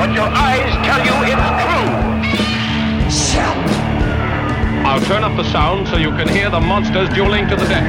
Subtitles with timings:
[0.00, 1.12] But your eyes tell you
[3.06, 3.42] it's true.
[4.82, 7.84] I'll turn up the sound so you can hear the monsters dueling to the death.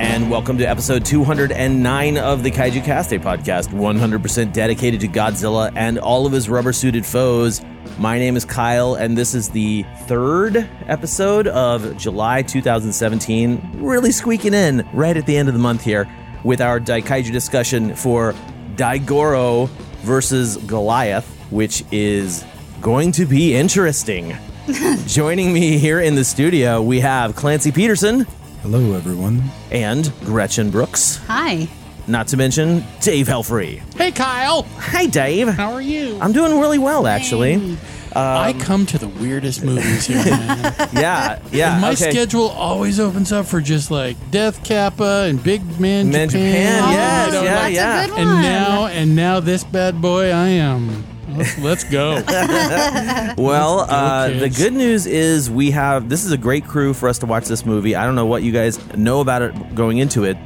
[0.00, 5.72] And welcome to episode 209 of the Kaiju Cast, a podcast 100% dedicated to Godzilla
[5.76, 7.62] and all of his rubber suited foes.
[7.96, 13.70] My name is Kyle, and this is the third episode of July 2017.
[13.76, 17.94] Really squeaking in right at the end of the month here with our Daikaiju discussion
[17.94, 18.34] for
[18.76, 19.68] Daigoro
[20.02, 22.44] versus Goliath, which is
[22.80, 24.36] going to be interesting.
[25.06, 28.26] Joining me here in the studio, we have Clancy Peterson
[28.62, 29.42] Hello, everyone.
[29.70, 31.16] and Gretchen Brooks.
[31.28, 31.68] Hi.
[32.08, 33.78] Not to mention Dave Helfrey.
[33.96, 34.62] Hey, Kyle.
[34.78, 35.48] Hi, Dave.
[35.48, 36.18] How are you?
[36.20, 37.76] I'm doing really well, actually.
[38.16, 40.74] I come to the weirdest movies here, man.
[40.92, 41.72] Yeah, yeah.
[41.72, 42.10] And my okay.
[42.10, 46.92] schedule always opens up for just like Death Kappa and Big Man, Man Japan, Japan.
[46.92, 48.04] yes, you know, yeah, yeah.
[48.04, 48.20] a good one.
[48.20, 51.04] And now, and now this bad boy, I am.
[51.36, 52.22] Let's, let's go.
[53.36, 57.18] Well, uh, the good news is we have this is a great crew for us
[57.18, 57.94] to watch this movie.
[57.94, 60.38] I don't know what you guys know about it going into it.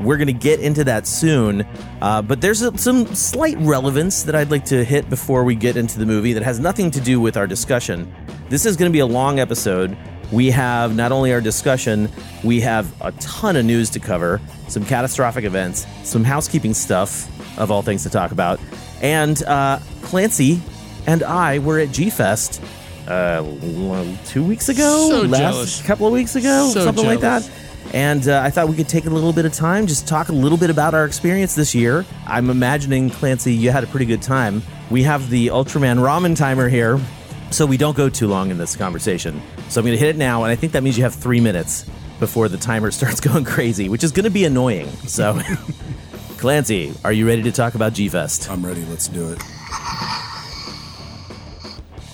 [0.00, 1.66] We're going to get into that soon,
[2.00, 5.76] uh, but there's a, some slight relevance that I'd like to hit before we get
[5.76, 8.14] into the movie that has nothing to do with our discussion.
[8.48, 9.96] This is going to be a long episode.
[10.30, 12.08] We have not only our discussion,
[12.44, 17.70] we have a ton of news to cover, some catastrophic events, some housekeeping stuff, of
[17.72, 18.60] all things to talk about,
[19.02, 20.60] and uh, Clancy
[21.08, 22.62] and I were at G Fest
[23.08, 23.42] uh,
[24.26, 25.82] two weeks ago, So last jealous.
[25.82, 27.50] couple of weeks ago, So something like that.
[27.94, 30.32] And uh, I thought we could take a little bit of time, just talk a
[30.32, 32.04] little bit about our experience this year.
[32.26, 34.62] I'm imagining, Clancy, you had a pretty good time.
[34.90, 37.00] We have the Ultraman ramen timer here,
[37.50, 39.40] so we don't go too long in this conversation.
[39.70, 41.40] So I'm going to hit it now, and I think that means you have three
[41.40, 41.86] minutes
[42.20, 44.88] before the timer starts going crazy, which is going to be annoying.
[45.06, 45.40] So,
[46.36, 48.50] Clancy, are you ready to talk about G Fest?
[48.50, 48.84] I'm ready.
[48.84, 49.38] Let's do it.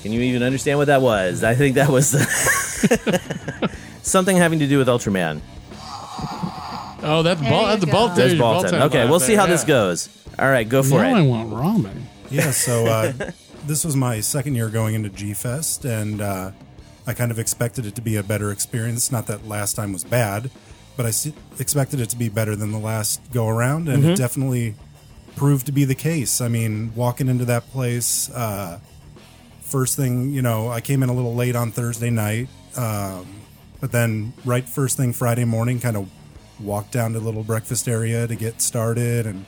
[0.02, 1.42] Can you even understand what that was?
[1.42, 2.10] I think that was
[4.02, 5.40] something having to do with Ultraman.
[7.04, 7.62] Oh, that's There ball.
[7.62, 7.92] you That's a go.
[7.92, 8.08] ball.
[8.08, 8.82] There's there's ball ball time.
[8.82, 10.08] Okay, we'll see how this goes.
[10.38, 11.26] All right, go for Now I it.
[11.28, 12.02] want ramen.
[12.30, 13.12] Yeah, so uh,
[13.66, 16.50] this was my second year going into G Fest, and uh,
[17.06, 19.12] I kind of expected it to be a better experience.
[19.12, 20.50] Not that last time was bad,
[20.96, 24.16] but I s- expected it to be better than the last go around, and it
[24.16, 24.74] definitely
[25.36, 26.40] proved to be the case.
[26.40, 28.80] I mean, walking into that place, uh,
[29.60, 33.26] first thing, you know, I came in a little late on Thursday night, um,
[33.80, 36.08] but then right first thing Friday morning, kind of
[36.60, 39.44] walked down to the little breakfast area to get started and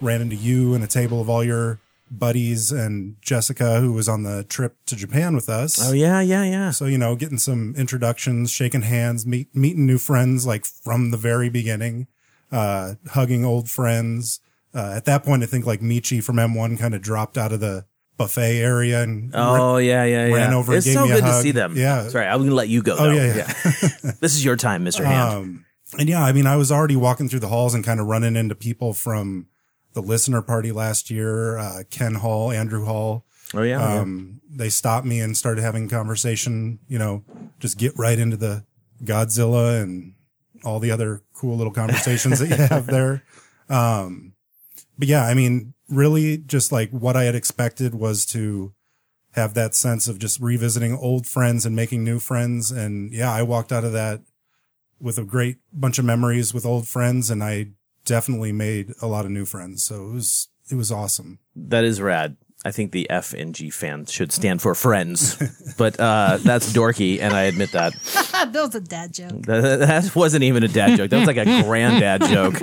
[0.00, 4.24] ran into you and a table of all your buddies and Jessica, who was on
[4.24, 5.78] the trip to Japan with us.
[5.80, 6.70] Oh yeah, yeah, yeah.
[6.70, 11.16] So, you know, getting some introductions, shaking hands, meet, meeting new friends like from the
[11.16, 12.08] very beginning,
[12.50, 14.40] uh, hugging old friends.
[14.74, 17.60] Uh, at that point, I think like Michi from M1 kind of dropped out of
[17.60, 17.84] the
[18.16, 20.34] buffet area and Oh yeah, yeah, yeah.
[20.34, 21.74] ran over it's so good to see them.
[21.76, 22.08] Yeah.
[22.08, 22.96] Sorry, I'm gonna let you go.
[22.98, 23.12] Oh, though.
[23.12, 23.46] yeah, yeah.
[24.20, 25.64] this is your time, Mister Hand.
[25.98, 28.36] And yeah, I mean, I was already walking through the halls and kind of running
[28.36, 29.46] into people from
[29.92, 33.24] the listener party last year, uh, Ken Hall, Andrew Hall.
[33.54, 33.78] oh yeah.
[33.78, 34.00] yeah.
[34.00, 37.24] Um, they stopped me and started having conversation, you know,
[37.58, 38.64] just get right into the
[39.02, 40.14] Godzilla and
[40.64, 43.24] all the other cool little conversations that you have there.
[43.68, 44.34] Um,
[44.98, 48.74] but yeah, I mean, really just like what I had expected was to
[49.32, 52.70] have that sense of just revisiting old friends and making new friends.
[52.70, 54.20] And yeah, I walked out of that
[55.00, 57.68] with a great bunch of memories with old friends and I
[58.04, 59.82] definitely made a lot of new friends.
[59.82, 61.38] So it was, it was awesome.
[61.56, 62.36] That is rad.
[62.62, 65.36] I think the F and G fans should stand for friends,
[65.78, 67.94] but uh, that's dorky, and I admit that.
[68.32, 69.42] that was a dad joke.
[69.46, 69.78] that.
[69.80, 71.08] That wasn't even a dad joke.
[71.08, 72.56] That was like a granddad joke.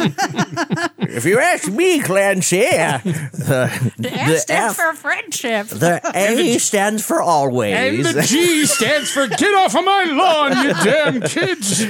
[1.00, 3.70] if you ask me, Clancy, uh, the,
[4.14, 5.68] F stands F, for friendship.
[5.68, 7.76] the A stands for always.
[7.76, 11.84] And the G stands for get off of my lawn, you damn kids.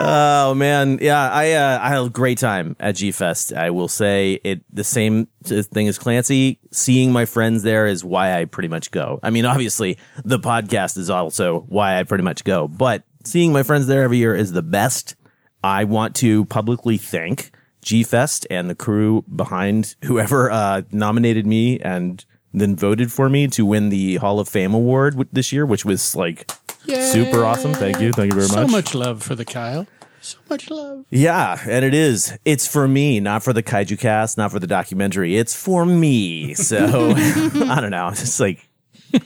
[0.00, 3.52] Oh man, yeah, I uh, I had a great time at G Fest.
[3.52, 6.60] I will say it the same thing as Clancy.
[6.70, 9.18] Seeing my friends there is why I pretty much go.
[9.24, 13.64] I mean, obviously the podcast is also why I pretty much go, but seeing my
[13.64, 15.16] friends there every year is the best.
[15.64, 17.50] I want to publicly thank
[17.82, 22.24] G Fest and the crew behind whoever uh, nominated me and
[22.54, 26.14] then voted for me to win the Hall of Fame award this year, which was
[26.14, 26.50] like
[26.88, 27.74] super awesome.
[27.74, 28.70] Thank you, thank you very So much.
[28.70, 29.86] So much love for the Kyle.
[30.20, 31.04] So much love.
[31.10, 32.36] Yeah, and it is.
[32.44, 35.36] It's for me, not for the Kaiju Cast, not for the documentary.
[35.36, 36.54] It's for me.
[36.54, 38.06] So I don't know.
[38.06, 38.68] I'm just like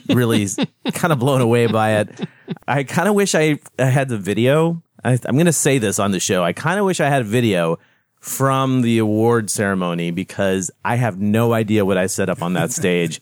[0.09, 0.47] really
[0.93, 2.27] kind of blown away by it.
[2.67, 4.81] I kind of wish I, I had the video.
[5.03, 6.43] I, I'm going to say this on the show.
[6.43, 7.79] I kind of wish I had a video
[8.19, 12.71] from the award ceremony because I have no idea what I set up on that
[12.71, 13.19] stage.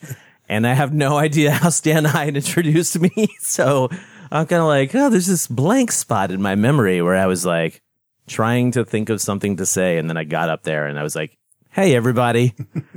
[0.48, 3.10] And I have no idea how Stan Hyde introduced me.
[3.40, 3.88] So
[4.32, 7.44] I'm kind of like, oh, there's this blank spot in my memory where I was
[7.44, 7.82] like
[8.26, 9.98] trying to think of something to say.
[9.98, 11.36] And then I got up there and I was like,
[11.70, 12.54] hey, everybody.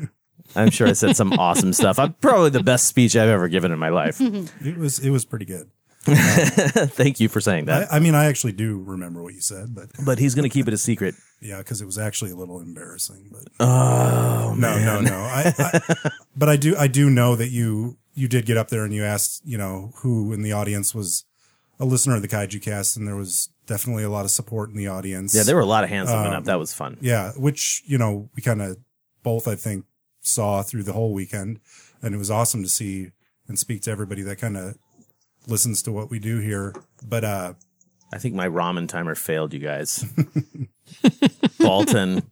[0.55, 1.99] I'm sure I said some awesome stuff.
[1.99, 4.21] I'm probably the best speech I've ever given in my life.
[4.61, 5.69] It was it was pretty good.
[6.05, 7.91] Thank you for saying that.
[7.91, 10.53] I, I mean, I actually do remember what you said, but but he's going to
[10.53, 11.15] keep it a secret.
[11.41, 13.29] yeah, because it was actually a little embarrassing.
[13.31, 15.15] But oh no, no, no.
[15.15, 18.83] I, I, but I do I do know that you you did get up there
[18.83, 21.25] and you asked you know who in the audience was
[21.79, 24.77] a listener of the Kaiju Cast, and there was definitely a lot of support in
[24.77, 25.35] the audience.
[25.35, 26.45] Yeah, there were a lot of hands going up.
[26.45, 26.97] That was fun.
[27.01, 28.77] Yeah, which you know we kind of
[29.23, 29.85] both I think
[30.21, 31.59] saw through the whole weekend,
[32.01, 33.11] and it was awesome to see
[33.47, 34.77] and speak to everybody that kind of
[35.47, 36.73] listens to what we do here.
[37.03, 37.53] But uh,
[38.13, 40.05] I think my ramen timer failed you guys.
[41.59, 42.23] Bolton,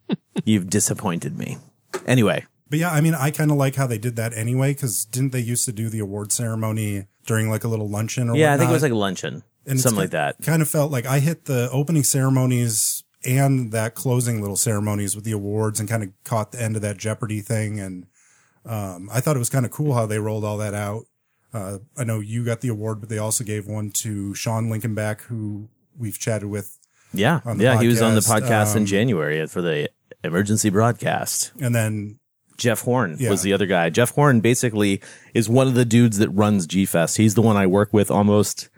[0.46, 1.58] you've disappointed me.
[2.06, 5.06] Anyway, but yeah, I mean, I kind of like how they did that anyway because
[5.06, 8.52] didn't they used to do the award ceremony during like a little luncheon or yeah,
[8.52, 10.38] I think it was like a luncheon, And something like that.
[10.42, 15.24] Kind of felt like I hit the opening ceremonies and that closing little ceremonies with
[15.24, 17.80] the awards and kind of caught the end of that Jeopardy thing.
[17.80, 18.08] And
[18.66, 21.04] um, I thought it was kind of cool how they rolled all that out.
[21.54, 25.22] Uh, I know you got the award, but they also gave one to Sean Linkenback,
[25.22, 26.80] who we've chatted with.
[27.14, 29.92] Yeah, yeah, he was on the podcast, podcast in um, January for the
[30.24, 31.52] emergency broadcast.
[31.62, 32.20] And then,
[32.58, 33.30] Jeff Horn Yeah.
[33.30, 33.90] was the other guy.
[33.90, 35.02] Jeff Horn basically
[35.34, 37.18] is one of the dudes that runs G Fest.
[37.18, 38.70] He's the one I work with almost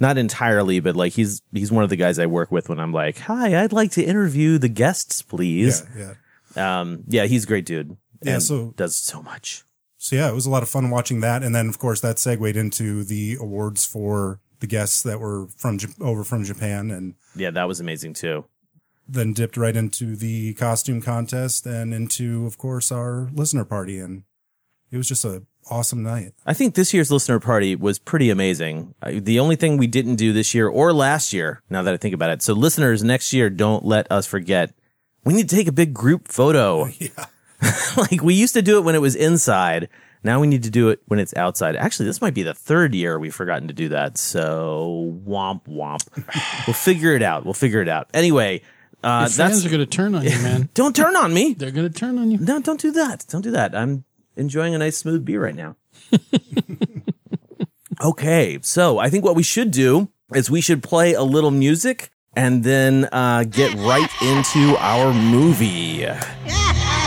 [0.00, 2.92] not entirely, but like he's he's one of the guys I work with when I'm
[2.92, 6.14] like, "Hi, I'd like to interview the guests, please." yeah.
[6.56, 7.96] Um, yeah, he's a great dude.
[8.22, 9.64] Yeah, and so- does so much.
[10.00, 11.42] So yeah, it was a lot of fun watching that.
[11.42, 15.78] And then of course that segued into the awards for the guests that were from,
[16.00, 18.44] over from Japan and Yeah, that was amazing too.
[19.08, 23.98] Then dipped right into the costume contest and into, of course, our listener party.
[23.98, 24.24] And
[24.90, 26.34] it was just a awesome night.
[26.46, 28.94] I think this year's listener party was pretty amazing.
[29.06, 32.14] The only thing we didn't do this year or last year, now that I think
[32.14, 32.42] about it.
[32.42, 34.74] So listeners, next year, don't let us forget.
[35.24, 36.88] We need to take a big group photo.
[36.98, 37.26] Yeah.
[37.96, 39.88] like we used to do it when it was inside.
[40.22, 41.76] Now we need to do it when it's outside.
[41.76, 44.16] Actually, this might be the third year we've forgotten to do that.
[44.16, 46.06] So womp womp.
[46.66, 47.44] we'll figure it out.
[47.44, 48.08] We'll figure it out.
[48.14, 48.62] Anyway,
[49.02, 50.68] uh, Your fans that's are going to turn on you, man.
[50.74, 51.54] don't turn on me.
[51.54, 52.38] They're going to turn on you.
[52.38, 53.24] No, don't do that.
[53.28, 53.74] Don't do that.
[53.74, 54.04] I'm
[54.36, 55.76] enjoying a nice smooth beer right now.
[58.02, 62.10] okay, so I think what we should do is we should play a little music
[62.36, 66.06] and then uh, get right into our movie.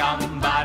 [0.00, 0.59] Come back.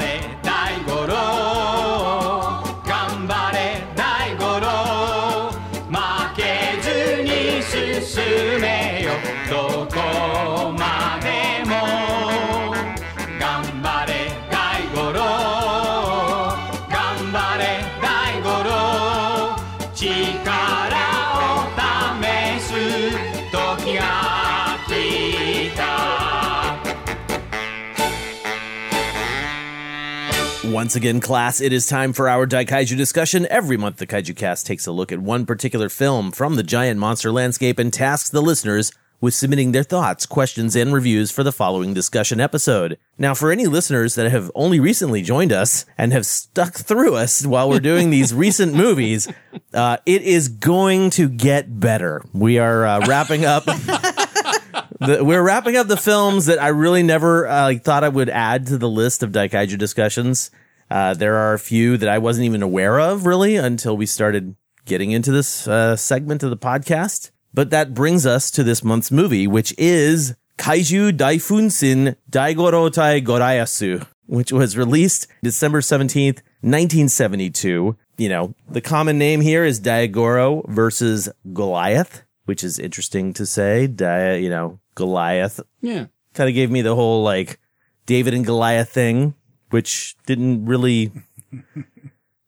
[30.75, 33.48] Once again, class, it is time for our Daikaiju discussion.
[33.50, 37.00] Every month, the Kaiju Cast takes a look at one particular film from the giant
[37.00, 38.91] monster landscape and tasks the listeners
[39.22, 42.98] with submitting their thoughts, questions, and reviews for the following discussion episode.
[43.17, 47.46] Now, for any listeners that have only recently joined us and have stuck through us
[47.46, 49.29] while we're doing these recent movies,
[49.74, 52.22] uh, it is going to get better.
[52.34, 53.63] We are uh, wrapping up.
[55.00, 58.67] the, we're wrapping up the films that I really never uh, thought I would add
[58.67, 60.51] to the list of Daikaiju discussions.
[60.89, 64.56] Uh, there are a few that I wasn't even aware of really until we started
[64.86, 67.32] getting into this uh, segment of the podcast.
[67.54, 74.51] But that brings us to this month's movie, which is Kaiju Daifunsin Daigorotai Gorayasu, which
[74.51, 77.96] was released December 17th, 1972.
[78.18, 83.88] You know, the common name here is Daigoro versus Goliath, which is interesting to say.
[83.88, 86.06] Di, you know, Goliath Yeah.
[86.34, 87.60] kind of gave me the whole like
[88.06, 89.34] David and Goliath thing,
[89.75, 91.12] which didn't really.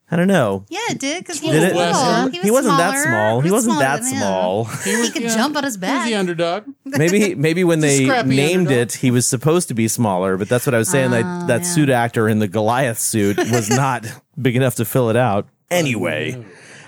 [0.10, 0.64] I don't know.
[0.70, 1.76] Yeah, it did because he Did was it?
[1.76, 2.30] little.
[2.30, 3.04] He, was wasn't that smaller.
[3.04, 3.42] small.
[3.42, 4.20] He was wasn't smaller that than him.
[4.20, 4.64] small.
[4.86, 6.08] He, could yeah, jump on his He's back.
[6.08, 6.64] the underdog.
[6.86, 8.88] Maybe maybe when He's a they scrappy named underdog.
[8.88, 11.12] it, he was supposed to be smaller, but that's what I was saying.
[11.12, 14.06] that that suit actor in the Goliath suit was not
[14.42, 15.50] big enough to fill it out.
[15.70, 16.42] Anyway,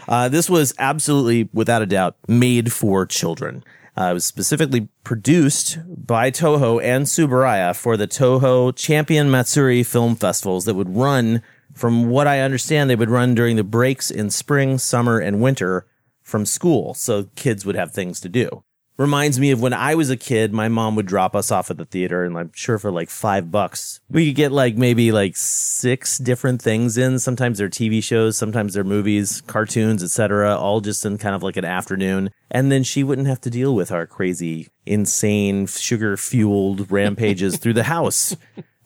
[0.08, 3.65] uh, this was absolutely, without a doubt, made for children.
[4.00, 10.15] Uh, it was specifically produced by Toho and Tsuburaya for the Toho Champion Matsuri film
[10.15, 11.41] festivals that would run,
[11.74, 15.85] from what I understand, they would run during the breaks in spring, summer, and winter
[16.24, 16.94] from school.
[16.94, 18.64] So kids would have things to do
[19.00, 21.77] reminds me of when I was a kid, my mom would drop us off at
[21.77, 25.38] the theater and I'm sure for like five bucks, we could get like maybe like
[25.38, 27.18] six different things in.
[27.18, 30.55] Sometimes they're TV shows, sometimes they're movies, cartoons, etc.
[30.57, 32.29] all just in kind of like an afternoon.
[32.51, 37.74] And then she wouldn't have to deal with our crazy, insane, sugar fueled rampages through
[37.74, 38.35] the house.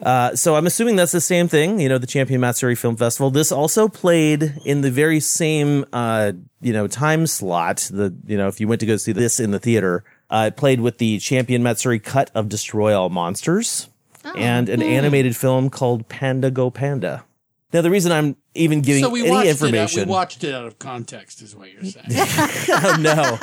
[0.03, 3.31] Uh, so I'm assuming that's the same thing, you know, the Champion Matsuri Film Festival.
[3.31, 7.89] This also played in the very same, uh, you know, time slot.
[7.89, 10.57] The, you know, if you went to go see this in the theater, uh, it
[10.57, 13.87] played with the Champion Matsuri cut of Destroy All Monsters
[14.35, 17.23] and an animated film called Panda Go Panda.
[17.71, 20.01] Now, the reason I'm even giving so we any information.
[20.01, 22.05] Out- we watched it out of context, is what you're saying.
[22.85, 23.37] Oh, no,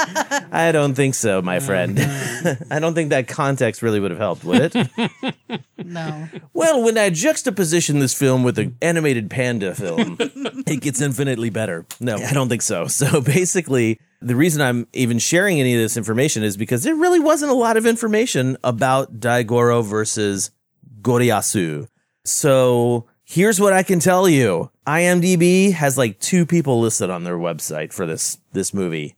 [0.53, 1.67] I don't think so, my uh-huh.
[1.67, 1.99] friend.
[2.71, 4.91] I don't think that context really would have helped, would it?
[5.83, 6.29] No.
[6.53, 11.85] well, when I juxtaposition this film with an animated panda film, it gets infinitely better.
[11.99, 12.87] No, I don't think so.
[12.87, 17.19] So basically, the reason I'm even sharing any of this information is because there really
[17.19, 20.51] wasn't a lot of information about Daigoro versus
[21.01, 21.89] Goriyasu.
[22.25, 24.71] So here's what I can tell you.
[24.87, 29.15] IMDb has like two people listed on their website for this, this movie.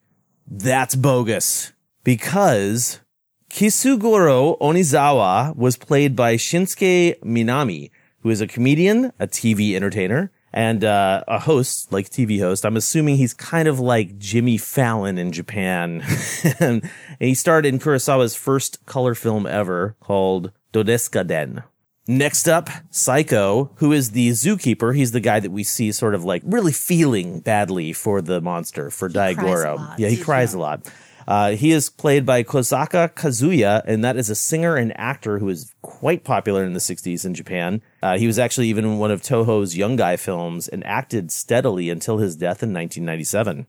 [0.46, 1.72] That's bogus
[2.05, 3.01] because
[3.48, 10.85] Kisugoro Onizawa was played by Shinsuke Minami, who is a comedian, a TV entertainer, and
[10.85, 12.66] uh, a host, like TV host.
[12.66, 16.05] I'm assuming he's kind of like Jimmy Fallon in Japan.
[16.61, 21.62] and he starred in Kurosawa's first color film ever called Dodes'ka-den.
[22.09, 24.95] Next up, Psycho, who is the zookeeper.
[24.95, 28.91] He's the guy that we see sort of like really feeling badly for the monster,
[28.91, 29.77] for Daigoro.
[29.77, 29.99] lot.
[30.01, 30.91] Yeah, he cries a lot.
[31.29, 35.49] Uh, he is played by Kosaka Kazuya, and that is a singer and actor who
[35.49, 37.81] is quite popular in the 60s in Japan.
[38.03, 41.88] Uh, he was actually even in one of Toho's Young Guy films and acted steadily
[41.88, 43.69] until his death in 1997.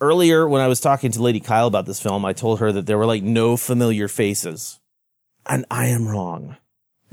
[0.00, 2.86] Earlier, when I was talking to Lady Kyle about this film, I told her that
[2.86, 4.78] there were like no familiar faces.
[5.44, 6.56] And I am wrong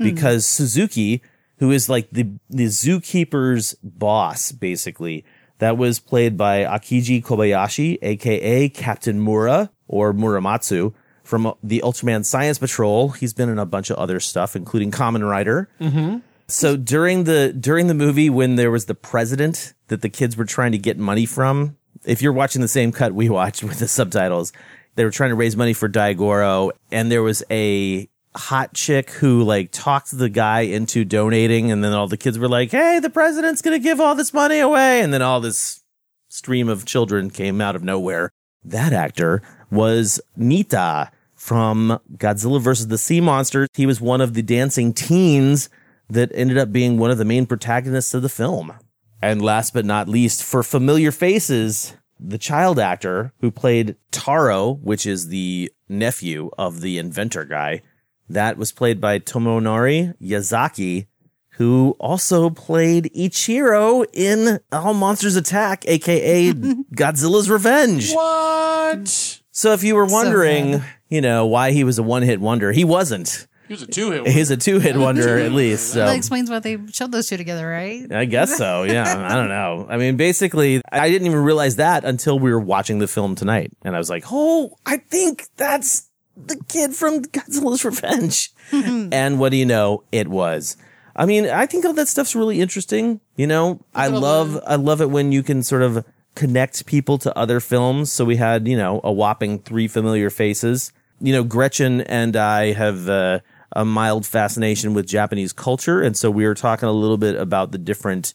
[0.00, 0.04] Hmm.
[0.04, 1.22] because Suzuki,
[1.58, 5.26] who is like the, the zookeeper's boss, basically,
[5.58, 12.58] that was played by Akiji Kobayashi, aka Captain Mura or Muramatsu from the Ultraman Science
[12.58, 13.10] Patrol.
[13.10, 15.68] He's been in a bunch of other stuff, including Kamen Rider.
[15.78, 16.18] Mm-hmm.
[16.48, 20.46] So during the during the movie when there was the president that the kids were
[20.46, 23.86] trying to get money from, if you're watching the same cut we watched with the
[23.86, 24.52] subtitles,
[24.96, 29.42] they were trying to raise money for Daigoro and there was a hot chick who
[29.42, 33.10] like talked the guy into donating and then all the kids were like, "Hey, the
[33.10, 35.82] president's going to give all this money away." And then all this
[36.28, 38.30] stream of children came out of nowhere.
[38.64, 42.88] That actor was Nita from Godzilla vs.
[42.88, 43.68] the Sea Monsters.
[43.74, 45.70] He was one of the dancing teens
[46.08, 48.74] that ended up being one of the main protagonists of the film.
[49.22, 55.06] And last but not least, for familiar faces, the child actor who played Taro, which
[55.06, 57.82] is the nephew of the inventor guy,
[58.30, 61.06] that was played by Tomonori Yazaki,
[61.54, 68.12] who also played Ichiro in All Monsters Attack, aka Godzilla's Revenge.
[68.12, 69.40] what?
[69.50, 70.84] So if you were wondering, good.
[71.08, 73.46] you know, why he was a one hit wonder, he wasn't.
[73.70, 74.26] He was a two hit.
[74.26, 75.92] He's a two hit wonder at least.
[75.92, 76.06] So.
[76.06, 78.10] That explains why they showed those two together, right?
[78.10, 78.82] I guess so.
[78.82, 79.04] Yeah.
[79.30, 79.86] I don't know.
[79.88, 83.70] I mean, basically, I didn't even realize that until we were watching the film tonight.
[83.82, 86.09] And I was like, oh, I think that's
[86.46, 88.52] the kid from Godzilla's Revenge.
[88.72, 90.04] and what do you know?
[90.12, 90.76] It was.
[91.16, 93.20] I mean, I think all that stuff's really interesting.
[93.36, 97.36] You know, I love, I love it when you can sort of connect people to
[97.36, 98.12] other films.
[98.12, 100.92] So we had, you know, a whopping three familiar faces.
[101.20, 103.40] You know, Gretchen and I have, uh,
[103.72, 106.00] a mild fascination with Japanese culture.
[106.00, 108.34] And so we were talking a little bit about the different,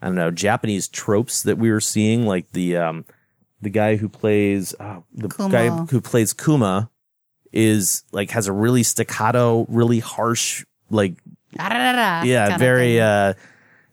[0.00, 3.04] I don't know, Japanese tropes that we were seeing, like the, um,
[3.60, 5.50] the guy who plays, uh, the Kuma.
[5.50, 6.90] guy who plays Kuma
[7.52, 11.14] is like, has a really staccato, really harsh, like,
[12.24, 13.34] yeah, very, uh,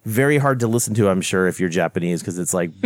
[0.04, 2.72] very hard to listen to, I'm sure, if you're Japanese, because it's like,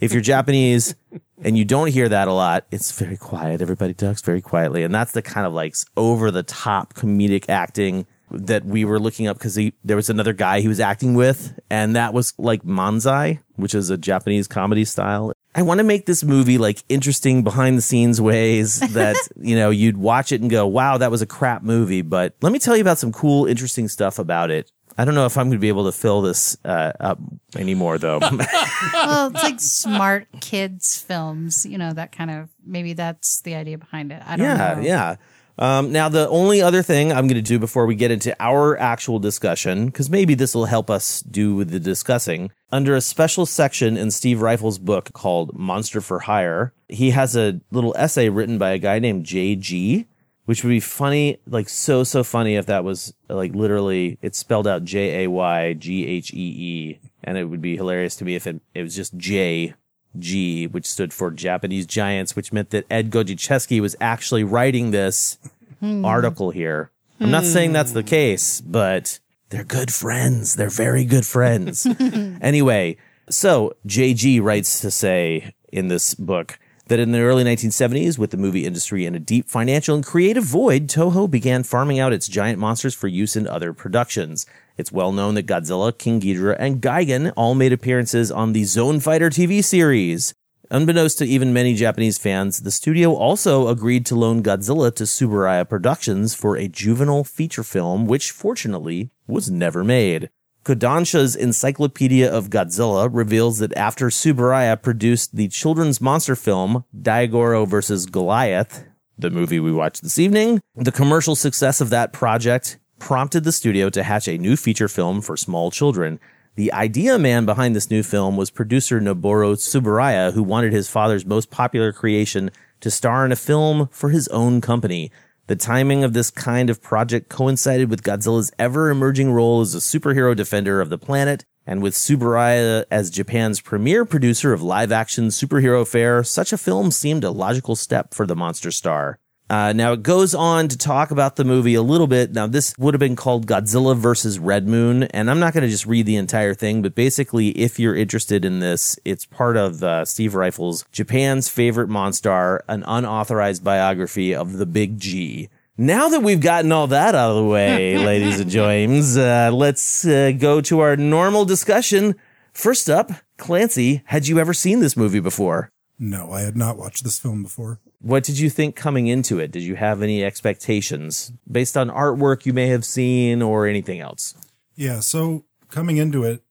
[0.00, 0.94] if you're Japanese
[1.42, 3.60] and you don't hear that a lot, it's very quiet.
[3.60, 4.82] Everybody talks very quietly.
[4.82, 9.26] And that's the kind of like over the top comedic acting that we were looking
[9.26, 13.40] up because there was another guy he was acting with, and that was like Manzai,
[13.56, 15.32] which is a Japanese comedy style.
[15.54, 19.70] I want to make this movie like interesting behind the scenes ways that, you know,
[19.70, 22.02] you'd watch it and go, wow, that was a crap movie.
[22.02, 24.70] But let me tell you about some cool, interesting stuff about it.
[24.96, 27.18] I don't know if I'm going to be able to fill this uh, up
[27.56, 28.18] anymore, though.
[28.92, 33.76] well, it's like smart kids films, you know, that kind of maybe that's the idea
[33.76, 34.22] behind it.
[34.24, 34.80] I don't yeah, know.
[34.82, 35.16] yeah.
[35.58, 38.76] Um, now, the only other thing I'm going to do before we get into our
[38.78, 43.96] actual discussion, because maybe this will help us do the discussing, under a special section
[43.96, 48.70] in Steve Ryfle's book called Monster for Hire, he has a little essay written by
[48.70, 50.06] a guy named JG,
[50.46, 54.66] which would be funny, like so, so funny if that was like literally, it's spelled
[54.66, 57.00] out J A Y G H E E.
[57.22, 59.74] And it would be hilarious to me if it, it was just J
[60.18, 65.38] G, which stood for Japanese Giants, which meant that Ed Godziszewski was actually writing this
[65.80, 66.04] hmm.
[66.04, 66.90] article here.
[67.20, 70.56] I'm not saying that's the case, but They're good friends.
[70.56, 71.86] They're very good friends.
[72.40, 72.96] anyway,
[73.30, 78.36] so JG writes to say in this book that in the early 1970s, with the
[78.36, 82.58] movie industry in a deep financial and creative void, Toho began farming out its giant
[82.58, 84.44] monsters for use in other productions.
[84.76, 89.00] It's well known that Godzilla, King Ghidorah, and Gigan all made appearances on the Zone
[89.00, 90.34] Fighter TV series.
[90.70, 95.68] Unbeknownst to even many Japanese fans, the studio also agreed to loan Godzilla to Tsuburaya
[95.68, 100.30] Productions for a juvenile feature film, which fortunately was never made.
[100.64, 108.06] Kodansha's Encyclopedia of Godzilla reveals that after Tsuburaya produced the children's monster film Daigoro vs.
[108.06, 108.82] Goliath,
[109.18, 113.90] the movie we watched this evening, the commercial success of that project prompted the studio
[113.90, 116.18] to hatch a new feature film for small children.
[116.54, 121.26] The idea man behind this new film was producer Noboru Tsuburaya, who wanted his father's
[121.26, 122.50] most popular creation
[122.80, 125.12] to star in a film for his own company.
[125.46, 129.78] The timing of this kind of project coincided with Godzilla's ever emerging role as a
[129.78, 135.26] superhero defender of the planet, and with Tsuburaya as Japan's premier producer of live action
[135.26, 139.18] superhero fare, such a film seemed a logical step for the monster star.
[139.54, 142.32] Uh, now it goes on to talk about the movie a little bit.
[142.32, 145.70] Now this would have been called Godzilla versus Red Moon, and I'm not going to
[145.70, 149.80] just read the entire thing, but basically, if you're interested in this, it's part of
[149.84, 155.48] uh, Steve Ryfle's Japan's favorite Monster, an unauthorized biography of the Big G.
[155.78, 160.04] Now that we've gotten all that out of the way, ladies and James, uh, let's
[160.04, 162.16] uh, go to our normal discussion.
[162.52, 165.70] First up, Clancy, had you ever seen this movie before?
[165.96, 167.78] No, I had not watched this film before.
[168.04, 169.50] What did you think coming into it?
[169.50, 174.34] Did you have any expectations based on artwork you may have seen or anything else?
[174.76, 176.42] Yeah, so coming into it,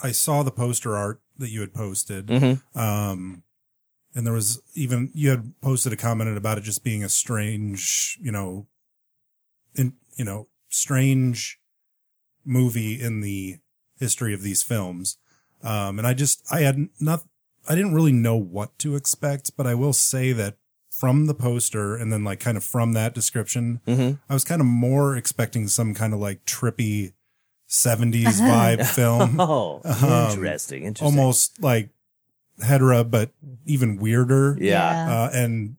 [0.00, 2.28] I saw the poster art that you had posted.
[2.28, 2.62] Mhm.
[2.76, 3.42] Um,
[4.14, 8.16] and there was even, you had posted a comment about it just being a strange,
[8.22, 8.68] you know,
[9.74, 11.58] in, you know, strange
[12.44, 13.58] movie in the
[13.98, 15.18] history of these films.
[15.60, 17.24] Um, and I just, I had not,
[17.68, 20.56] I didn't really know what to expect, but I will say that
[21.00, 24.18] from the poster and then like kind of from that description, Mhm.
[24.28, 27.14] I was kind of more expecting some kind of like trippy
[27.68, 29.40] 70s vibe film.
[29.40, 31.18] Oh, Um, interesting, interesting.
[31.18, 31.88] Almost like
[32.62, 33.30] Hedorah, but
[33.64, 34.58] even weirder.
[34.60, 35.10] Yeah.
[35.10, 35.76] Uh, and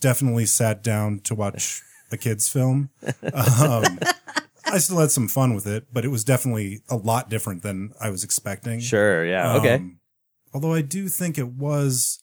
[0.00, 2.90] definitely sat down to watch a kid's film.
[3.34, 3.98] Um,
[4.64, 7.92] I still had some fun with it, but it was definitely a lot different than
[8.00, 8.78] I was expecting.
[8.80, 9.74] Sure, yeah, okay.
[9.76, 9.98] Um,
[10.54, 12.22] although I do think it was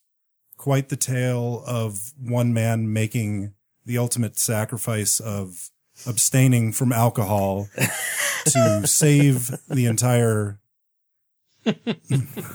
[0.58, 3.54] quite the tale of one man making
[3.86, 5.70] the ultimate sacrifice of
[6.06, 7.70] abstaining from alcohol
[8.46, 10.60] to save the entire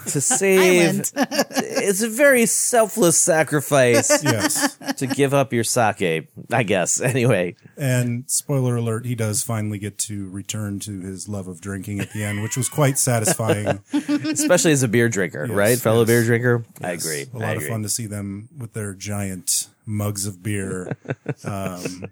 [0.07, 1.11] to save.
[1.16, 4.22] it's a very selfless sacrifice.
[4.25, 4.77] Yes.
[4.96, 7.01] to give up your sake, I guess.
[7.12, 12.01] Anyway, And spoiler alert, he does finally get to return to his love of drinking
[12.01, 13.81] at the end, which was quite satisfying.
[13.92, 15.79] especially as a beer drinker, Yes, right?
[15.79, 16.07] Fellow yes.
[16.09, 16.64] beer drinker.
[16.83, 17.27] I agree.
[17.35, 17.68] A lot of agree.
[17.68, 20.96] fun to see them with their giant mugs of beer.
[21.44, 22.05] um,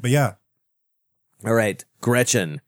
[0.00, 0.34] but yeah,
[1.44, 2.60] All right, Gretchen.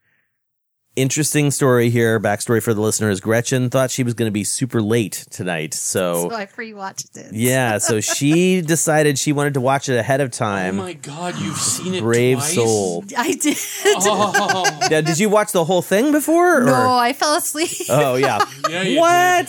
[0.94, 2.20] Interesting story here.
[2.20, 3.18] Backstory for the listeners.
[3.18, 7.32] Gretchen thought she was going to be super late tonight, so So I pre-watched it.
[7.32, 10.78] yeah, so she decided she wanted to watch it ahead of time.
[10.78, 12.54] Oh my god, you've seen it Brave twice?
[12.54, 13.04] soul.
[13.16, 13.56] I did.
[13.86, 14.78] Oh.
[14.90, 16.58] Yeah, did you watch the whole thing before?
[16.60, 17.70] or- No, I fell asleep.
[17.88, 18.40] Oh yeah.
[18.68, 19.48] Yeah, you what?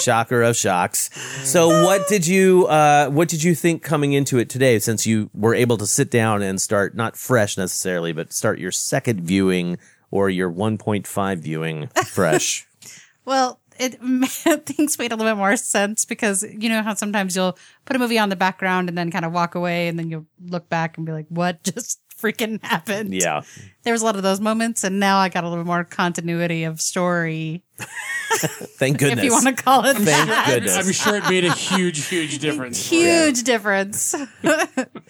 [0.00, 1.08] Shocker of shocks.
[1.48, 5.30] So what did you uh what did you think coming into it today since you
[5.34, 9.78] were able to sit down and start not fresh necessarily, but start your second viewing
[10.10, 12.66] or your 1.5 viewing fresh?
[13.26, 13.94] Well, it
[14.66, 17.98] things made a little bit more sense because you know how sometimes you'll put a
[17.98, 20.96] movie on the background and then kind of walk away and then you'll look back
[20.96, 23.42] and be like, "What just freaking happened?" yeah.
[23.82, 26.64] There was a lot of those moments, and now I got a little more continuity
[26.64, 27.62] of story,
[28.78, 29.18] Thank goodness.
[29.20, 30.46] if you want to call it Thank that.
[30.48, 30.76] goodness.
[30.76, 32.86] I'm sure it made a huge, huge difference.
[32.88, 34.14] Huge difference.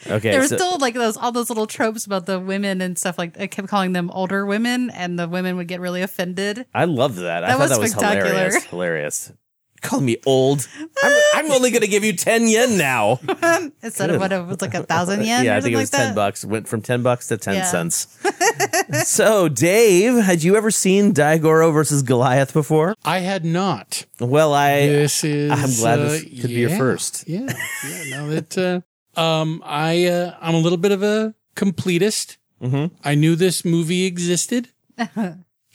[0.06, 0.30] Okay.
[0.30, 3.18] there was so- still like those all those little tropes about the women and stuff
[3.18, 6.64] like I kept calling them older women, and the women would get really offended.
[6.74, 7.44] I love that.
[7.44, 8.28] I That thought was that was spectacular.
[8.30, 8.64] hilarious.
[8.64, 9.32] Hilarious.
[9.80, 10.68] Call me old.
[11.02, 13.18] I'm, I'm only going to give you 10 yen now.
[13.82, 14.10] Instead Good.
[14.16, 15.44] of what it was like a thousand yen.
[15.44, 16.14] yeah, or I think it was like 10 that.
[16.14, 16.44] bucks.
[16.44, 17.64] Went from 10 bucks to 10 Yeah.
[17.64, 18.18] cents.
[19.08, 22.94] so, Dave, had you ever seen Daigoro versus Goliath before?
[23.04, 24.04] I had not.
[24.20, 25.50] Well, I This is.
[25.50, 27.28] I'm glad uh, this could be your yeah, first.
[27.28, 27.52] Yeah,
[27.88, 28.16] yeah.
[28.16, 28.84] No, that.
[29.16, 32.36] Uh, um, I uh, I'm a little bit of a completist.
[32.62, 32.90] Mhm.
[33.02, 34.68] I knew this movie existed,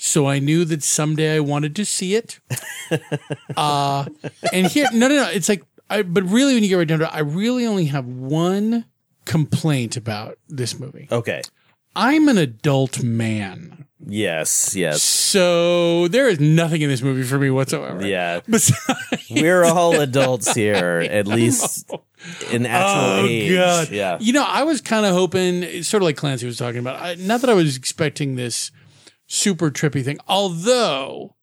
[0.05, 2.39] so I knew that someday I wanted to see it.
[3.57, 4.05] uh,
[4.53, 5.29] and here, no, no, no.
[5.29, 6.03] It's like, I.
[6.03, 8.85] But really, when you get right down to it, I really only have one
[9.25, 11.07] complaint about this movie.
[11.11, 11.41] Okay.
[11.95, 13.85] I'm an adult man.
[14.05, 15.01] Yes, yes.
[15.01, 18.05] So there is nothing in this movie for me whatsoever.
[18.05, 18.41] Yeah.
[18.47, 21.89] Besides, We're all adults here, at least
[22.51, 23.53] in actual oh age.
[23.53, 23.89] god.
[23.89, 24.17] Yeah.
[24.19, 27.01] You know, I was kind of hoping, sort of like Clancy was talking about.
[27.01, 28.69] I, not that I was expecting this
[29.27, 31.35] super trippy thing, although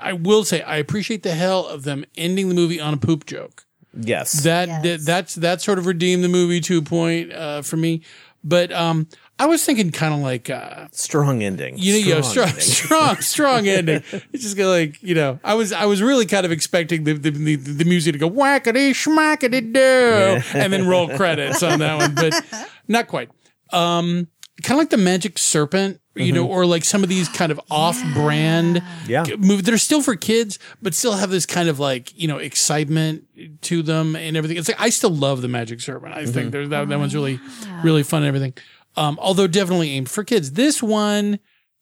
[0.00, 3.26] I will say I appreciate the hell of them ending the movie on a poop
[3.26, 3.64] joke.
[3.98, 4.42] Yes.
[4.44, 4.82] That, Yes.
[4.82, 8.02] that that's that sort of redeemed the movie to a point uh, for me.
[8.42, 9.06] But um,
[9.38, 10.48] I was thinking kind of like.
[10.48, 11.76] Uh, Strong ending.
[11.76, 12.60] you know, you know, strong, ending.
[12.62, 14.02] strong, strong ending.
[14.32, 17.12] It's just go like, you know, I was, I was really kind of expecting the
[17.14, 21.96] the, the, the music to go whackity schmackity do, and then roll credits on that
[21.98, 23.28] one, but not quite.
[23.72, 24.28] Um,
[24.62, 27.60] kind of like the Magic Serpent, you know, or like some of these kind of
[27.70, 29.24] off-brand Yeah.
[29.38, 32.38] movies that are still for kids, but still have this kind of like you know
[32.38, 33.24] excitement
[33.62, 34.56] to them and everything.
[34.56, 36.14] It's like I still love the Magic Serpent.
[36.14, 37.38] I think that that one's really,
[37.84, 38.54] really fun and everything.
[38.96, 40.52] Um, although definitely aimed for kids.
[40.52, 41.38] This one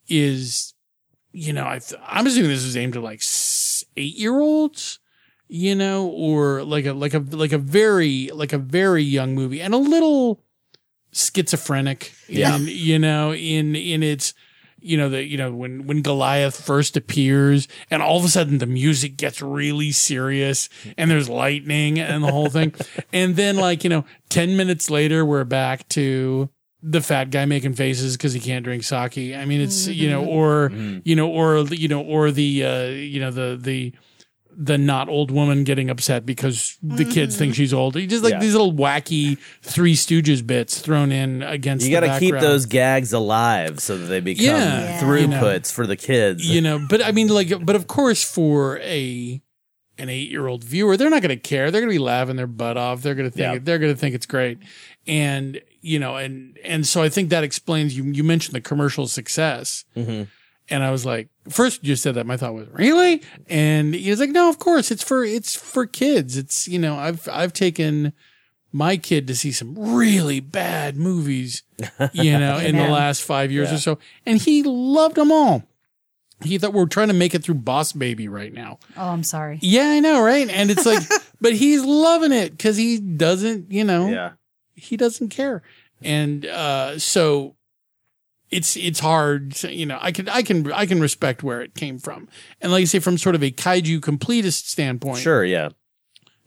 [0.08, 0.74] is,
[1.32, 3.22] you know, I th- I'm assuming this is aimed at like
[3.96, 4.98] eight year olds,
[5.48, 9.60] you know, or like a like a like a very like a very young movie
[9.62, 10.44] and a little
[11.18, 12.12] schizophrenic.
[12.28, 12.56] Yeah.
[12.56, 14.34] in, you know, in in its
[14.80, 18.58] you know the you know when when Goliath first appears and all of a sudden
[18.58, 22.72] the music gets really serious and there's lightning and the whole thing
[23.12, 26.48] and then like you know 10 minutes later we're back to
[26.82, 29.34] the fat guy making faces because he can't drink sake.
[29.34, 30.70] I mean, it's you know, or
[31.04, 33.92] you know, or you know, or the uh, you know the the
[34.60, 37.94] the not old woman getting upset because the kids think she's old.
[37.94, 38.40] Just like Yeah.
[38.40, 41.86] these little wacky Three Stooges bits thrown in against.
[41.86, 44.82] You got got to keep those gags alive so that they become Yeah.
[44.82, 45.00] Yeah.
[45.00, 46.44] throughputs for the kids.
[46.44, 46.84] you know.
[46.90, 49.40] But I mean, like, but of course, for a
[49.96, 51.70] an eight year old viewer, they're not going to care.
[51.70, 53.02] They're going to be laughing their butt off.
[53.02, 53.58] They're going to think Yeah.
[53.62, 54.58] they're going to think it's great,
[55.06, 57.96] and you know, and and so I think that explains.
[57.96, 59.84] You you mentioned the commercial success.
[59.96, 60.26] Mhm.
[60.70, 63.22] And I was like, first you said that, my thought was, really?
[63.48, 66.36] And he was like, no, of course, it's for it's for kids.
[66.36, 68.12] It's you know, I've I've taken
[68.70, 71.62] my kid to see some really bad movies,
[72.12, 75.62] you know, in the last five years or so, and he loved them all.
[76.44, 78.78] He thought we're trying to make it through Boss Baby right now.
[78.96, 79.58] Oh, I'm sorry.
[79.60, 80.48] Yeah, I know, right?
[80.48, 81.02] And it's like,
[81.40, 84.32] but he's loving it because he doesn't, you know, Yeah.
[84.76, 85.62] he doesn't care.
[86.00, 87.56] And uh, so
[88.50, 89.98] it's it's hard, to- you know.
[90.00, 92.28] I can I can I can respect where it came from,
[92.60, 95.18] and like I say, from sort of a kaiju completist standpoint.
[95.18, 95.70] Sure, yeah.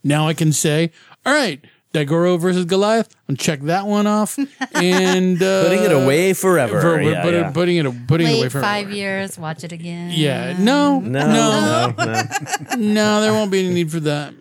[0.03, 0.91] Now I can say,
[1.25, 3.13] all right, Daigoro versus Goliath.
[3.27, 4.37] I'm check that one off,
[4.73, 6.81] and uh, Putting it away forever.
[6.81, 7.51] for- yeah, put yeah.
[7.51, 10.11] putting it putting it away Wait for five years, watch it again.
[10.13, 12.75] Yeah, no, No, no, no, no.
[12.77, 14.33] no, there won't be any need for that.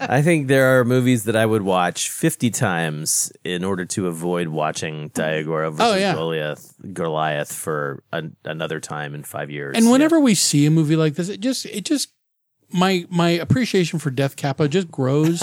[0.00, 4.48] I think there are movies that I would watch 50 times in order to avoid
[4.48, 6.14] watching Daigoro versus Oh, yeah.
[6.14, 9.76] Goliath, Goliath for an, another time in five years.
[9.76, 9.92] And Yeah.
[9.92, 12.08] whenever we see a movie like this, it just it just
[12.72, 15.42] my my appreciation for Death Kappa just grows.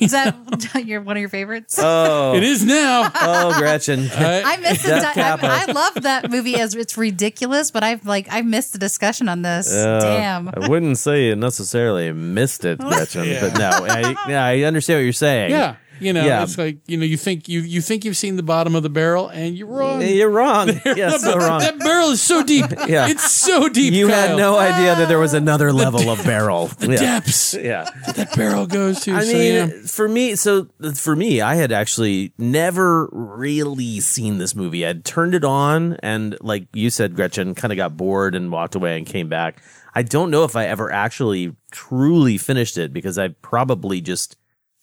[0.00, 0.34] Is that
[0.86, 1.78] your one of your favorites?
[1.80, 3.10] Oh, it is now.
[3.14, 4.08] oh, Gretchen.
[4.14, 5.46] I missed the Death di- I, Kappa.
[5.46, 9.42] I love that movie as it's ridiculous, but I've like I missed the discussion on
[9.42, 9.72] this.
[9.72, 10.48] Uh, Damn.
[10.48, 13.40] I wouldn't say you necessarily missed it, Gretchen, Yeah.
[13.40, 15.50] but no, I, yeah, I understand what you're saying.
[15.50, 16.42] Yeah, you know, Yeah.
[16.42, 18.90] it's like you know, you think you you think you've seen the bottom of the
[18.90, 20.02] barrel, and you're wrong.
[20.02, 20.68] You're wrong.
[20.96, 21.60] Yeah, so wrong.
[21.60, 22.66] That barrel is so deep.
[22.88, 23.08] Yeah.
[23.08, 23.92] it's so deep.
[23.94, 24.38] You had Kyle.
[24.38, 26.66] no idea that there was another level of barrel.
[26.78, 26.96] the yeah.
[26.96, 27.88] depths Yeah.
[28.14, 29.14] that barrel goes to.
[29.14, 29.86] I so, mean, yeah.
[29.86, 34.86] for me, so for me, I had actually never really seen this movie.
[34.86, 38.74] I'd turned it on, and like you said, Gretchen, kind of got bored and walked
[38.74, 39.62] away and came back.
[39.94, 44.36] I don't know if I ever actually truly finished it because I probably just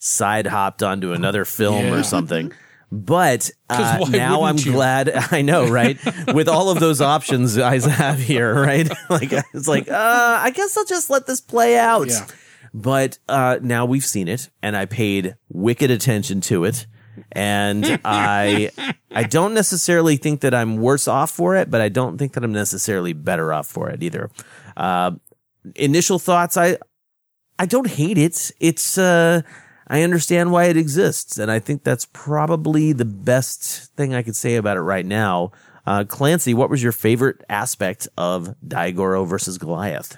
[0.06, 1.94] side hopped onto another film Yeah.
[1.94, 2.52] or something.
[2.92, 4.72] But uh, now I'm you?
[4.74, 5.98] glad I know, right?
[6.34, 8.88] With all of those options I have here, right?
[9.10, 12.10] Like it's like, uh, I guess I'll just let this play out.
[12.10, 12.28] Yeah.
[12.74, 16.86] But uh, now we've seen it, and I paid wicked attention to it,
[17.32, 18.72] and I
[19.12, 22.44] I don't necessarily think that I'm worse off for it, but I don't think that
[22.44, 24.30] I'm necessarily better off for it either.
[24.76, 25.12] Uh,
[25.76, 26.78] initial thoughts, I
[27.60, 28.52] I don't hate it.
[28.60, 29.44] It's uh,
[29.88, 34.36] I understand why it exists, and I think that's probably the best thing I could
[34.36, 35.52] say about it right now.
[35.86, 40.18] Uh, Clancy, what was your favorite aspect of Daigoro versus Goliath?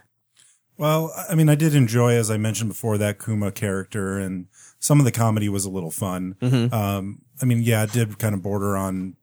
[0.78, 4.48] Well, I mean, I did enjoy, as I mentioned before, that Kuma character, and
[4.80, 6.36] some of the comedy was a little fun.
[6.72, 9.16] Um, I mean, yeah, it did kind of border on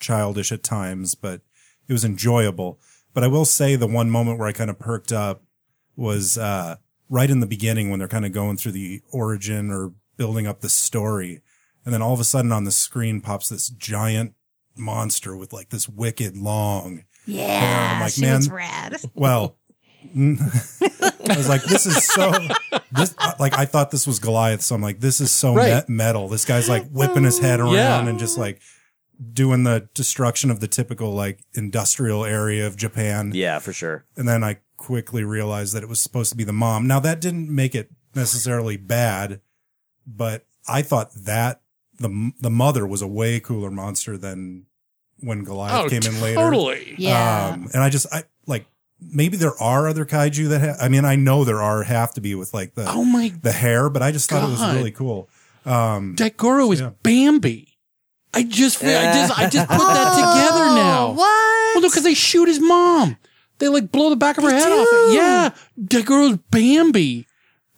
[0.00, 1.40] childish at times, but
[1.88, 2.78] it was enjoyable.
[3.14, 5.42] But I will say the one moment where I kind of perked up
[5.96, 6.76] was uh,
[7.08, 10.60] right in the beginning when they're kind of going through the origin or building up
[10.60, 11.42] the story.
[11.84, 14.34] and then all of a sudden on the screen pops this giant
[14.76, 17.04] monster with like this wicked long.
[17.26, 18.96] Yeah, I'm like, she man, was rad.
[19.14, 19.56] Well,
[20.14, 22.32] I was like, this is so.
[22.92, 25.88] This like I thought this was Goliath, so I'm like, this is so Right.
[25.88, 26.28] me- metal.
[26.28, 28.06] This guy's like whipping his head around Yeah.
[28.06, 28.60] and just like
[29.32, 33.32] doing the destruction of the typical like industrial area of Japan.
[33.34, 34.04] Yeah, for sure.
[34.16, 36.86] And then I quickly realized that it was supposed to be the mom.
[36.86, 39.40] Now that didn't make it necessarily bad,
[40.06, 41.60] but I thought that
[41.98, 44.66] the the mother was a way cooler monster than
[45.20, 46.36] when Goliath Oh, came in later.
[46.40, 46.94] totally.
[46.98, 47.52] Yeah.
[47.54, 48.66] Um, and I just, I like,
[49.00, 52.20] maybe there are other kaiju that have, I mean, I know there are, have to
[52.20, 54.90] be with like the, Oh my the hair, but I just thought it was really
[54.90, 55.30] cool.
[55.64, 56.90] Um, Daigoro is Yeah.
[57.02, 57.72] Bambi.
[58.34, 61.06] I just, I just, I just put that together now.
[61.06, 61.74] Oh, What?
[61.76, 63.16] Well, no, because they shoot his mom.
[63.58, 64.72] They like blow the back of her They head do.
[64.74, 65.14] off.
[65.14, 65.50] Yeah,
[65.90, 67.26] that girl's Bambi.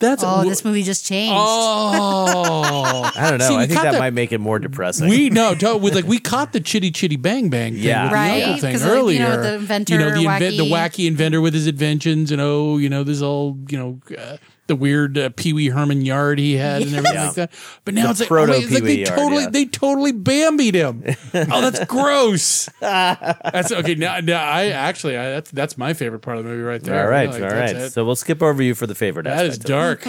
[0.00, 1.34] That's oh, this movie just changed.
[1.36, 3.48] Oh, I don't know.
[3.48, 5.08] See, I think caught that the- might make it more depressing.
[5.08, 8.04] we no, to, with like we caught the chitty chitty bang bang thing Yeah.
[8.04, 10.56] with Right, the uncle thing 'cause, like, you know, the inventor, you know, the inven-
[10.56, 14.00] the wacky- wacky inventor with his inventions, and oh, you know, this all you know.
[14.16, 14.36] Uh,
[14.68, 17.26] the weird uh, Pee Wee Herman yard he had and everything Yeah.
[17.26, 17.52] like that,
[17.85, 19.50] but now The it's like, oh, proto wait, it's like they yard, totally, yeah.
[19.50, 21.02] they totally bambied him.
[21.35, 22.68] oh, that's gross.
[22.81, 23.94] that's okay.
[23.96, 27.02] Now, now I actually, I, that's that's my favorite part of the movie right there.
[27.02, 27.83] all right, Like, all that's right.
[27.83, 27.90] it.
[27.92, 29.64] So we'll skip over you for the favorite That is aspect.
[29.64, 30.07] of dark.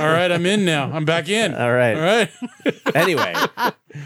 [0.00, 0.90] All right, I'm in now.
[0.92, 1.54] I'm back in.
[1.62, 1.94] All right.
[1.94, 2.30] All right.
[2.94, 3.34] Anyway,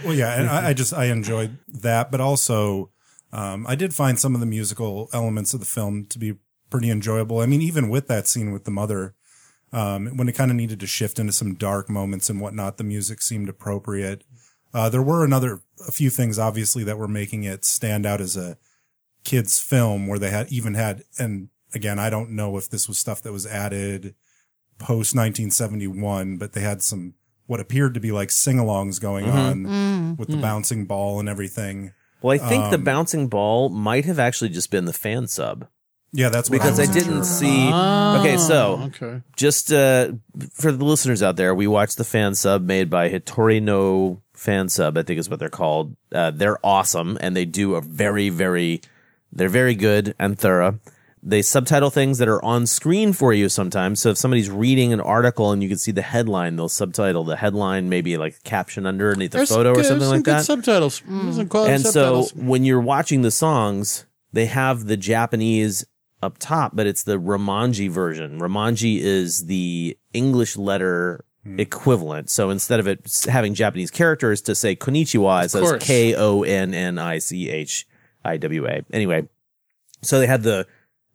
[0.04, 2.90] well, yeah, and I, I just, I enjoyed that, but also,
[3.32, 6.34] um, I did find some of the musical elements of the film to be
[6.70, 7.40] pretty enjoyable.
[7.40, 9.14] I mean, even with that scene with the mother,
[9.72, 12.84] um, when it kind of needed to shift into some dark moments and whatnot, the
[12.84, 14.24] music seemed appropriate.
[14.72, 18.36] Uh, there were another, a few things obviously that were making it stand out as
[18.36, 18.56] a
[19.24, 22.98] kids film where they had even had, and again, I don't know if this was
[22.98, 24.14] stuff that was added
[24.78, 27.14] post 1971, but they had some,
[27.46, 31.92] what appeared to be like sing-alongs going on with the bouncing ball and everything.
[32.22, 35.66] well, I think the Um, bouncing ball might have actually just been the fan sub
[36.12, 37.70] Yeah, that's what because I wasn't didn't sure see.
[37.72, 39.22] Oh, okay, so okay.
[39.36, 40.12] just uh,
[40.52, 44.68] for the listeners out there, we watched the fan sub made by Hitori no fan
[44.68, 44.96] sub.
[44.96, 45.94] I think is what they're called.
[46.12, 48.80] Uh, they're awesome, and they do a very, very,
[49.32, 50.78] they're very good and thorough.
[51.22, 54.00] They subtitle things that are on screen for you sometimes.
[54.00, 57.34] So if somebody's reading an article and you can see the headline, they'll subtitle the
[57.36, 60.44] headline, maybe like caption underneath the There's photo good- or something some like good that
[60.44, 61.02] Subtitles.
[61.04, 65.84] Some quality and so when you're watching the songs, they have the Japanese
[66.22, 68.40] up top, but it's the Romanji version.
[68.40, 71.60] Romanji is the English letter hmm.
[71.60, 72.30] equivalent.
[72.30, 75.76] So instead of it having Japanese characters to say konnichiwa, it says.
[75.80, 77.86] K O N N I C H
[78.24, 78.82] I W A.
[78.92, 79.28] Anyway,
[80.02, 80.66] so they had the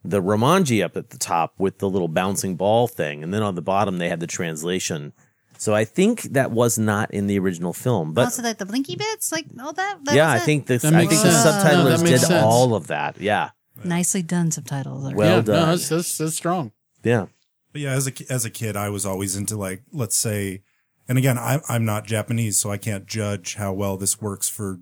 [0.03, 3.55] the Romanji up at the top with the little bouncing ball thing, and then on
[3.55, 5.13] the bottom they had the translation.
[5.57, 8.95] So I think that was not in the original film, but also, like the blinky
[8.95, 9.99] bits, like all that.
[10.05, 11.63] that yeah, I think the That I makes think the sense.
[11.63, 12.43] subtitlers No, did sense.
[12.43, 13.21] all of that.
[13.21, 13.51] Yeah,
[13.85, 15.11] nicely done subtitles.
[15.11, 15.55] Are Well yeah, done.
[15.55, 16.71] No, that's, that's, that's strong.
[17.03, 17.27] yeah.
[17.71, 20.61] But yeah, as a as a kid, I was always into like, let's say,
[21.07, 24.79] and again, I'm I'm not Japanese, so I can't judge how well this works for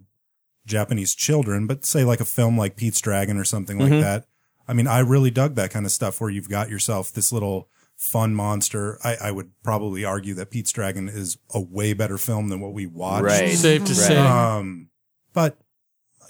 [0.65, 1.67] Japanese children.
[1.67, 4.01] But say like a film like Pete's Dragon or something like Mhm.
[4.01, 4.25] that.
[4.67, 7.69] I mean, I really dug that kind of stuff where you've got yourself this little
[7.95, 8.97] fun monster.
[9.03, 12.73] I, I would probably argue that Pete's Dragon is a way better film than what
[12.73, 13.25] we watched.
[13.25, 13.53] Right.
[13.53, 13.97] Safe to Right.
[13.97, 14.17] say.
[14.17, 14.89] Um,
[15.33, 15.57] but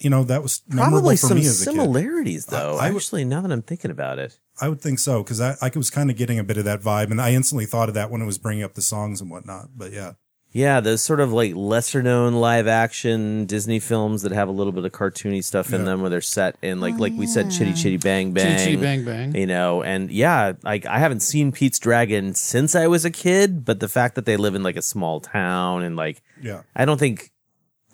[0.02, 1.72] you know that was Probably for some me as a kid.
[1.72, 2.78] similarities, though.
[2.78, 5.40] I- I would- actually, now that I'm thinking about it, I would think so because
[5.42, 7.90] I, I was kind of getting a bit of that vibe, and I instantly thought
[7.90, 9.70] of that when it was bringing up the songs and whatnot.
[9.78, 10.14] But yeah,
[10.52, 14.74] yeah, those sort of like lesser known live action Disney films that have a little
[14.74, 15.86] bit of cartoony stuff in Yeah.
[15.86, 17.74] them, where they're set in like Oh, like we said, Chitty.
[17.74, 19.36] Chitty Bang Bang, Chitty Chitty Bang Bang.
[19.36, 23.64] you know, and yeah, like I haven't seen Pete's Dragon since I was a kid,
[23.64, 26.86] but the fact that they live in like a small town and like yeah, I
[26.86, 27.32] don't think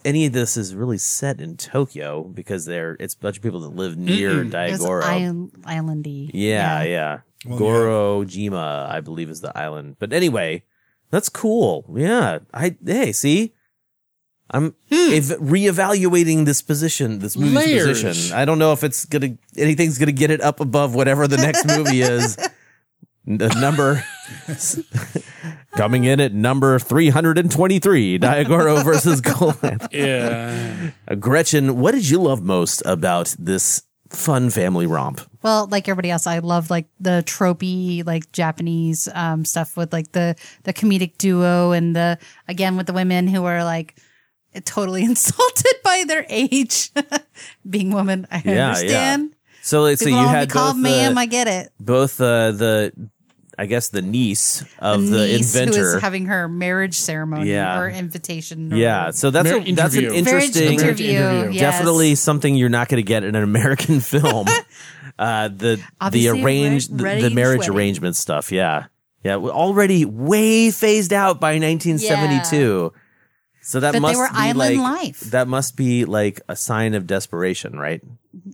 [0.05, 3.59] any of this is really set in Tokyo because they're it's a bunch of people
[3.61, 4.51] that live near Mm-mm.
[4.51, 5.03] Daigoro.
[5.03, 6.31] island, islandy.
[6.33, 7.19] yeah, yeah.
[7.45, 9.97] Well, Goro Jima, I believe, is the island.
[9.99, 10.63] But anyway,
[11.11, 11.85] that's cool.
[11.95, 12.39] Yeah.
[12.53, 13.53] I hey, see?
[14.49, 15.13] I'm hmm.
[15.13, 18.03] ev- reevaluating this position, this movie's Layers.
[18.03, 18.35] position.
[18.37, 21.65] I don't know if it's gonna anything's gonna get it up above whatever the next
[21.65, 22.37] movie is.
[23.27, 24.05] The number
[25.75, 29.87] coming in at number 323, Daigoro versus Goliath.
[29.91, 30.91] Yeah.
[31.07, 35.21] Uh, Gretchen, what did you love most about this fun family romp?
[35.41, 40.11] Well, like everybody else, I love like the tropey, like Japanese um, stuff with like
[40.13, 42.17] the the comedic duo and the
[42.47, 43.95] again with the women who are like
[44.63, 46.91] totally insulted by their age,
[47.69, 48.25] being woman.
[48.31, 48.67] I Yeah, yeah.
[48.69, 49.35] understand.
[49.61, 51.17] So, like, so People you had be called both, ma'am.
[51.17, 51.71] uh, I get it.
[51.79, 52.91] both uh, the
[53.57, 55.91] I guess the niece of the, niece inventor.
[55.91, 57.79] who is having her marriage ceremony Yeah.
[57.79, 58.73] or invitation.
[58.73, 60.23] or yeah, so that's Mar- a, that's an interview.
[60.23, 61.11] Marriage interesting, interview.
[61.19, 61.51] interview.
[61.53, 61.61] yes.
[61.61, 64.47] definitely something you're not going to get in an American film.
[65.17, 67.75] uh, the Obviously, the arranged the, the marriage wedding.
[67.75, 68.51] arrangement stuff.
[68.51, 68.87] Yeah,
[69.23, 72.93] yeah, already way phased out by 1972.
[73.61, 75.19] So that But they must were be island like life.
[75.31, 77.99] that must be like a sign of desperation, right?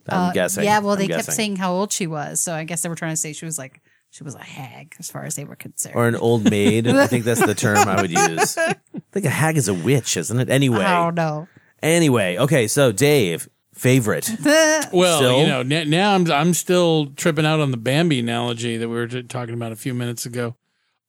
[0.07, 0.63] I'm Uh, guessing.
[0.63, 1.33] Yeah, well, I'm they kept guessing.
[1.35, 3.57] saying how old she was, so I guess they were trying to say she was
[3.57, 3.81] like
[4.11, 5.95] she was a hag as far as they were concerned.
[5.95, 6.87] or an old maid.
[6.87, 8.57] I think that's the term I would use.
[8.57, 8.75] I
[9.11, 10.49] think a hag is a witch, isn't it?
[10.49, 11.47] Anyway, I don't know.
[11.81, 12.67] anyway, okay.
[12.67, 14.29] So Dave, favorite.
[14.93, 15.39] Well, Still?
[15.39, 18.95] you know, n- now I'm I'm still tripping out on the Bambi analogy that we
[18.95, 20.57] were t- talking about a few minutes ago.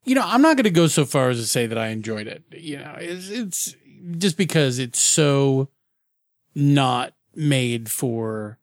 [0.04, 2.28] You know, I'm not going to go so far as to say that I enjoyed
[2.28, 2.44] it.
[2.52, 3.76] You know, it's, it's
[4.18, 5.68] just because it's so
[6.54, 8.58] not made for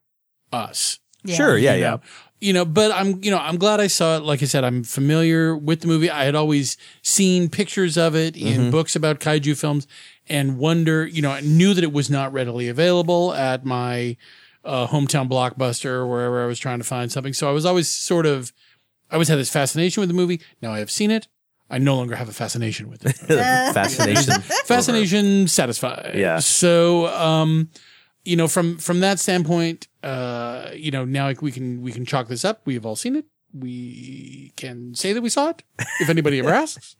[0.52, 1.00] us.
[1.24, 1.36] Yeah.
[1.36, 1.90] Sure, yeah, you yeah.
[1.90, 2.00] know?
[2.40, 4.22] You know, but I'm, you know, I'm glad I saw it.
[4.22, 6.08] Like I said, I'm familiar with the movie.
[6.10, 8.70] I had always seen pictures of it in Mm-hmm.
[8.70, 9.86] books about kaiju films
[10.26, 14.16] and wonder, you know, I knew that it was not readily available at my
[14.64, 17.34] uh, hometown blockbuster or wherever I was trying to find something.
[17.34, 18.52] So I was always sort of,
[19.10, 20.40] I always had this fascination with the movie.
[20.62, 21.28] Now I have seen it.
[21.68, 23.16] I no longer have a fascination with it.
[23.74, 24.40] Fascination.
[24.64, 26.12] fascination satisfied.
[26.14, 26.38] Yeah.
[26.40, 27.68] So, um,
[28.24, 32.28] you know, from from that standpoint, uh, you know, now we can we can chalk
[32.28, 32.62] this up.
[32.64, 33.24] We have all seen it.
[33.52, 35.62] We can say that we saw it.
[36.00, 36.94] If anybody ever asks,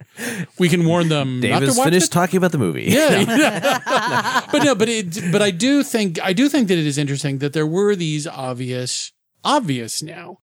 [0.59, 2.13] we can warn them Dave not to has watch finished it.
[2.13, 2.85] talking about the movie.
[2.89, 6.99] Yeah, but no, but it, but I do think I do think that it is
[6.99, 9.13] interesting that there were these obvious,
[9.45, 10.39] obvious now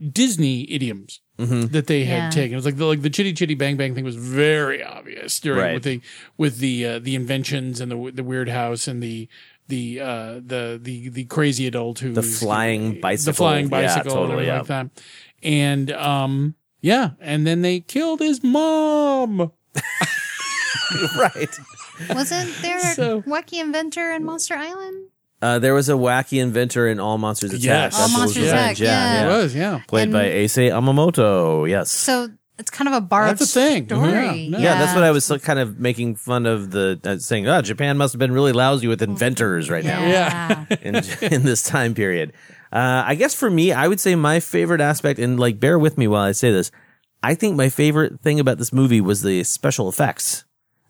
[0.00, 1.72] Disney idioms Mhm.
[1.72, 2.24] that they Yeah.
[2.24, 2.52] had taken.
[2.52, 5.60] It was like the like the chitty chitty bang bang thing was very obvious during
[5.60, 5.74] Right.
[5.74, 6.00] with the
[6.38, 9.28] with the uh, the inventions and the the weird house and the
[9.70, 13.32] the uh the the the crazy adult who The flying bicycle.
[13.32, 14.82] the flying bicycle and totally, everything yeah.
[14.82, 15.02] like that
[15.42, 19.50] and um yeah and then they killed his mom
[21.18, 21.48] right.
[22.10, 25.06] Wasn't there So- a wacky inventor in Monster Island?
[25.42, 27.64] Uh, there was a wacky inventor in All Monsters Attack.
[27.64, 27.94] Yes.
[27.94, 28.80] All what was Monsters revenge.
[28.82, 29.24] Attack, yeah.
[29.24, 31.68] it was yeah Played And- by Ace Amamoto.
[31.68, 31.90] Yes.
[31.90, 32.28] So
[32.60, 33.86] it's kind of a borrowed That's a thing.
[33.86, 34.10] story.
[34.12, 34.58] Yeah, no.
[34.58, 37.48] yeah, that's what I was kind of making fun of the uh, saying.
[37.48, 40.00] Oh, Japan must have been really lousy with inventors right now.
[40.06, 40.66] Yeah.
[40.82, 42.32] in, in this time period.
[42.72, 45.98] Uh, I guess for me, I would say my favorite aspect, and like, bear with
[45.98, 46.70] me while I say this.
[47.22, 50.44] I think my favorite thing about this movie was the special effects.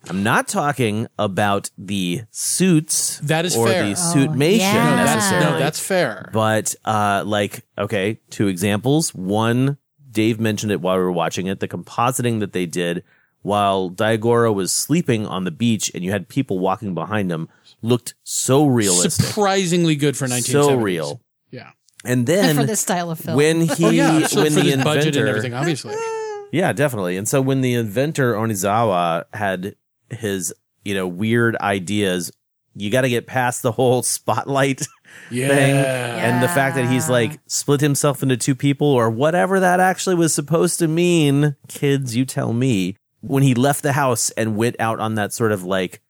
[0.09, 3.85] I'm not talking about the suits That is or fair.
[3.85, 4.95] the Oh, suitmation yeah.
[5.05, 5.51] necessarily.
[5.53, 6.31] no, that's fair.
[6.33, 9.15] But uh, like, okay, two examples.
[9.15, 9.77] One,
[10.11, 11.61] Dave mentioned it while we were watching it.
[11.61, 13.05] The compositing that they did
[13.43, 17.49] while Daigoro was sleeping on the beach, and you had people walking behind him,
[17.81, 20.51] looked so realistic, Surprisingly good for 1970s.
[20.51, 21.21] so real.
[21.51, 21.71] Yeah.
[22.05, 23.37] And then for this style of film.
[23.37, 25.95] when he Oh yeah, so when for the this budget and inventor everything, obviously.
[26.53, 29.77] yeah definitely and so when the inventor onizawa had
[30.11, 30.53] his
[30.85, 32.33] you know weird ideas
[32.75, 34.83] you got to get past the whole spotlight
[35.31, 35.49] Yeah.
[35.49, 39.79] thing and the fact that he's like split himself into two people or whatever that
[39.79, 44.57] actually was supposed to mean kids you tell me when he left the house and
[44.57, 46.01] went out on that sort of like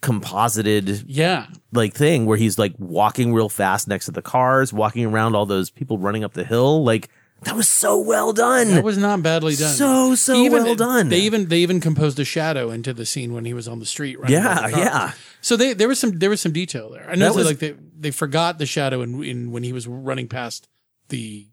[0.00, 1.46] composited Yeah.
[1.72, 5.46] like thing where he's like walking real fast next to the cars, walking around all
[5.46, 6.84] those people running up the hill.
[6.84, 7.08] Like
[7.42, 8.68] that was so well done.
[8.68, 9.74] That was not badly done.
[9.74, 11.08] So, so Even- well done.
[11.08, 13.86] They even they even composed a shadow into the scene when he was on the
[13.86, 14.18] street.
[14.28, 15.12] Yeah, the yeah.
[15.40, 17.08] So they there was some there was some detail there.
[17.08, 20.28] I know was- like they they forgot the shadow in, in when he was running
[20.28, 20.68] past
[21.08, 21.48] the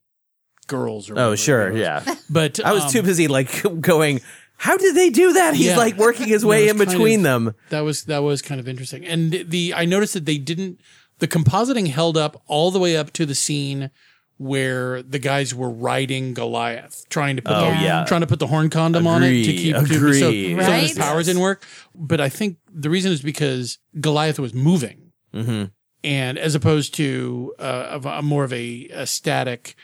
[0.68, 1.10] girls.
[1.10, 1.72] Or oh, sure.
[1.76, 2.04] Yeah.
[2.30, 4.20] But I was um, too busy like going,
[4.58, 5.56] how did they do that?
[5.56, 5.78] He's Yeah.
[5.78, 7.56] like working his way in between of- them.
[7.70, 9.06] That was that was kind of interesting.
[9.06, 10.80] And the, the I noticed that they didn't
[11.20, 13.90] the compositing held up all the way up to the scene
[14.38, 18.06] where the guys were riding Goliath, trying to put Oh, the, yeah.
[18.08, 20.20] trying to put the horn condom on it to keep to, agree.
[20.20, 20.96] so, so his Right?
[20.98, 21.64] powers didn't work.
[21.96, 25.66] But I think the reason is because Goliath was moving, hmm
[26.04, 29.76] and as opposed to uh, of a, more of a, a static.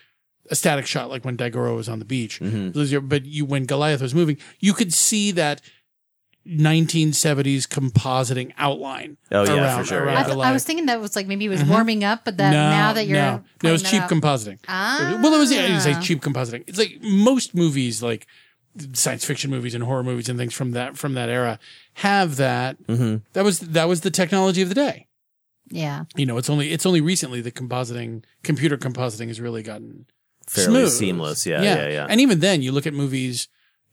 [0.52, 3.08] A static shot, like when Daigoro was on the beach, Mm-hmm.
[3.08, 5.62] but you when Goliath was moving, you could see that
[6.48, 9.18] 1970s compositing outline.
[9.32, 10.20] Oh, yeah, around, for sure, yeah.
[10.20, 12.52] I, th- I was thinking that was like maybe it was warming up, but that
[12.52, 14.60] no, now that you're no, no, it was cheap out- compositing.
[14.68, 15.20] Ah.
[15.24, 16.64] Well, it was yeah, it was like cheap compositing.
[16.68, 18.28] It's like most movies, like
[18.94, 21.60] science fiction movies and horror movies and things from that from that era,
[21.96, 22.82] have that.
[22.88, 23.22] Mhm.
[23.34, 25.08] That was that was the technology of the day.
[25.70, 26.04] Yeah.
[26.16, 30.06] You know, it's only it's only recently the compositing computer compositing has really gotten
[30.48, 30.92] Fairly smooth.
[30.92, 31.46] seamless.
[31.46, 32.08] Yeah, yeah, yeah.
[32.10, 33.48] And even then, you look at movies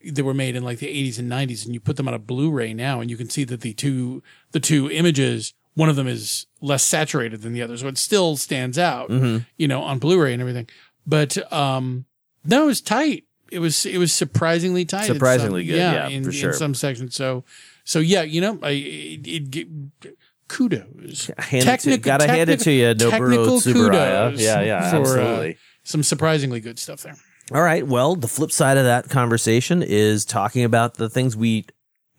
[0.05, 2.19] that were made in like the 80s and 90s, and you put them on a
[2.19, 4.21] Blu-ray now, and you can see that the two
[4.51, 8.35] the two images, one of them is less saturated than the other, so it still
[8.37, 9.43] stands out, Mm-hmm.
[9.57, 10.67] you know, on Blu-ray and everything.
[11.07, 12.05] But um,
[12.45, 13.25] no, it was tight.
[13.51, 15.05] it was it was surprisingly tight.
[15.07, 16.51] Surprisingly some- good, yeah, in, for sure.
[16.51, 17.15] in some sections.
[17.15, 17.43] So
[17.83, 20.15] so yeah, you know, I it, it,
[20.47, 21.31] kudos.
[21.37, 24.27] Hand it to- gotta hand it to you, technical Tsuburaya.
[24.31, 25.57] kudos Yeah, yeah, for, uh, absolutely.
[25.83, 27.15] some surprisingly good stuff there.
[27.53, 27.85] All right.
[27.85, 31.65] Well, the flip side of that conversation is talking about the things we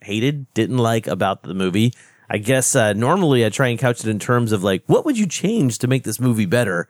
[0.02, 1.94] hated, didn't like about the movie.
[2.28, 5.18] I guess uh, normally I try and couch it in terms of like, what would
[5.18, 6.88] you change to make this movie better?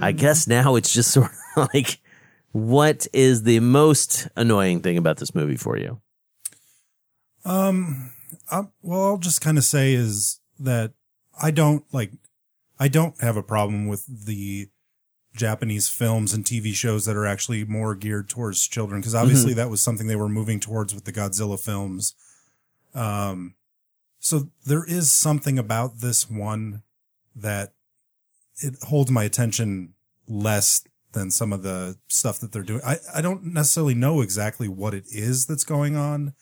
[0.00, 2.00] I guess now it's just sort of like,
[2.52, 6.00] what is the most annoying thing about this movie for you?
[7.44, 8.12] Um,
[8.50, 10.92] I, well, I'll just kind of say is that
[11.40, 12.10] I don't like,
[12.80, 14.68] I don't have a problem with the
[15.34, 19.70] Japanese films and TV shows that are actually more geared towards children because obviously that
[19.70, 22.14] was something they were moving towards with the Godzilla films.
[22.94, 23.54] Um,
[24.18, 26.82] so there is something about this one
[27.36, 27.74] that
[28.60, 29.94] it holds my attention
[30.26, 32.82] less than some of the stuff that they're doing.
[32.84, 36.34] I, I don't necessarily know exactly what it is that's going on.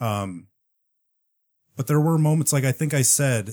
[0.00, 0.48] Um,
[1.76, 3.50] but there were moments like I think I said,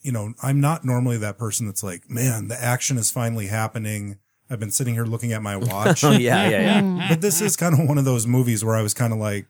[0.00, 4.18] you know, I'm not normally that person that's like, man, the action is finally happening.
[4.54, 6.02] I've been sitting here looking at my watch.
[6.04, 7.06] Oh, yeah, yeah, yeah.
[7.10, 9.46] but this is kind of one of those movies where I was kind of like,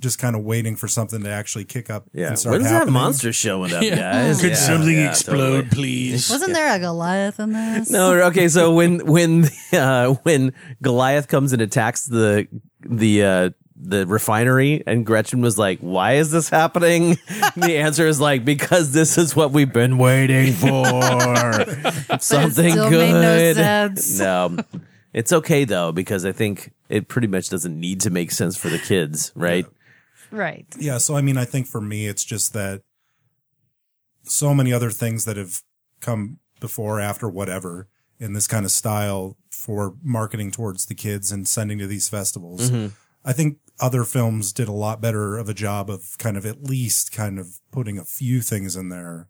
[0.00, 2.28] just kind of waiting for something to actually kick up Yeah.
[2.28, 3.96] and start When's that monster showing up, Yeah.
[3.96, 4.40] guys?
[4.40, 5.68] Could Yeah, something yeah, explode, totally.
[5.70, 6.30] please?
[6.30, 7.90] Wasn't there a Goliath in this?
[7.90, 8.46] No, okay.
[8.48, 10.52] So when when uh, when
[10.82, 12.46] Goliath comes and attacks the
[12.88, 13.50] the uh,
[13.80, 17.18] the refinery, and Gretchen was like, "Why is this happening?"
[17.56, 20.82] the answer is like, "Because this is what we've been waiting for.
[22.20, 24.18] Something still good." made no sense.
[24.28, 24.58] No.
[25.14, 28.68] It's okay though because I think it pretty much doesn't need to make sense for
[28.68, 29.64] the kids, right?
[30.30, 30.66] Right.
[30.78, 30.98] Yeah.
[30.98, 32.82] So, I mean, I think for me, it's just that
[34.24, 35.62] so many other things that have
[36.00, 37.88] come before, after, whatever
[38.20, 42.70] in this kind of style for marketing towards the kids and sending to these festivals.
[42.70, 42.94] Mm-hmm.
[43.24, 46.64] I think other films did a lot better of a job of kind of at
[46.64, 49.28] least kind of putting a few things in there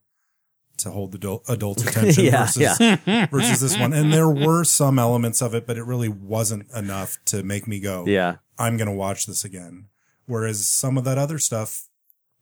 [0.78, 3.92] to hold the adult, adult attention Yeah, versus, versus this one.
[3.92, 7.80] And there were some elements of it, but it really wasn't enough to make me
[7.80, 8.36] go, Yeah.
[8.58, 9.86] I'm going to watch this again.
[10.26, 11.88] Whereas some of that other stuff,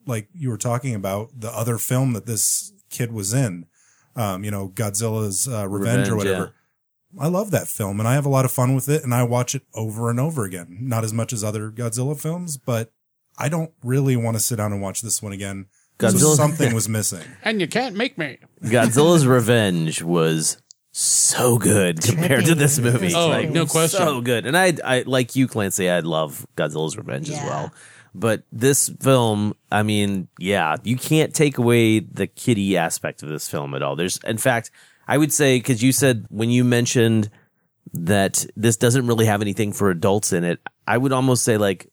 [0.07, 3.67] like you were talking about, the other film that this kid was in,
[4.17, 6.55] um, you know, Godzilla's uh, Revenge, Revenge, or whatever.
[7.19, 9.23] I love that film and I have a lot of fun with it and I
[9.23, 10.79] watch it over and over again.
[10.83, 12.93] Not as much as other Godzilla films, but
[13.39, 15.67] I don't really want to sit down and watch this one again.
[16.01, 17.23] So something was missing.
[17.43, 18.39] And you can't make me.
[18.63, 20.61] Godzilla's Revenge was
[20.93, 23.15] so good compared to this movie.
[23.15, 24.01] Oh, Like, no question.
[24.01, 24.45] So good.
[24.47, 25.89] And I, I like you, Clancy.
[25.89, 27.73] I love Godzilla's Revenge as well.
[28.15, 33.49] But this film, I mean, yeah, you can't take away the kitty aspect of this
[33.49, 33.95] film at all.
[33.95, 34.71] There's, in fact,
[35.07, 37.31] I would say because you said when you mentioned
[37.93, 41.91] that this doesn't really have anything for adults in it, I would almost say like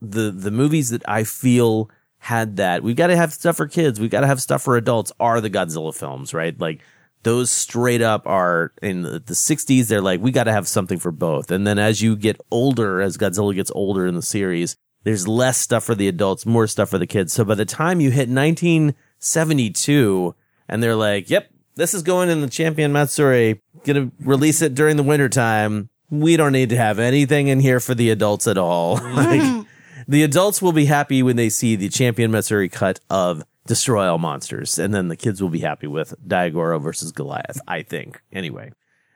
[0.00, 4.00] the the movies that I feel had that we've got to have stuff for kids,
[4.00, 6.58] we've got to have stuff for adults are the Godzilla films, right?
[6.58, 6.80] Like
[7.22, 10.98] those straight up are in the, the 60s they're like we got to have something
[10.98, 11.50] for both.
[11.50, 15.58] And then as you get older as Godzilla gets older in the series, there's less
[15.58, 17.34] stuff for the adults, more stuff for the kids.
[17.34, 20.34] So by the time you hit 1972
[20.66, 24.74] and they're like, "Yep, this is going in the Champion Matsuri, going to release it
[24.74, 25.88] during the wintertime.
[26.10, 29.66] We don't need to have anything in here for the adults at all." like mm.
[30.06, 34.18] the adults will be happy when they see the Champion Matsuri cut of Destroy All
[34.18, 38.20] Monsters, and then the kids will be happy with Daigoro versus Goliath, I think.
[38.30, 38.72] Anyway.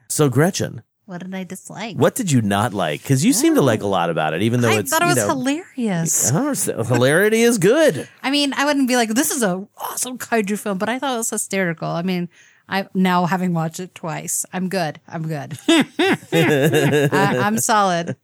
[0.08, 1.96] So Gretchen, What did I dislike?
[1.96, 3.02] what did you not like?
[3.02, 3.90] Because you seem to like a oh.
[3.90, 6.32] lot about it, even though I it's thought it was know, hilarious.
[6.34, 8.08] Oh, hilarity is good.
[8.22, 11.14] I mean, I wouldn't be like, this is a awesome kaiju film, but I thought
[11.14, 11.88] it was hysterical.
[11.88, 12.30] I mean,
[12.68, 15.00] I now having watched it twice, I'm good.
[15.08, 15.58] I'm good.
[15.68, 17.08] I,
[17.42, 18.16] I'm solid.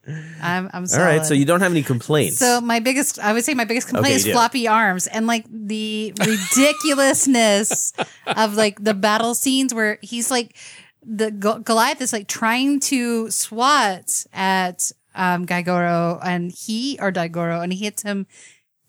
[0.42, 1.04] I'm I'm solid.
[1.04, 2.38] right, so you don't have any complaints.
[2.38, 4.32] So my biggest, I would say my biggest complaint Okay, is do.
[4.32, 7.92] floppy arms and like the ridiculousness
[8.26, 10.56] of like the battle scenes where he's like
[11.06, 17.72] the Goliath is like trying to swat at um Gaigoro and he or Daigoro and
[17.72, 18.26] he hits him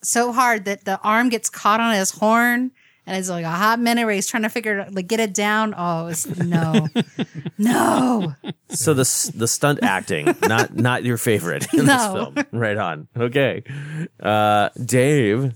[0.03, 2.71] so hard that the arm gets caught on his horn.
[3.07, 5.33] And it's like a hot minute where he's trying to figure it, like get it
[5.33, 5.75] down.
[5.77, 6.87] Oh, it's no,
[7.57, 8.33] no.
[8.69, 12.35] So the the stunt acting, not not your favorite in this film.
[12.51, 13.07] Right on.
[13.15, 13.63] Okay,
[14.19, 15.53] uh, Dave.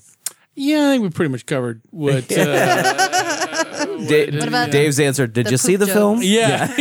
[0.56, 2.32] Yeah, I think we pretty much covered what.
[2.32, 3.08] Uh,
[4.08, 5.26] Da- What about Dave's answer?
[5.26, 6.18] Did the you see poop the film?
[6.18, 6.28] jokes?
[6.28, 6.68] yeah,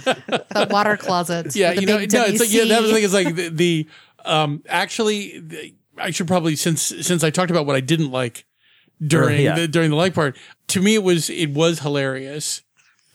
[0.00, 1.54] the water closet?
[1.54, 1.72] yeah.
[1.72, 2.64] You know, big no, it's like yeah.
[2.64, 2.94] That was WC.
[2.94, 3.88] like it's like the, the
[4.24, 4.62] um.
[4.68, 8.46] Actually, the, I should probably since since I talked about what I didn't like
[9.04, 9.56] during yeah.
[9.56, 10.36] the, during the like part.
[10.68, 12.62] To me, it was it was hilarious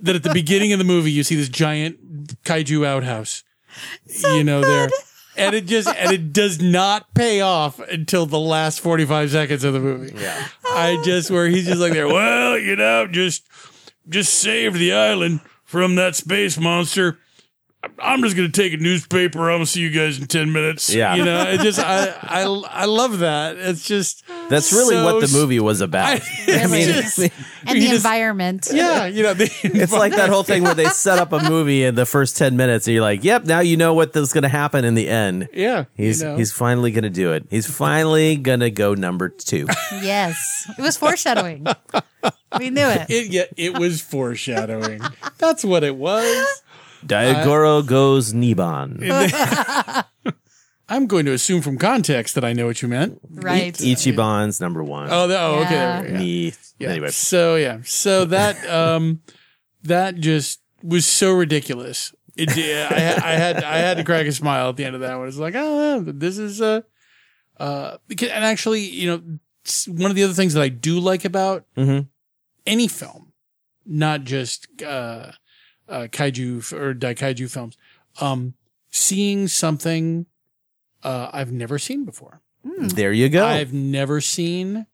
[0.00, 1.98] that at the beginning of the movie you see this giant
[2.44, 3.44] kaiju outhouse.
[4.34, 4.88] you know there.
[5.36, 9.72] and it just and it does not pay off until the last 45 seconds of
[9.72, 10.12] the movie.
[10.16, 10.48] Yeah.
[10.64, 13.46] I just where he's just like there, well, you know, just
[14.08, 17.18] just saved the island from that space monster.
[18.00, 19.50] I'm just gonna take a newspaper.
[19.50, 20.92] I'm gonna see you guys in ten minutes.
[20.92, 21.14] Yeah.
[21.14, 23.56] you know, it just I I I love that.
[23.56, 26.08] It's just That's really so what the movie was about.
[26.08, 26.14] I,
[26.48, 27.30] it's mean, just- and
[27.76, 28.68] the just- environment.
[28.72, 31.84] yeah, you know, the It's like that whole thing where they set up a movie
[31.84, 34.48] in the first 10 minutes and you're like, yep, now you know what's going to
[34.48, 35.48] happen in the end.
[35.52, 36.36] Yeah, He's you know.
[36.36, 37.46] he's finally going to do it.
[37.50, 39.66] He's finally going to go number 2.
[40.02, 40.70] Yes.
[40.78, 41.66] It was foreshadowing.
[42.58, 43.10] we knew it.
[43.10, 45.00] It, yeah, it was foreshadowing.
[45.38, 46.62] That's what it was.
[47.06, 48.98] Daigoro goes Niban.
[50.90, 53.20] I'm going to assume from context that I know what you meant.
[53.28, 53.74] Right.
[53.74, 55.08] Ichiban's number 1.
[55.10, 55.74] Oh, the, oh okay.
[55.74, 56.00] Yeah.
[56.00, 56.18] There we go.
[56.18, 56.88] Ni- Yeah.
[56.90, 57.80] Anyway, So yeah.
[57.84, 59.20] So that um
[59.82, 62.14] that just was so ridiculous.
[62.36, 62.88] It yeah,
[63.22, 65.26] I, I had I had to crack a smile at the end of that one.
[65.28, 66.82] It's like, oh, this is uh
[67.58, 69.22] uh because, and actually, you know,
[69.66, 72.06] s- one of the other things that I do like about Mhm.
[72.64, 73.32] any film,
[73.84, 75.32] not just uh
[75.88, 77.76] uh kaiju f- or daikaiju films,
[78.20, 78.54] um
[78.90, 80.26] seeing something
[81.02, 82.40] uh I've never seen before.
[82.64, 83.46] there you go.
[83.46, 84.86] I've never seen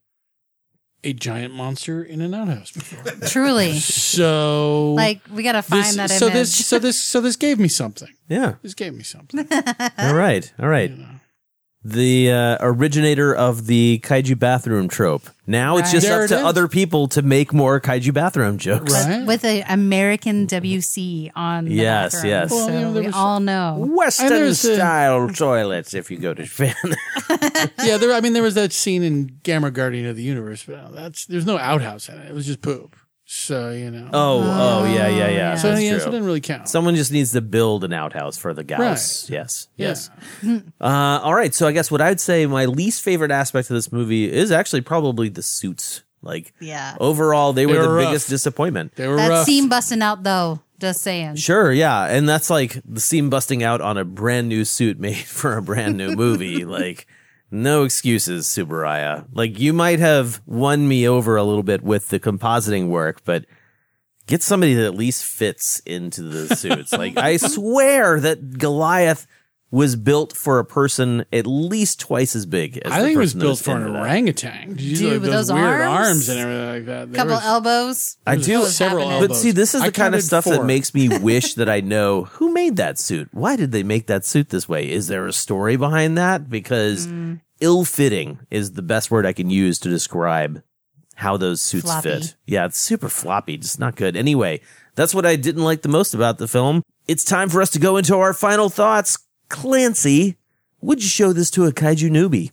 [1.03, 3.03] a giant monster in an outhouse before.
[3.27, 3.73] Truly.
[3.79, 6.33] So Like we gotta find this, that so image.
[6.35, 8.09] this so this so this gave me something.
[8.27, 8.55] yeah.
[8.63, 9.47] This gave me something.
[9.99, 10.51] All right.
[10.59, 10.91] All right.
[11.87, 15.29] The uh, originator of the kaiju bathroom trope.
[15.45, 15.91] Now it's Right.
[15.93, 16.43] just There up it to is.
[16.43, 18.91] other people to make more kaiju bathroom jokes.
[18.91, 19.23] Right.
[19.27, 21.65] with an American WC on.
[21.65, 22.29] The Yes, bathroom.
[22.31, 22.49] yes.
[22.51, 23.75] Well, you know, there we was- all know.
[23.87, 26.73] Western there's a- style toilets if you go to Japan.
[27.83, 30.91] yeah, there I mean there was that scene in Gamera Guardian of the Universe, but
[30.95, 32.29] that's there's no outhouse in it.
[32.29, 32.95] It was just poop.
[33.27, 34.07] So, you know.
[34.13, 35.55] oh, oh, yeah, yeah, yeah.
[35.55, 36.11] so That's yeah, so it true.
[36.11, 36.69] didn't really count.
[36.69, 39.29] Someone just needs to build an outhouse for the Gyaos.
[39.31, 39.87] Yes, Yeah.
[39.87, 40.09] yes.
[40.79, 41.53] Uh, all right.
[41.53, 44.81] So I guess what I'd say my least favorite aspect of this movie is actually
[44.81, 46.03] probably the suits.
[46.21, 46.95] Like, Yeah.
[46.99, 48.05] overall, they were They the rough.
[48.09, 48.95] biggest disappointment.
[48.95, 49.45] They were That rough.
[49.45, 50.61] seam busting out though.
[50.79, 51.37] Just saying.
[51.37, 55.15] Sure, yeah, and that's like the seam busting out on a brand new suit made
[55.25, 56.65] for a brand new movie.
[56.65, 57.07] like,
[57.55, 59.25] no excuses, Tsuburaya.
[59.33, 63.45] Like, you might have won me over a little bit with the compositing work, but
[64.27, 66.91] get somebody that at least fits into the suits.
[66.93, 69.25] like, I swear that Goliath
[69.71, 72.77] was built for a person at least twice as big.
[72.77, 73.99] As I the think it was person that built for an into that.
[73.99, 74.69] orangutan.
[74.69, 76.07] Did you see Dude, like with those, those weird arms?
[76.07, 77.11] arms and everything like that?
[77.11, 78.17] There Couple was- elbows.
[78.25, 79.27] I do several happening.
[79.27, 81.67] But see, this is I the kind of counted stuff that makes me wish that
[81.67, 83.27] I know who made that suit.
[83.33, 84.89] Why did they make that suit this way?
[84.89, 86.49] Is there a story behind that?
[86.49, 87.41] Because Mm.
[87.61, 90.61] Ill-fitting is the best word I can use to describe
[91.15, 92.09] how those suits Floppy.
[92.09, 92.35] fit.
[92.45, 94.17] Yeah, it's super floppy, just not good.
[94.17, 94.59] Anyway,
[94.95, 96.83] that's what I didn't like the most about the film.
[97.07, 99.17] It's time for us to go into our final thoughts.
[99.47, 100.37] Clancy,
[100.81, 102.51] would you show this to a kaiju newbie?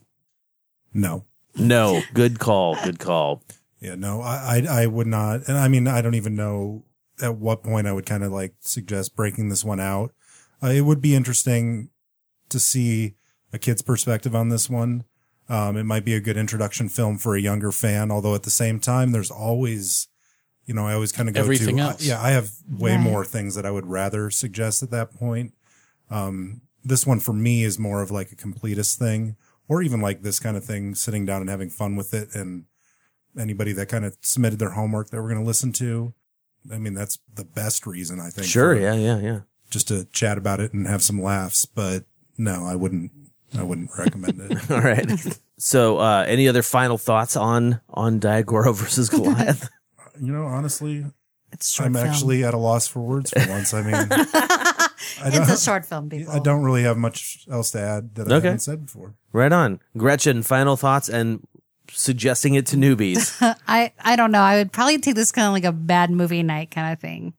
[0.93, 1.25] No.
[1.55, 2.01] No.
[2.13, 2.77] Good call.
[2.83, 3.43] Good call.
[3.79, 5.41] Yeah, no, I, I, I would not.
[5.47, 6.85] And I mean, I don't even know
[7.21, 10.13] at what point I would kind of like suggest breaking this one out.
[10.63, 11.89] Uh, it would be interesting
[12.47, 13.15] to see
[13.53, 15.05] a kid's perspective on this one.
[15.49, 18.49] Um, it might be a good introduction film for a younger fan, although at the
[18.49, 20.07] same time, there's always,
[20.65, 22.03] you know, I always kind of go Everything to, else.
[22.05, 22.99] yeah, I have way Right.
[22.99, 25.53] more things that I would rather suggest at that point.
[26.09, 29.35] Um, this one for me is more of like a completist thing,
[29.67, 32.33] or even like this kind of thing, sitting down and having fun with it.
[32.35, 32.65] And
[33.37, 36.13] anybody that kind of submitted their homework that we're going to listen to.
[36.71, 38.47] I mean, that's the best reason I think.
[38.47, 38.75] Sure.
[38.75, 38.93] for- Yeah.
[38.95, 39.19] Yeah.
[39.19, 39.39] Yeah.
[39.69, 41.65] Just to chat about it and have some laughs.
[41.65, 42.05] But
[42.37, 43.11] no, I wouldn't,
[43.57, 44.71] I wouldn't recommend it.
[44.71, 45.09] All right.
[45.57, 49.69] So, uh, any other final thoughts on on Daigoro versus Goliath?
[50.19, 51.05] You know, honestly,
[51.51, 52.07] It's a short I'm film.
[52.07, 53.73] actually at a loss for words for once.
[53.73, 54.89] I mean, I
[55.25, 56.33] it's a short film, people.
[56.33, 58.47] I don't really have much else to add that I Okay.
[58.47, 59.15] haven't said before.
[59.31, 60.43] right on, Gretchen.
[60.43, 61.45] Final thoughts and
[61.91, 63.35] suggesting it to newbies.
[63.67, 64.41] I I don't know.
[64.41, 67.33] I would probably take this kind of like a bad movie night kind of thing.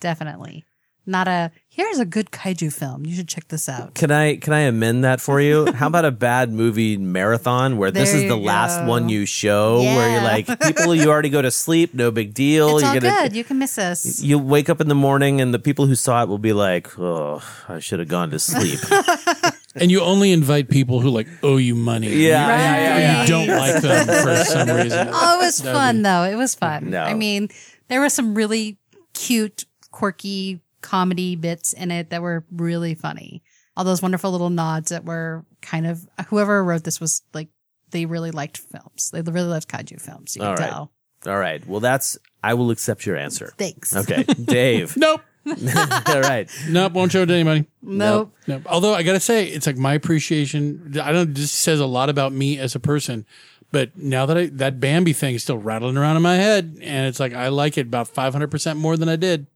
[0.00, 0.64] Definitely.
[1.06, 3.06] Not a here's a good kaiju film.
[3.06, 3.94] You should check this out.
[3.94, 5.70] Can I can I amend that for you?
[5.80, 9.78] How about a bad movie marathon where this is the you last one you show,
[9.80, 12.78] where you're like people you already go to sleep, no big deal.
[12.78, 13.36] It's you're all gonna good.
[13.36, 14.20] You can miss us.
[14.20, 16.98] you wake up in the morning and the people who saw it will be like,
[16.98, 18.80] oh, I should have gone to sleep.
[19.80, 22.08] And you only invite people who like owe you money.
[22.08, 23.20] Yeah, You- yeah, yeah, yeah.
[23.22, 25.08] You don't like them for some reason.
[25.12, 26.24] Oh, it was fun though.
[26.24, 26.90] It was fun.
[26.90, 27.02] No.
[27.02, 27.48] I mean,
[27.86, 28.76] there were some really
[29.14, 33.42] cute, quirky comedy bits in it that were really funny.
[33.76, 37.48] All those wonderful little nods that were kind of whoever wrote this was like
[37.90, 39.10] they really liked films.
[39.12, 40.34] They really loved kaiju films.
[40.34, 40.70] You can All right.
[40.70, 40.92] tell.
[41.26, 41.64] All right.
[41.66, 43.52] Well, that's I will accept your answer.
[43.58, 43.94] Thanks.
[43.94, 44.96] Okay, Dave.
[44.96, 45.20] Nope.
[46.06, 46.50] All right.
[46.68, 47.66] Nope, won't show it to anybody.
[47.82, 48.34] Nope.
[48.46, 48.62] Nope.
[48.66, 50.94] Although I gotta say, it's like my appreciation.
[51.02, 51.34] I don't.
[51.34, 53.26] This says a lot about me as a person.
[53.70, 57.06] But now that I that Bambi thing is still rattling around in my head, and
[57.06, 59.46] it's like I like it about five hundred percent more than I did.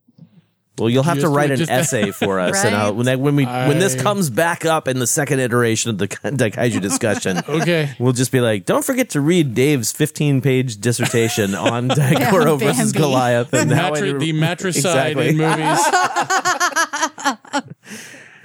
[0.79, 3.37] Well, you'll have to write an just- essay for us, and I'll, when that, when
[3.37, 7.95] we when this comes back up in the second iteration of the Daikaiju discussion, Okay.
[7.99, 12.93] we'll just be like, don't forget to read Dave's 15 page dissertation on Daigoro versus
[12.93, 15.29] Goliath and how Matri- it- the matricide Exactly.
[15.29, 15.79] in movies.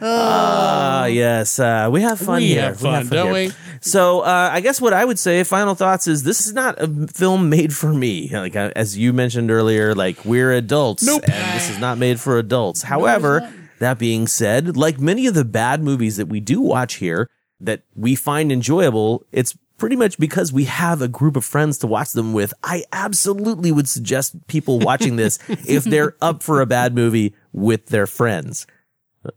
[0.01, 1.59] Ah, yes.
[1.59, 2.61] Uh, we have fun We here.
[2.63, 3.51] have fun, don't we?
[3.81, 7.07] So, uh, I guess what I would say, final thoughts, is this is not a
[7.07, 8.29] film made for me.
[8.31, 11.23] Like uh, as you mentioned earlier, like we're adults, Nope.
[11.27, 12.83] and this is not made for adults.
[12.83, 17.29] However, that being said, like many of the bad movies that we do watch here
[17.59, 21.87] that we find enjoyable, it's pretty much because we have a group of friends to
[21.87, 22.51] watch them with.
[22.63, 25.37] I absolutely would suggest people watching this
[25.67, 28.65] if they're up for a bad movie with their friends.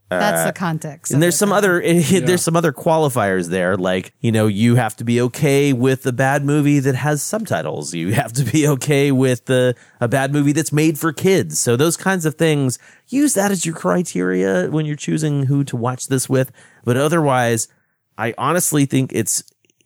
[0.09, 1.13] That's the context.
[1.13, 1.57] And there's some though.
[1.57, 1.81] other
[2.21, 6.13] there's some other qualifiers there, like you know you have to be okay with a
[6.13, 7.95] bad movie that has subtitles.
[7.95, 11.59] You have to be okay with the a bad movie that's made for kids.
[11.59, 12.79] So those kinds of things,
[13.09, 16.51] use that as your criteria when you're choosing who to watch this with.
[16.85, 17.69] But otherwise,
[18.19, 19.43] I honestly think it's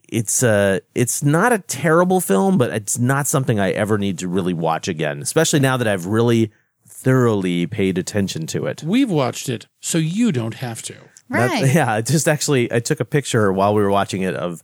[0.09, 4.29] it's uh it's not a terrible film, but it's not something I ever need to
[4.29, 6.53] really watch again, especially now that I've really
[6.95, 8.83] thoroughly paid attention to it.
[8.83, 10.93] We've watched it, so you don't have to.
[10.95, 11.75] That- Right.
[11.75, 14.63] yeah, I just actually I took a picture while we were watching it of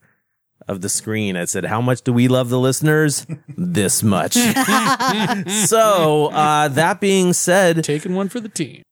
[0.68, 1.34] of the screen.
[1.36, 3.26] I said, "How much do we love the listeners?
[3.56, 4.34] this much."
[5.64, 8.82] so, uh, that being said, Taking one for the team.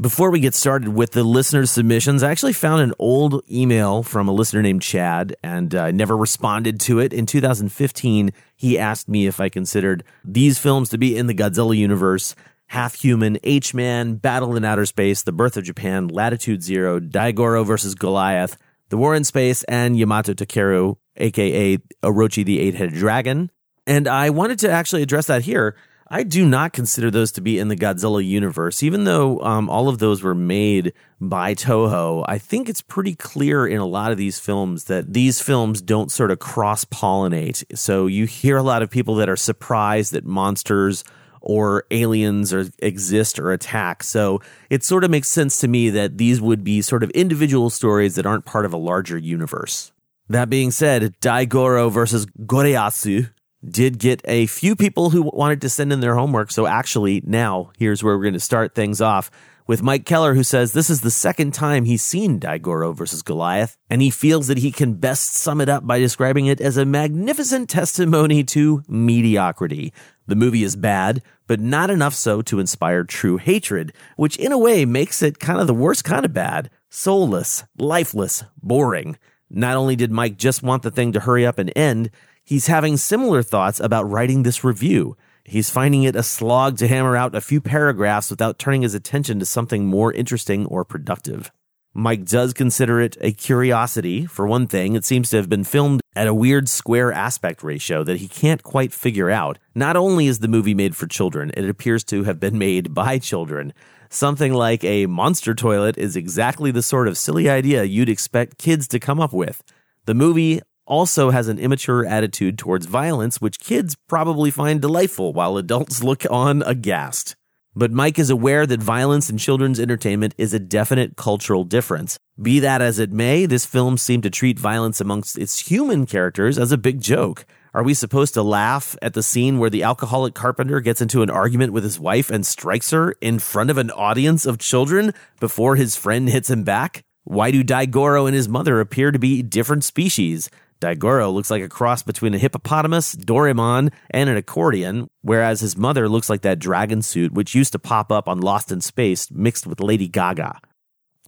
[0.00, 4.26] before we get started with the listener submissions, I actually found an old email from
[4.26, 7.12] a listener named Chad and uh, never responded to it.
[7.12, 11.76] In 2015, he asked me if I considered these films to be in the Godzilla
[11.76, 12.34] universe.
[12.68, 17.66] Half Human, H Man, Battle in Outer Space, The Birth of Japan, Latitude Zero, Daigoro
[17.66, 18.56] versus Goliath,
[18.90, 23.50] The War in Space, and Yamato Takeru, aka Orochi the Eight Headed Dragon.
[23.86, 25.76] And I wanted to actually address that here.
[26.10, 29.90] I do not consider those to be in the Godzilla universe, even though um, all
[29.90, 32.24] of those were made by Toho.
[32.26, 36.10] I think it's pretty clear in a lot of these films that these films don't
[36.10, 37.62] sort of cross pollinate.
[37.76, 41.04] So you hear a lot of people that are surprised that monsters
[41.48, 44.04] or aliens or exist or attack.
[44.04, 47.70] So it sort of makes sense to me that these would be sort of individual
[47.70, 49.90] stories that aren't part of a larger universe.
[50.28, 53.30] That being said, Daigoro versus Goreyasu
[53.66, 56.50] did get a few people who wanted to send in their homework.
[56.52, 59.30] So actually, now here's where we're going to start things off
[59.66, 63.76] with Mike Keller, who says this is the second time he's seen Daigoro versus Goliath,
[63.90, 66.86] and he feels that he can best sum it up by describing it as a
[66.86, 69.92] magnificent testimony to mediocrity.
[70.26, 74.58] The movie is bad, but not enough so to inspire true hatred, which in a
[74.58, 79.18] way makes it kind of the worst kind of bad soulless, lifeless, boring.
[79.50, 82.10] Not only did Mike just want the thing to hurry up and end,
[82.44, 85.16] he's having similar thoughts about writing this review.
[85.44, 89.38] He's finding it a slog to hammer out a few paragraphs without turning his attention
[89.38, 91.50] to something more interesting or productive.
[91.94, 94.26] Mike does consider it a curiosity.
[94.26, 98.02] For one thing, it seems to have been filmed at a weird square aspect ratio
[98.02, 99.56] that he can't quite figure out.
[99.76, 103.20] Not only is the movie made for children, it appears to have been made by
[103.20, 103.72] children.
[104.10, 108.88] Something like a monster toilet is exactly the sort of silly idea you'd expect kids
[108.88, 109.62] to come up with.
[110.06, 115.56] The movie also has an immature attitude towards violence, which kids probably find delightful while
[115.56, 117.36] adults look on aghast.
[117.78, 122.18] But Mike is aware that violence in children's entertainment is a definite cultural difference.
[122.42, 126.58] Be that as it may, this film seemed to treat violence amongst its human characters
[126.58, 127.46] as a big joke.
[127.72, 131.30] Are we supposed to laugh at the scene where the alcoholic carpenter gets into an
[131.30, 135.76] argument with his wife and strikes her in front of an audience of children before
[135.76, 137.04] his friend hits him back?
[137.22, 140.50] Why do Daigoro and his mother appear to be different species?
[140.80, 146.08] Daigoro looks like a cross between a hippopotamus, Doraemon, and an accordion, whereas his mother
[146.08, 149.66] looks like that dragon suit which used to pop up on Lost in Space mixed
[149.66, 150.60] with Lady Gaga.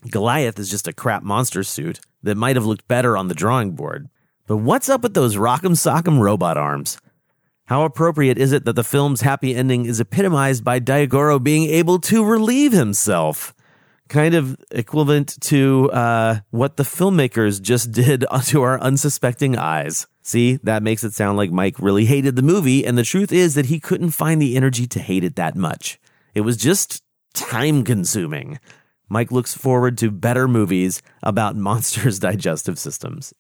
[0.08, 3.72] Goliath is just a crap monster suit that might have looked better on the drawing
[3.72, 4.08] board.
[4.46, 6.98] But what's up with those rock'em sock'em robot arms?
[7.66, 11.98] How appropriate is it that the film's happy ending is epitomized by Daigoro being able
[12.00, 13.54] to relieve himself?
[14.10, 20.08] Kind of equivalent to uh, what the filmmakers just did to our unsuspecting eyes.
[20.20, 23.54] See, that makes it sound like Mike really hated the movie, and the truth is
[23.54, 26.00] that he couldn't find the energy to hate it that much.
[26.34, 27.04] It was just
[27.34, 28.58] time consuming.
[29.08, 33.32] Mike looks forward to better movies about monsters' digestive systems.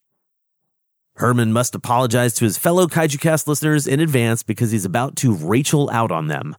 [1.16, 5.90] Herman must apologize to his fellow KaijuCast listeners in advance because he's about to Rachel
[5.90, 6.56] out on them.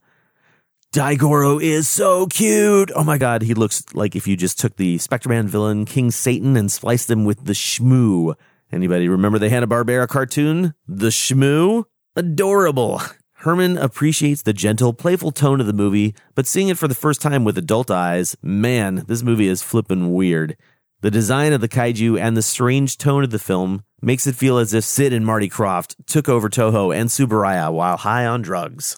[0.93, 2.91] Daigoro is so cute.
[2.93, 6.57] Oh my god, he looks like if you just took the Spectreman villain King Satan
[6.57, 8.35] and spliced him with the Shmoo.
[8.73, 10.73] Anybody remember the Hanna-Barbera cartoon?
[10.89, 11.85] The Shmoo?
[12.17, 13.01] Adorable.
[13.35, 17.21] Herman appreciates the gentle, playful tone of the movie, but seeing it for the first
[17.21, 20.57] time with adult eyes, man, this movie is flippin' weird.
[20.99, 24.57] The design of the kaiju and the strange tone of the film makes it feel
[24.57, 28.97] as if Sid and Marty Krofft took over Toho and Tsuburaya while high on drugs.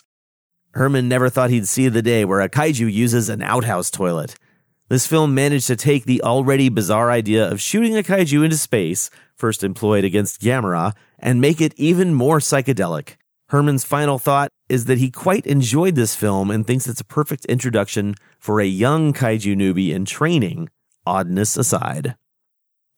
[0.74, 4.36] Herman never thought he'd see the day where a kaiju uses an outhouse toilet.
[4.90, 9.10] This film managed to take the already bizarre idea of shooting a kaiju into space,
[9.36, 13.16] first employed against Gamera, and make it even more psychedelic.
[13.50, 17.46] Herman's final thought is that he quite enjoyed this film and thinks it's a perfect
[17.46, 20.70] introduction for a young kaiju newbie in training,
[21.06, 22.16] oddness aside.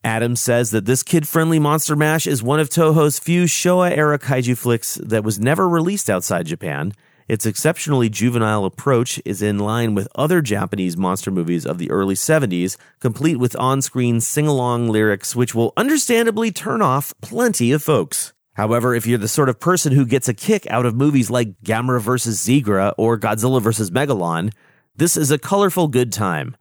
[0.01, 4.17] Adams says that this kid friendly Monster Mash is one of Toho's few Showa era
[4.17, 6.93] kaiju flicks that was never released outside Japan.
[7.27, 12.13] Its exceptionally juvenile approach is in line with other Japanese monster movies of the early
[12.13, 17.81] 70s, complete with on screen sing along lyrics which will understandably turn off plenty of
[17.81, 18.31] folks.
[18.53, 21.59] However, if you're the sort of person who gets a kick out of movies like
[21.63, 22.37] Gamera vs.
[22.37, 23.89] Zigra or Godzilla vs.
[23.89, 24.53] Megalon,
[24.95, 26.55] this is a colorful good time.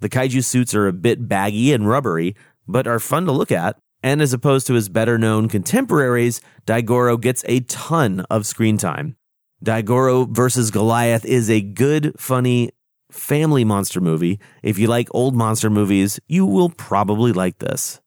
[0.00, 2.36] The kaiju suits are a bit baggy and rubbery,
[2.68, 3.78] but are fun to look at.
[4.02, 9.16] And as opposed to his better known contemporaries, Daigoro gets a ton of screen time.
[9.64, 12.70] Daigoro versus Goliath is a good, funny
[13.10, 14.38] family monster movie.
[14.62, 18.00] If you like old monster movies, you will probably like this.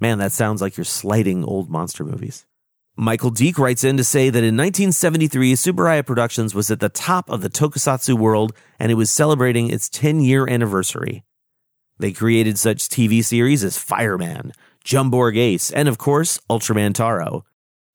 [0.00, 2.46] Man, that sounds like you're slighting old monster movies.
[2.94, 7.30] Michael Deek writes in to say that in 1973, Tsuburaya Productions was at the top
[7.30, 11.24] of the tokusatsu world and it was celebrating its 10 year anniversary.
[11.98, 14.52] They created such TV series as Fireman,
[14.84, 17.44] Jumborg Ace, and of course, Ultraman Taro.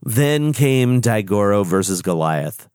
[0.01, 2.67] Then came Daigoro versus Goliath.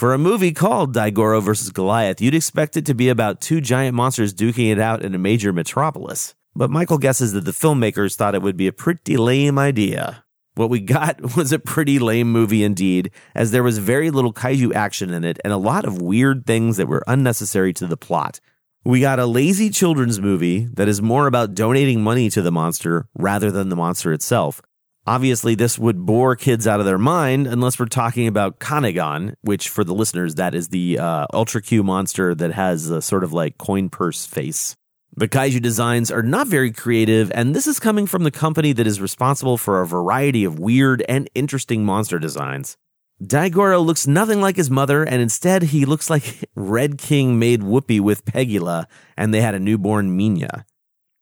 [0.00, 1.72] For a movie called Daigoro vs.
[1.72, 5.18] Goliath, you'd expect it to be about two giant monsters duking it out in a
[5.18, 6.34] major metropolis.
[6.56, 10.24] But Michael guesses that the filmmakers thought it would be a pretty lame idea.
[10.54, 14.74] What we got was a pretty lame movie indeed, as there was very little kaiju
[14.74, 18.40] action in it and a lot of weird things that were unnecessary to the plot.
[18.82, 23.06] We got a lazy children's movie that is more about donating money to the monster
[23.14, 24.62] rather than the monster itself.
[25.10, 29.68] Obviously, this would bore kids out of their mind unless we're talking about Kanegon, which
[29.68, 33.32] for the listeners, that is the uh, Ultra Q monster that has a sort of
[33.32, 34.76] like coin purse face.
[35.16, 38.86] The kaiju designs are not very creative, and this is coming from the company that
[38.86, 42.76] is responsible for a variety of weird and interesting monster designs.
[43.20, 47.98] Daigoro looks nothing like his mother, and instead he looks like Red King made Whoopi
[47.98, 48.84] with Pegula,
[49.16, 50.62] and they had a newborn Minya.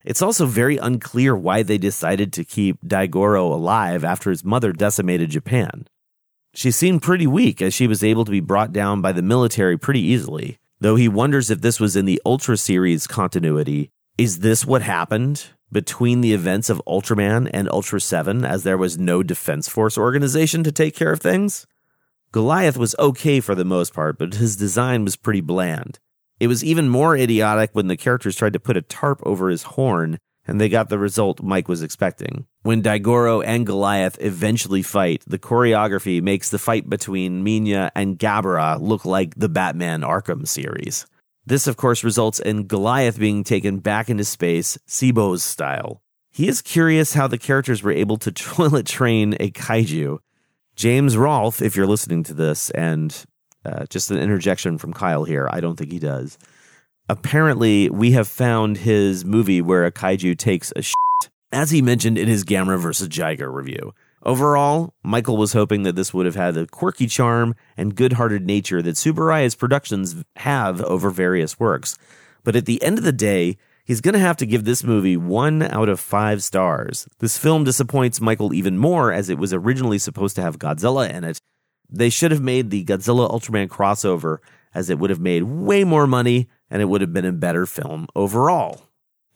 [0.09, 5.29] It's also very unclear why they decided to keep Daigoro alive after his mother decimated
[5.29, 5.87] Japan.
[6.55, 9.77] She seemed pretty weak as she was able to be brought down by the military
[9.77, 13.91] pretty easily, though he wonders if this was in the Ultra series continuity.
[14.17, 18.97] Is this what happened between the events of Ultraman and Ultra 7 as there was
[18.97, 21.67] no Defense Force organization to take care of things?
[22.33, 25.99] Goliath was okay for the most part, but his design was pretty bland.
[26.41, 29.65] It was even more idiotic when the characters tried to put a tarp over his
[29.65, 32.47] horn, and they got the result Mike was expecting.
[32.63, 38.81] When Daigoro and Goliath eventually fight, the choreography makes the fight between Minya and Gabara
[38.81, 41.07] look like the Batman Arkham series.
[41.45, 46.03] This, of course, results in Goliath being taken back into space, Sibo's style.
[46.31, 50.19] He is curious how the characters were able to toilet train a kaiju.
[50.77, 53.25] James Rolfe, if you're listening to this, and
[53.65, 55.49] uh, just an interjection from Kyle here.
[55.51, 56.39] I don't think he does.
[57.09, 62.19] Apparently, we have found his movie where a kaiju takes a shit, as he mentioned
[62.19, 63.09] in his Gamera vs.
[63.09, 63.95] Jiger review.
[64.23, 68.45] Overall, Michael was hoping that this would have had the quirky charm and good hearted
[68.45, 71.97] nature that Tsuburaya's productions have over various works.
[72.45, 75.17] But at the end of the day, he's going to have to give this movie
[75.17, 77.09] one out of five stars.
[77.21, 81.25] This film disappoints Michael even more as it was originally supposed to have Godzilla in
[81.25, 81.39] it,
[81.91, 84.39] they should have made the Godzilla Ultraman crossover
[84.75, 87.67] as it would have made way more money and it would have been a better
[87.67, 88.83] film overall.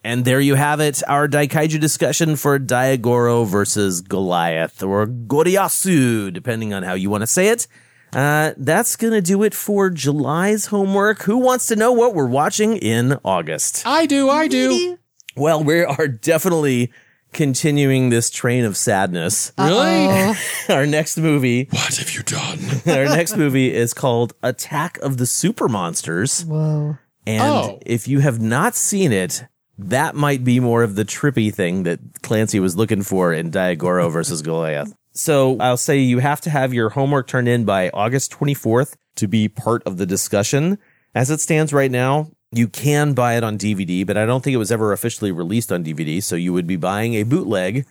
[0.05, 6.75] And there you have it, our Daikaiju discussion for Daigoro versus Goliath, or Goriyasu, depending
[6.75, 7.69] on how you want to say it.
[8.13, 11.23] Uh, that's going to do it for July's homework.
[11.23, 13.85] Who wants to know what we're watching in August?
[13.87, 14.99] I do, I do.
[15.37, 16.93] Well, we are definitely
[17.33, 19.53] continuing this train of sadness.
[19.59, 20.35] Really?
[20.69, 22.59] Our next movie, What have you done?
[22.87, 26.45] our next movie is called Attack of the Super Monsters.
[26.45, 26.99] Whoa.
[27.27, 27.79] And Oh.
[27.87, 29.45] if you have not seen it,
[29.79, 34.11] that might be more of the trippy thing that Clancy was looking for in Daigoro
[34.13, 34.93] versus Goliath.
[35.15, 39.29] So I'll say you have to have your homework turned in by August 24th to
[39.29, 40.79] be part of the discussion.
[41.15, 44.55] As it stands right now, you can buy it on DVD, but I don't think
[44.55, 46.23] it was ever officially released on DVD.
[46.23, 47.87] So you would be buying a bootleg.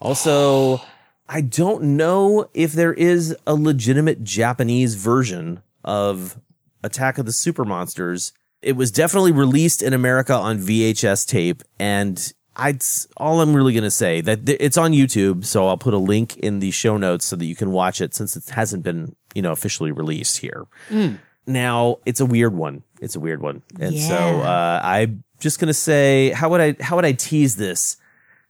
[0.00, 0.80] Also,
[1.28, 6.40] I don't know if there is a legitimate Japanese version of
[6.82, 8.32] Attack of the Super Monsters.
[8.62, 12.82] It was definitely released in America on VHS tape, and I'd
[13.16, 16.36] all I'm really gonna say that th- it's on YouTube, so I'll put a link
[16.38, 19.42] in the show notes so that you can watch it since it hasn't been you
[19.42, 20.66] know officially released here.
[20.88, 21.16] Hmm.
[21.48, 22.82] Now it's a weird one.
[23.00, 26.96] It's a weird one, and so uh, I'm just gonna say how would I how
[26.96, 27.96] would I tease this?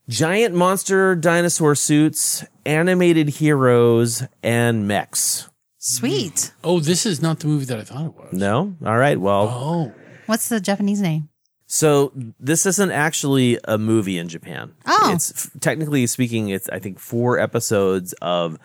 [0.08, 5.48] Giant monster dinosaur suits, animated heroes, and mechs.
[5.78, 6.52] Sweet.
[6.64, 8.32] Oh, this is not the movie that I thought it was.
[8.32, 9.20] No, all right.
[9.20, 9.92] Well, Oh,
[10.26, 11.28] What's the Japanese name?
[11.66, 14.72] So this isn't actually a movie in Japan.
[14.86, 15.10] Oh.
[15.14, 18.58] it's technically speaking, it's I think four episodes of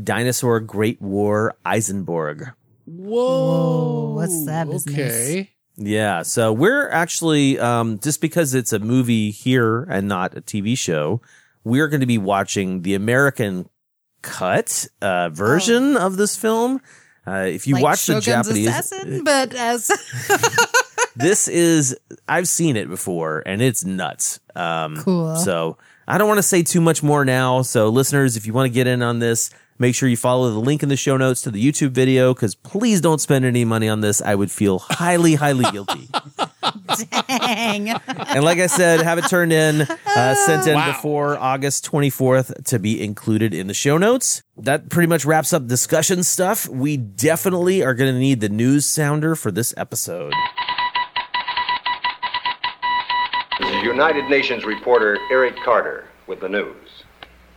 [0.00, 2.54] Dinosaur Great War Izenborg.
[2.86, 4.14] Whoa!
[4.14, 4.94] what's that business?
[4.94, 5.50] Okay.
[5.76, 10.78] Yeah, so we're actually um, just because it's a movie here and not a TV
[10.78, 11.20] show,
[11.64, 13.68] we're going to be watching the American
[14.22, 16.80] cut uh, version of this film.
[17.26, 19.90] Uh, if you Like watch the Japanese, Assassin, but as
[21.16, 21.96] this is
[22.28, 24.40] I've seen it before and it's nuts.
[24.54, 25.36] Um, Cool.
[25.36, 27.62] So I don't want to say too much more now.
[27.62, 30.58] So listeners, if you want to get in on this, make sure you follow the
[30.58, 33.88] link in the show notes to the YouTube video because please don't spend any money
[33.88, 34.20] on this.
[34.22, 36.08] I would feel highly, highly guilty.
[37.28, 37.88] dang.
[37.90, 40.92] and like I said, have it turned in, uh, sent in Wow.
[40.92, 44.42] before August 24th to be included in the show notes.
[44.56, 46.68] That pretty much wraps up discussion stuff.
[46.68, 50.32] We definitely are going to need the news sounder for this episode.
[53.60, 57.03] This is United Nations reporter Eric Carter with the news.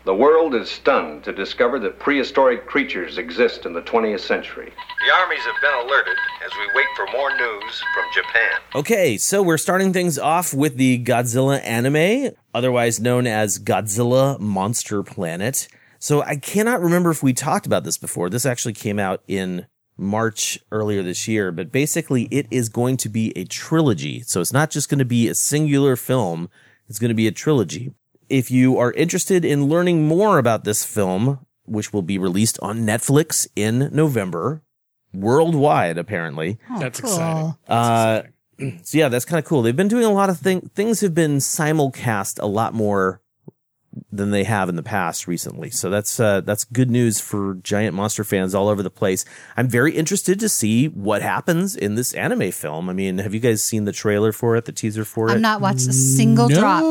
[0.08, 4.72] The world is stunned to discover that prehistoric creatures exist in the 20th century.
[5.06, 8.52] The armies have been alerted as we wait for more news from Japan.
[8.74, 15.04] Okay, so we're starting things off with the Godzilla anime, otherwise known as Godzilla Monster
[15.04, 15.68] Planet.
[16.00, 18.30] So I cannot remember if we talked about this before.
[18.30, 23.10] This actually came out in March earlier this year, but basically it is going to
[23.10, 24.22] be a trilogy.
[24.22, 26.50] So it's not just going to be a singular film.
[26.88, 27.92] It's going to be a trilogy.
[28.30, 32.80] If you are interested in learning more about this film, which will be released on
[32.86, 34.62] Netflix in November,
[35.14, 37.10] worldwide apparently, That's cool.
[37.12, 37.56] exciting.
[37.68, 38.24] uh,
[38.84, 39.62] so yeah, that's kind of cool.
[39.62, 40.70] They've been doing a lot of things.
[40.74, 43.22] Things have been simulcast a lot more
[44.12, 45.70] than they have in the past recently.
[45.70, 49.26] So that's uh, that's good news for giant monster fans all over the place.
[49.56, 52.90] I'm very interested to see what happens in this anime film.
[52.90, 55.34] I mean, have you guys seen the trailer for it, the teaser for it?
[55.34, 56.84] I've not watched a single drop.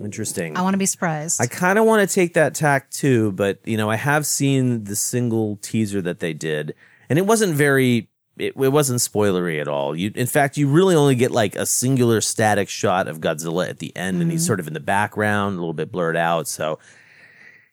[0.00, 0.56] Interesting.
[0.56, 1.40] I want to be surprised.
[1.40, 4.84] I kind of want to take that tack too, but you know, I have seen
[4.84, 6.74] the single teaser that they did,
[7.08, 8.09] and it wasn't very.
[8.40, 9.94] It, it wasn't spoilery at all.
[9.94, 13.78] You, in fact, you really only get like a singular static shot of Godzilla at
[13.78, 16.48] the end, and he's sort of in the background, a little bit blurred out.
[16.48, 16.78] So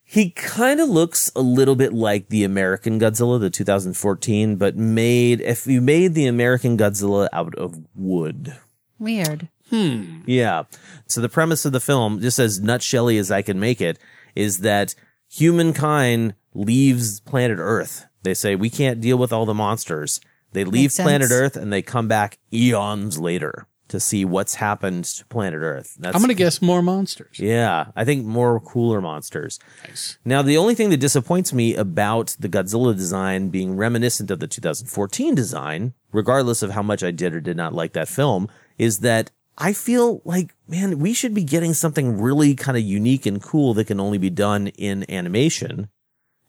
[0.04, 5.42] he kind of looks a little bit like the American Godzilla, the 2014, but made
[5.42, 8.56] if you made the American Godzilla out of wood.
[9.00, 9.50] Weird.
[9.70, 10.22] Hmm.
[10.26, 10.64] Yeah.
[11.08, 14.00] So the premise of the film, just as nutshelly as I can make it,
[14.34, 14.96] is that
[15.30, 18.06] humankind leaves planet Earth.
[18.24, 20.22] They say we can't deal with all the monsters.
[20.58, 21.06] They leave Makes sense.
[21.06, 25.96] planet Earth and they come back eons later to see what's happened to planet Earth.
[26.00, 27.40] That's, I'm going to guess more monsters.
[27.40, 29.60] yeah, I think more cooler monsters.
[29.88, 30.18] Nice.
[30.26, 34.48] Now, the only thing that disappoints me about the Godzilla design being reminiscent of the
[34.48, 38.50] 2014 design, regardless of how much I did or did not like that film,
[38.80, 39.30] is that
[39.60, 43.76] I feel like, man, we should be getting something really kind of unique and cool
[43.76, 45.90] that can only be done in animation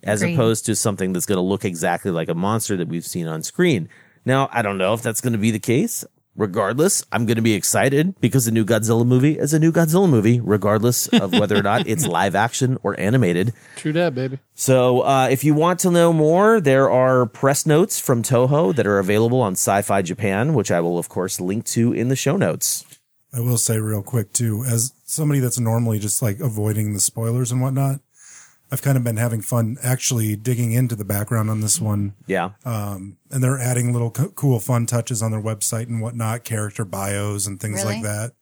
[0.03, 0.35] as Agreed.
[0.35, 3.43] opposed to something that's going to look exactly like a monster that we've seen on
[3.43, 3.89] screen.
[4.25, 6.05] Now, I don't know if that's going to be the case.
[6.37, 10.09] Regardless, I'm going to be excited because the new Godzilla movie is a new Godzilla
[10.09, 13.53] movie, regardless of whether or not it's live action or animated.
[13.75, 14.39] True that, baby.
[14.55, 18.87] So, uh, if you want to know more, there are press notes from Toho that
[18.87, 22.15] are available on Sci Fi Japan, which I will, of course, link to in the
[22.15, 22.85] show notes.
[23.33, 27.51] I will say real quick too, as somebody that's normally just like avoiding the spoilers
[27.51, 28.01] and whatnot,
[28.71, 32.15] I've kind of been having fun actually digging into the background on this one.
[32.27, 32.51] Yeah.
[32.65, 37.47] And they're adding little co- cool fun touches on their website and whatnot, character bios
[37.47, 37.95] and things Really?
[37.95, 38.33] like that.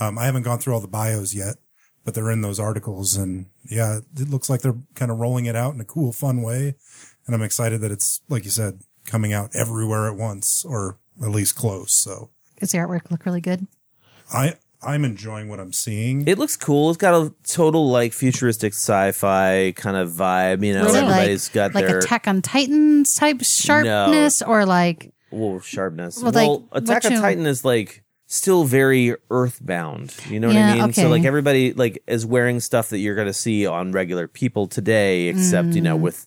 [0.00, 1.56] Um, I haven't gone through all the bios yet,
[2.04, 5.56] but they're in those articles and yeah, it looks like they're kind of rolling it
[5.56, 6.74] out in a cool, fun way.
[7.26, 11.28] And I'm excited that it's, like you said, coming out everywhere at once or at
[11.30, 11.92] least close.
[11.92, 13.66] So Does the artwork look really good?
[14.32, 14.54] I,
[14.86, 16.26] I'm enjoying what I'm seeing.
[16.28, 16.90] It looks cool.
[16.90, 20.64] It's got a total, like, futuristic sci fi kind of vibe.
[20.64, 21.98] You know, Is it everybody's like, got like their.
[21.98, 26.22] Attack on Titans type sharpness or like well, sharpness.
[26.22, 30.14] Well, Well, like, Attack what of you- Titan is like still very earthbound.
[30.28, 30.92] You know what Yeah, I mean?
[30.92, 31.10] So okay.
[31.10, 35.68] like everybody like is wearing stuff that you're gonna see on regular people today, except
[35.68, 35.84] you Mm.
[35.84, 36.26] know with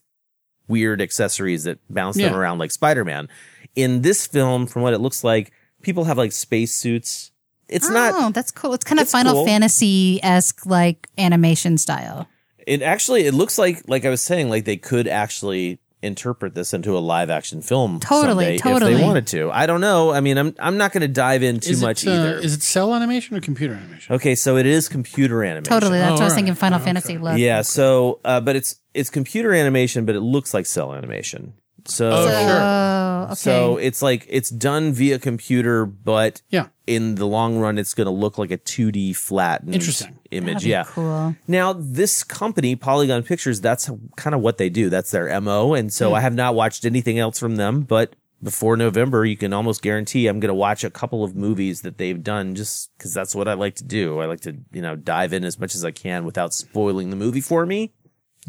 [0.67, 2.37] weird accessories that bounce them Yeah.
[2.39, 3.27] around like Spider Man.
[3.75, 5.51] In this film, from what it looks like,
[5.81, 7.31] people have like space suits.
[7.69, 8.13] It's not.
[8.15, 8.33] oh, not.
[8.33, 8.73] that's cool.
[8.73, 9.45] It's kind of it's Final cool.
[9.45, 12.27] Fantasy esque like animation style.
[12.65, 16.73] It actually it looks like like I was saying like they could actually interpret this
[16.73, 19.51] into a live action film Totally, someday if they wanted to.
[19.51, 20.11] I don't know.
[20.13, 22.37] I mean, I'm I'm not going to dive in too is much it, uh, either.
[22.39, 24.15] is it cel animation or computer animation?
[24.15, 25.69] Okay, so it is computer animation.
[25.73, 25.99] Totally.
[25.99, 26.53] That's Oh, what I was thinking.
[26.55, 27.37] Final Oh, Fantasy look.
[27.37, 31.53] Yeah, so uh, but it's it's computer animation, but it looks like cel animation.
[31.85, 32.59] So Oh, sure.
[32.61, 33.35] Oh, okay.
[33.35, 36.67] so it's like it's done via computer, but Yeah.
[36.87, 40.17] in the long run, it's going to look like a 2D flattened Interesting.
[40.31, 40.65] image.
[40.65, 41.35] Yeah, cool.
[41.47, 44.89] Now, this company, Polygon Pictures, that's kind of what they do.
[44.89, 45.73] That's their MO.
[45.73, 46.15] And so hmm.
[46.15, 50.27] I have not watched anything else from them, but before November, you can almost guarantee
[50.27, 53.47] I'm going to watch a couple of movies that they've done just because that's what
[53.49, 54.19] I like to do.
[54.19, 57.17] I like to, you know, dive in as much as I can without spoiling the
[57.17, 57.91] movie for me.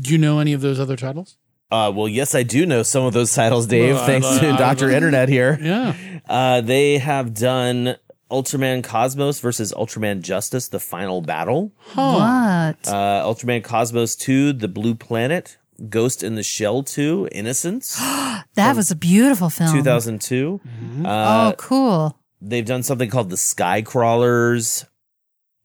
[0.00, 1.36] Do you know any of those other titles?
[1.70, 4.52] Uh, well, yes, I do know some of those titles, Dave, Well, thanks I- to
[4.56, 4.90] Dr.
[4.90, 5.58] Internet here.
[5.62, 5.94] Yeah.
[6.28, 7.96] Uh, they have done
[8.30, 11.72] Ultraman Cosmos versus Ultraman Justice, the final battle.
[11.94, 12.88] What?
[12.88, 17.96] Uh, Ultraman Cosmos 2, The Blue Planet, Ghost in the Shell 2, Innocence,
[18.54, 19.72] that was a beautiful film.
[19.72, 20.60] 2002.
[20.66, 21.06] Mm-hmm.
[21.06, 22.16] Uh, oh, cool.
[22.40, 24.86] They've done something called The Sky Crawlers.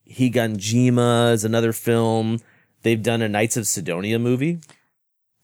[0.09, 2.39] Higanjima is another film.
[2.83, 4.59] They've done a Knights of Sidonia movie.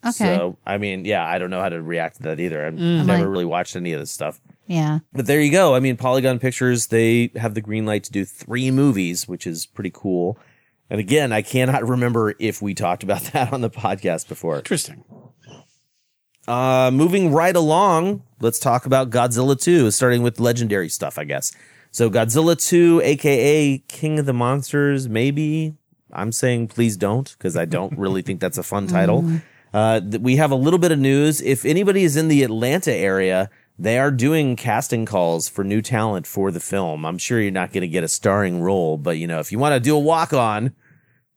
[0.05, 0.35] Okay.
[0.35, 2.65] So, I mean, yeah, I don't know how to react to that either.
[2.65, 3.05] I've Mm.
[3.05, 4.39] never Like- really watched any of this stuff.
[4.67, 4.99] yeah.
[5.13, 5.75] But there you go.
[5.75, 9.65] I mean, Polygon Pictures, they have the green light to do three movies, which is
[9.65, 10.37] pretty cool.
[10.89, 14.57] And again, I cannot remember if we talked about that on the podcast before.
[14.57, 15.03] Interesting.
[16.47, 21.51] Uh, moving right along, let's talk about Godzilla 2, starting with legendary stuff, I guess.
[21.91, 25.75] So Godzilla 2, aka King of the Monsters, maybe.
[26.13, 29.23] I'm saying please don't, because I don't really think that's a fun title.
[29.73, 31.41] Uh, we have a little bit of news.
[31.41, 33.49] If anybody is in the Atlanta area,
[33.79, 37.05] they are doing casting calls for new talent for the film.
[37.05, 39.59] I'm sure you're not going to get a starring role, but you know, if you
[39.59, 40.73] want to do a walk on,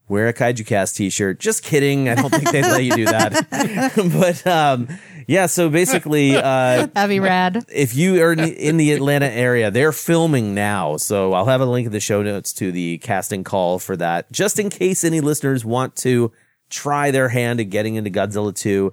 [0.09, 1.41] wear a Kaiju Cast t-shirt.
[1.41, 2.09] Just kidding.
[2.09, 3.47] I don't think they'd let you do that.
[4.21, 4.89] but, um,
[5.27, 7.65] yeah, so basically, uh, That'd be rad.
[7.73, 10.99] if you are in the Atlanta area, they're filming now.
[10.99, 14.31] So I'll have a link in the show notes to the casting call for that,
[14.31, 16.31] just in case any listeners want to
[16.75, 18.93] try their hand at getting into Godzilla 2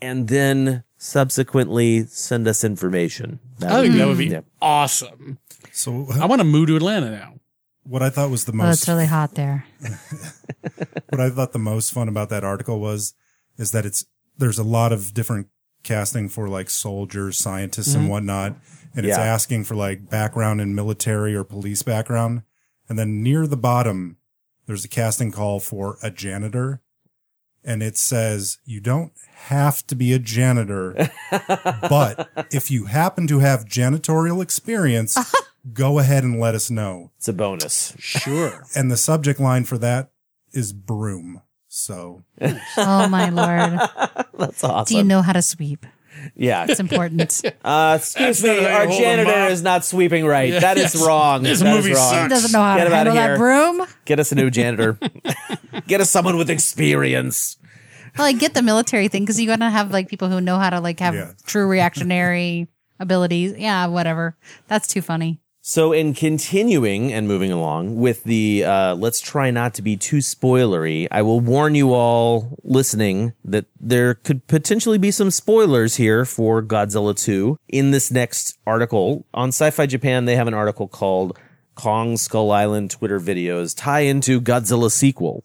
[0.00, 3.38] and then subsequently send us information.
[3.58, 4.40] That I think that would be Yeah.
[4.60, 5.38] awesome.
[5.72, 7.34] So I want to move to Atlanta now.
[7.84, 9.64] what I thought was the Oh, most it's really hot there.
[11.08, 13.14] what I thought the most fun about that article was
[13.58, 14.04] is that it's
[14.38, 15.48] there's a lot of different
[15.82, 18.10] casting for like soldiers, scientists, and mm-hmm.
[18.12, 18.56] whatnot,
[18.94, 22.42] and it's asking for like background in military or police background,
[22.88, 24.16] and then near the bottom
[24.66, 26.81] there's a casting call for a janitor,
[27.64, 33.40] and it says you don't have to be a janitor, but if you happen to
[33.40, 35.16] have janitorial experience,
[35.72, 37.10] go ahead and let us know.
[37.18, 37.94] It's a bonus.
[37.98, 38.64] Sure.
[38.76, 40.10] And the subject line for that
[40.52, 41.42] is broom.
[41.68, 42.22] So
[42.76, 43.80] Oh my lord.
[44.34, 44.92] That's awesome.
[44.92, 45.86] Do you know how to sweep?
[46.36, 46.66] Yeah.
[46.68, 47.40] It's important.
[47.64, 49.50] Uh, excuse That's not me, how you our hold 'em janitor up.
[49.50, 50.52] is not sweeping right.
[50.60, 51.06] That is Yes.
[51.06, 51.42] wrong.
[51.42, 52.10] This That is movie wrong.
[52.10, 52.28] sucks.
[52.30, 53.86] Doesn't know how Get to him outta handle that broom.
[54.04, 54.98] Get us a new janitor.
[55.86, 57.56] Get us someone with experience.
[58.18, 60.70] Well, I get the military thing because you're gonna have like people who know how
[60.70, 61.30] to like have Yeah.
[61.46, 62.68] true reactionary
[63.00, 63.54] abilities.
[63.56, 64.36] Yeah, whatever.
[64.68, 65.40] That's too funny.
[65.64, 70.16] So, in continuing and moving along with the uh, let's try not to be too
[70.16, 76.24] spoilery, I will warn you all listening that there could potentially be some spoilers here
[76.24, 79.24] for Godzilla 2 in this next article.
[79.34, 81.38] On Sci Fi Japan, they have an article called
[81.76, 85.44] Kong Skull Island Twitter videos tie into Godzilla sequel.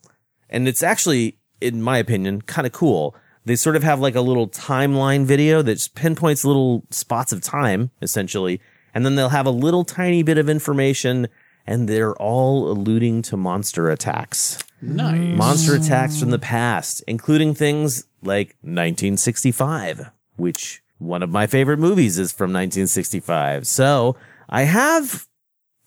[0.49, 3.15] And it's actually, in my opinion, kind of cool.
[3.45, 7.91] They sort of have like a little timeline video that pinpoints little spots of time,
[8.01, 8.59] essentially.
[8.97, 11.27] And then they'll have a little tiny bit of information
[11.67, 14.57] and they're all alluding to monster attacks.
[14.81, 15.37] Nice.
[15.37, 22.17] Monster attacks from the past, including things like 1965, which one of my favorite movies
[22.17, 23.67] is from 1965.
[23.67, 24.15] So
[24.49, 25.27] I have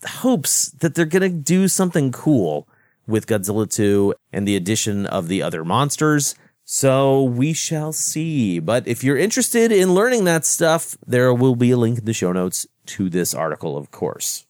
[0.07, 2.69] hopes that they're going to do something cool
[3.09, 6.37] with Godzilla 2 and the addition of the other monsters.
[6.65, 8.61] So we shall see.
[8.61, 12.13] But if you're interested in learning that stuff, there will be a link in the
[12.13, 14.47] show notes to this article, of course.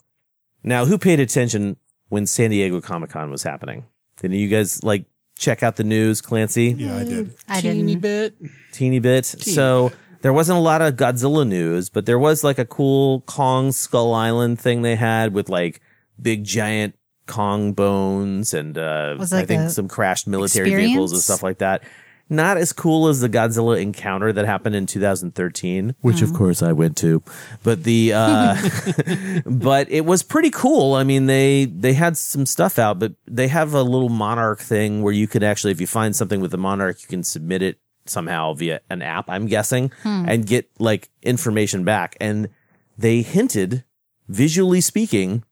[0.63, 1.77] Now, who paid attention
[2.09, 3.87] when San Diego Comic Con was happening?
[4.21, 5.05] Did you guys like
[5.39, 6.75] check out the news, Clancy?
[6.77, 7.35] yeah, I did.
[7.49, 8.01] I Teeny didn't.
[8.01, 8.35] bit.
[8.73, 9.25] Teeny bit.
[9.25, 9.93] So
[10.23, 14.13] There wasn't a lot of Godzilla news, but there was like a cool Kong Skull
[14.13, 15.81] Island thing they had with like
[16.21, 16.95] big giant
[17.27, 21.83] Kong bones and uh, Was I think some crashed military vehicles and stuff like that.
[22.33, 26.73] Not as cool as the Godzilla encounter that happened in 2013, which of course I
[26.73, 27.23] went to.
[27.65, 28.57] But the uh
[29.47, 30.95] but it was pretty cool.
[30.95, 35.03] I mean, they they had some stuff out, but they have a little Monarch thing
[35.03, 37.79] where you could actually, if you find something with the Monarch, you can submit it
[38.07, 39.29] somehow via an app.
[39.29, 42.17] I'm guessing, and get like information back.
[42.21, 42.49] And
[42.97, 43.85] they hinted,
[44.29, 45.43] visually speaking,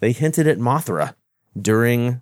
[0.00, 1.14] they hinted at Mothra
[1.60, 2.20] during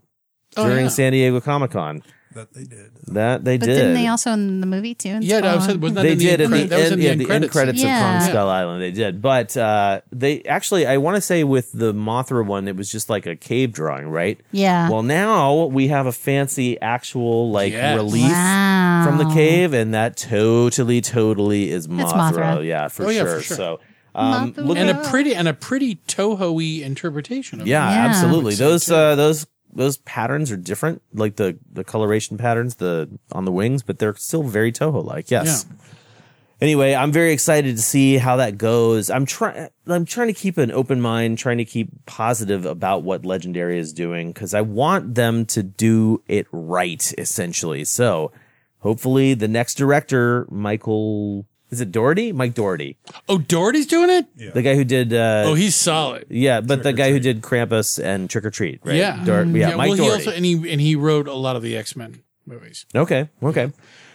[0.57, 0.91] Oh, during yeah.
[0.91, 2.03] San Diego Comic Con.
[2.39, 2.91] That they did.
[3.09, 3.61] That they did.
[3.61, 3.75] But did.
[3.75, 5.09] didn't they also in the movie too?
[5.09, 6.71] in Yeah, no, I Skull wasn't that they in the did end in the credit?
[6.71, 7.45] That was end, in the yeah, end the credits.
[7.45, 7.97] end credits Yeah.
[7.99, 8.29] of Kong Yeah.
[8.29, 8.83] Skull Island.
[8.83, 12.77] They did, but uh, they actually, I want to say with the Mothra one, it
[12.77, 14.39] was just like a cave drawing, right?
[14.53, 14.89] Yeah.
[14.89, 17.97] Well, now we have a fancy actual like Yes.
[17.97, 19.05] relief Wow.
[19.05, 22.33] from the cave, and that totally, totally is Mothra.
[22.33, 22.65] Mothra.
[22.67, 23.37] Yeah, for Oh, yeah, sure.
[23.37, 23.57] for sure.
[23.57, 23.81] So.
[24.15, 28.07] Um, look and a pretty and a pretty Toho-y interpretation of yeah, Yeah.
[28.09, 28.41] absolutely.
[28.41, 32.77] I would say Those uh, those those patterns are different, like the the coloration patterns
[32.77, 35.31] the on the wings, but they're still very Toho like.
[35.31, 35.67] Yes.
[36.61, 39.11] Anyway, I'm very excited to see how that goes.
[39.11, 43.25] I'm trying I'm trying to keep an open mind, trying to keep positive about what
[43.25, 47.85] Legendary is doing cuz I want them to do it right essentially.
[47.85, 48.33] So,
[48.81, 52.33] hopefully the next director, Michael is it Dougherty?
[52.33, 52.97] Mike Dougherty.
[53.29, 54.55] Oh, Dougherty's doing it.
[54.55, 56.27] The guy who did uh Oh, he's solid.
[56.31, 58.97] yeah, but the guy who did Krampus and Trick or Treat, right?
[58.97, 60.27] Yeah, Dor- yeah, Mike well, he Dougherty.
[60.27, 62.87] also and he and he wrote a lot of the X Men movies.
[62.95, 63.73] okay, okay.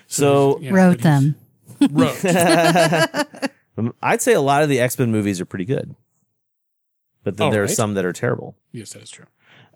[0.08, 1.36] So Yeah, Wrote them.
[1.90, 2.24] Wrote.
[3.78, 5.96] um, I'd say a lot of the X Men movies are pretty good,
[7.24, 8.56] but then All there are some that are terrible.
[8.72, 9.26] yes, that is true.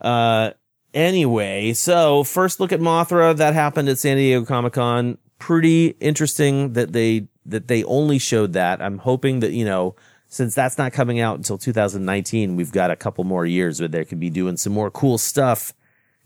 [0.01, 0.51] Uh,
[0.93, 5.17] anyway, so first look at Mothra that happened at San Diego Comic Con.
[5.39, 8.81] Pretty interesting that they that they only showed that.
[8.81, 9.95] I'm hoping that you know
[10.27, 14.03] since that's not coming out until 2019, we've got a couple more years where they
[14.03, 15.73] could be doing some more cool stuff.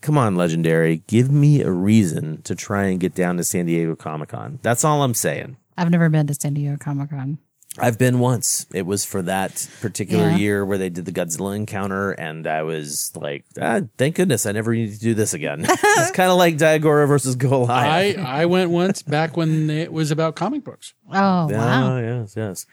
[0.01, 3.95] Come on, Legendary, give me a reason to try and get down to San Diego
[3.95, 4.57] Comic Con.
[4.63, 5.57] That's all I'm saying.
[5.77, 7.37] I've never been to San Diego Comic Con.
[7.79, 8.65] I've been once.
[8.73, 10.35] It was for that particular Yeah.
[10.37, 14.51] year where they did the Godzilla encounter, and I was like, ah, "Thank goodness I
[14.51, 18.17] never need to do this again." it's kind of like Daigoro versus Goliath.
[18.17, 20.93] I I went once back when it was about comic books.
[21.09, 21.97] Oh wow.
[21.97, 22.65] Yes, yes.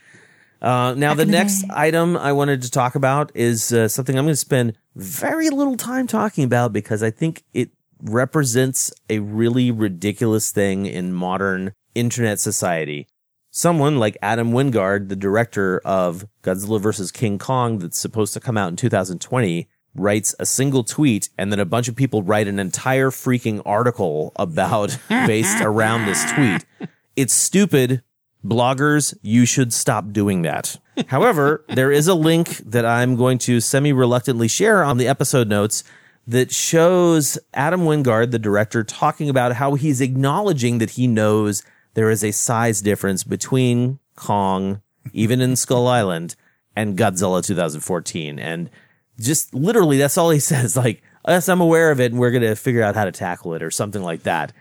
[0.60, 1.68] Uh, now, the the next day.
[1.70, 5.76] item I wanted to talk about is uh, something I'm going to spend very little
[5.76, 7.70] time talking about because I think it
[8.02, 13.06] represents a really ridiculous thing in modern internet society.
[13.50, 17.10] Someone like Adam Wingard, the director of Godzilla vs.
[17.10, 21.58] King Kong, that's supposed to come out in 2020, writes a single tweet and then
[21.58, 26.88] a bunch of people write an entire freaking article about based around this tweet.
[27.16, 28.02] It's stupid.
[28.44, 30.76] Bloggers, you should stop doing that.
[31.08, 35.48] However, there is a link that I'm going to semi reluctantly share on the episode
[35.48, 35.82] notes
[36.26, 41.62] that shows Adam Wingard, the director, talking about how he's acknowledging that he knows
[41.98, 44.80] there is a size difference between Kong,
[45.12, 46.36] even in Skull Island,
[46.76, 48.38] and Godzilla 2014.
[48.38, 48.70] And
[49.18, 50.76] just literally, that's all he says.
[50.76, 53.54] Like, yes, I'm aware of it, and we're going to figure out how to tackle
[53.54, 54.52] it, or something like that.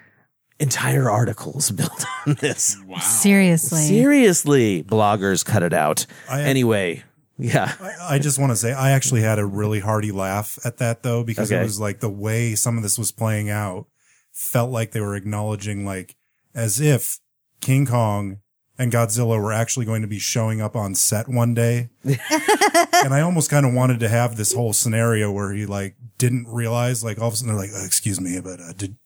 [0.59, 2.77] Entire articles built on this.
[3.01, 3.81] Seriously.
[3.84, 6.07] Seriously, bloggers, cut it out.
[6.27, 7.03] I- anyway,
[7.38, 7.76] yeah.
[7.80, 11.03] I, I just want to say I actually had a really hearty laugh at that
[11.03, 11.61] though because Okay.
[11.61, 13.85] it was like the way some of this was playing out
[14.34, 16.15] felt like they were acknowledging like
[16.55, 17.19] as if
[17.62, 18.40] King Kong
[18.78, 21.90] and Godzilla were actually going to be showing up on set one day.
[22.04, 26.48] and I almost kind of wanted to have this whole scenario where he like didn't
[26.48, 28.98] realize like all of a sudden they're like, "Uh, excuse me, but uh, did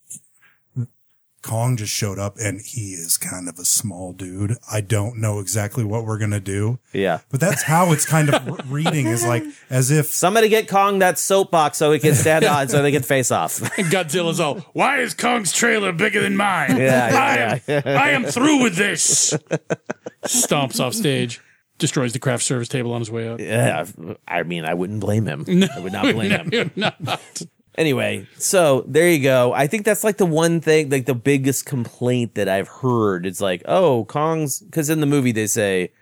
[1.42, 4.56] Kong just showed up and he is kind of a small dude.
[4.70, 6.78] I don't know exactly what we're going to do.
[6.92, 7.20] Yeah.
[7.30, 11.18] But that's how it's kind of reading is like as if Somebody get Kong that
[11.18, 13.58] soapbox so he can stand on so they can face off.
[13.60, 16.76] Godzilla's all, why is Kong's trailer bigger than mine?
[16.76, 19.32] Yeah, yeah, I, am, I am through with this.
[20.24, 21.40] Stomps off stage,
[21.78, 23.40] destroys the craft service table on his way out.
[23.40, 23.84] yeah.
[24.28, 25.44] I mean, I wouldn't blame him.
[25.48, 26.50] No, I would not blame him.
[26.52, 27.42] You're not.
[27.76, 29.52] Anyway, so there you go.
[29.54, 33.24] I think that's like the one thing, like the biggest complaint that I've heard.
[33.24, 35.92] It's like, oh, Kong's, because in the movie they say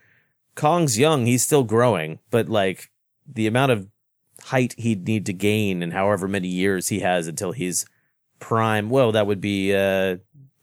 [0.57, 2.91] Kong's young, he's still growing, but like
[3.27, 3.87] the amount of
[4.43, 7.87] height he'd need to gain and however many years he has until he's
[8.41, 10.17] prime, well, that would be uh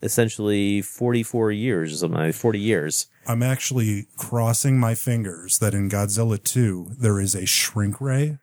[0.04, 3.08] essentially 44 years or something like 40 years.
[3.26, 8.38] I'm actually crossing my fingers that in Godzilla 2 there is a shrink ray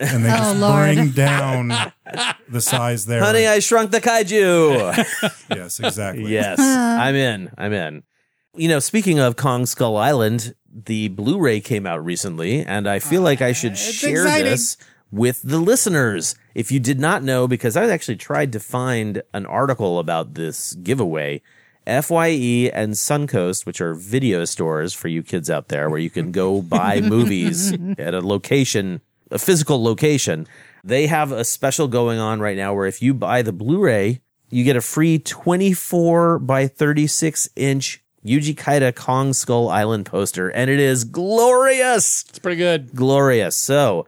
[0.00, 0.94] and they Oh, just Lord.
[0.96, 1.68] bring down
[2.48, 3.22] the size there.
[3.22, 4.96] Honey, I shrunk the kaiju.
[5.54, 6.32] yes, exactly.
[6.32, 7.50] yes, I'm in.
[7.56, 8.02] I'm in.
[8.56, 13.22] You know, speaking of Kong Skull Island, the Blu-ray came out recently, and I feel
[13.22, 14.44] like I should uh, share exciting.
[14.50, 14.76] this
[15.12, 16.34] with the listeners.
[16.54, 20.72] If you did not know, because I actually tried to find an article about this
[20.74, 21.42] giveaway,
[21.86, 26.30] FYE and Suncoast, which are video stores for you kids out there, where you can
[26.32, 29.00] go buy movies at a location,
[29.30, 30.46] a physical location.
[30.84, 34.20] They have a special going on right now where if you buy the Blu-ray,
[34.50, 40.68] you get a free 24 by 36 inch Yuji Kaida Kong Skull Island poster, and
[40.68, 42.94] it is glorious It's pretty good.
[42.94, 43.56] glorious.
[43.56, 44.06] So,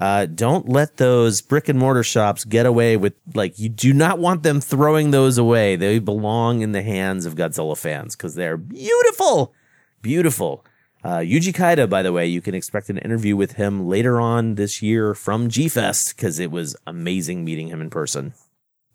[0.00, 4.18] uh, don't let those brick and mortar shops get away with like you do not
[4.18, 5.76] want them throwing those away.
[5.76, 9.54] They belong in the hands of Godzilla fans because they're beautiful,
[10.02, 10.64] beautiful.
[11.04, 14.54] Uh, Yuji Kaida, by the way, you can expect an interview with him later on
[14.54, 18.32] this year from G Fest because it was amazing meeting him in person.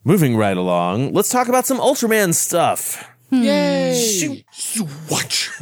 [0.03, 3.07] Moving right along, let's talk about some Ultraman stuff.
[3.29, 4.43] Yay!
[5.09, 5.51] Watch.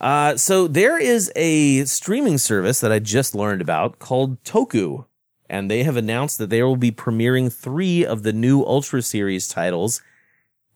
[0.00, 5.06] Uh, so there is a streaming service that I just learned about called Toku,
[5.48, 9.46] and they have announced that they will be premiering three of the new Ultra series
[9.46, 10.02] titles,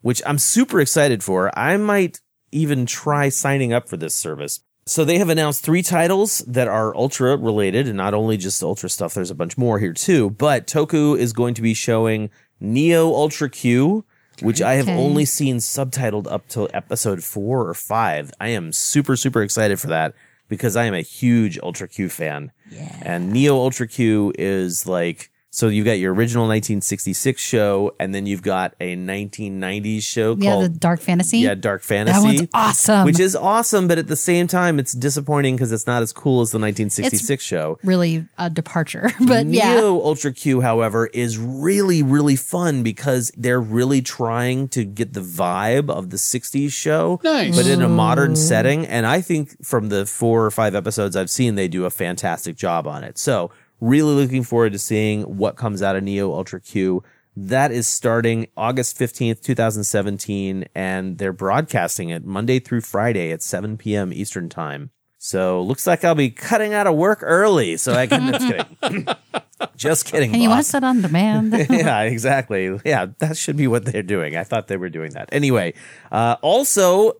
[0.00, 1.50] which I'm super excited for.
[1.58, 2.20] I might
[2.52, 4.60] even try signing up for this service.
[4.88, 8.88] So they have announced three titles that are Ultra related, and not only just Ultra
[8.88, 9.14] stuff.
[9.14, 10.30] There's a bunch more here too.
[10.30, 14.04] But Toku is going to be showing Neo Ultra Q,
[14.42, 14.96] which I have Okay.
[14.96, 18.32] only seen subtitled up to episode four or five.
[18.38, 20.14] I am super, super excited for that
[20.48, 22.52] because I am a huge Ultra Q fan.
[22.70, 22.96] Yeah.
[23.02, 28.26] And Neo Ultra Q is like, so you've got your original 1966 show, and then
[28.26, 31.38] you've got a 1990s show Yeah, called the dark fantasy.
[31.38, 32.12] yeah, Dark Fantasy.
[32.20, 33.04] That one's awesome.
[33.06, 36.42] Which is awesome, but at the same time, it's disappointing because it's not as cool
[36.42, 37.78] as the 1966 show.
[37.82, 39.10] really a departure.
[39.26, 39.76] But yeah.
[39.76, 45.20] Neo Ultra Q, however, is really, really fun because they're really trying to get the
[45.20, 47.56] vibe of the 60s show, Nice.
[47.56, 48.86] but in a modern setting.
[48.86, 52.56] And I think from the four or five episodes I've seen, they do a fantastic
[52.56, 53.16] job on it.
[53.18, 57.02] So, really looking forward to seeing what comes out of Neo Ultra Q.
[57.36, 63.76] That is starting August 15th, 2017, and they're broadcasting it Monday through Friday at 7
[63.76, 64.12] p.m.
[64.12, 64.90] Eastern Time.
[65.18, 68.32] So looks like I'll be cutting out of work early so I can.
[68.32, 68.46] just
[68.80, 69.06] kidding.
[69.76, 70.32] just kidding.
[70.32, 71.52] and you want that on demand.
[71.70, 72.78] yeah, exactly.
[72.84, 74.36] Yeah, that should be what they're doing.
[74.36, 75.28] I thought they were doing that.
[75.32, 75.74] Anyway,
[76.12, 77.14] uh, also,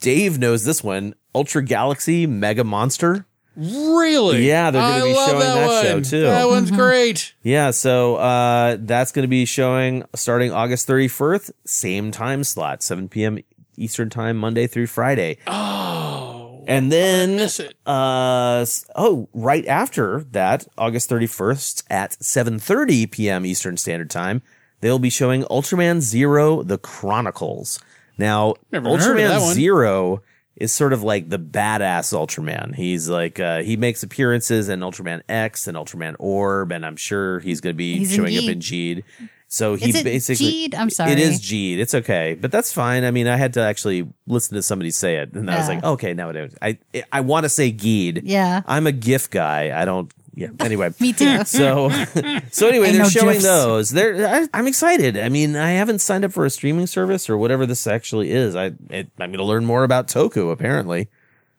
[0.00, 3.26] Dave knows this one Ultra Galaxy Mega Monster.
[3.56, 4.46] Really?
[4.46, 6.02] Yeah, they're gonna be showing that show, one.
[6.02, 6.20] too.
[6.22, 6.76] That one's Mm-hmm.
[6.80, 7.34] great.
[7.42, 13.08] Yeah, so uh, that's going to be showing starting August 31st, same time slot, 7
[13.08, 13.38] p.m.
[13.76, 15.38] Eastern Time, Monday through Friday.
[15.46, 16.64] Oh.
[16.68, 17.74] And then, miss it.
[17.84, 18.64] uh,
[18.94, 23.44] oh, right after that, August 31st at 7.30 p.m.
[23.44, 24.42] Eastern Standard Time,
[24.80, 27.80] they'll be showing Ultraman Zero, The Chronicles.
[28.16, 29.54] Now, Never heard of Ultraman that one.
[29.54, 30.22] Zero
[30.56, 32.74] is sort of like the badass Ultraman.
[32.74, 37.40] He's like, uh, he makes appearances in Ultraman X and Ultraman Orb, and I'm sure
[37.40, 39.04] he's going to be He's in showing up in Geed.
[39.48, 40.74] So he basically Geed?
[40.74, 41.12] I'm sorry.
[41.12, 41.78] It is Geed.
[41.78, 43.04] It's okay, but that's fine.
[43.04, 45.84] I mean, I had to actually listen to somebody say it, and I was like,
[45.84, 46.54] okay, now it is.
[46.62, 46.78] I
[47.12, 48.22] I want to say Geed.
[48.24, 48.62] Yeah.
[48.66, 49.78] I'm a GIF guy.
[49.78, 50.10] I don't.
[50.34, 50.48] Yeah.
[50.60, 50.92] Anyway.
[51.00, 51.44] Me too.
[51.44, 51.90] So,
[52.50, 53.44] so anyway, I they're showing GIFs.
[53.44, 53.90] those.
[53.90, 54.26] They're.
[54.26, 55.18] I, I'm excited.
[55.18, 58.56] I mean, I haven't signed up for a streaming service or whatever this actually is.
[58.56, 58.72] I.
[58.90, 60.50] It, I'm going to learn more about Toku.
[60.50, 61.08] Apparently,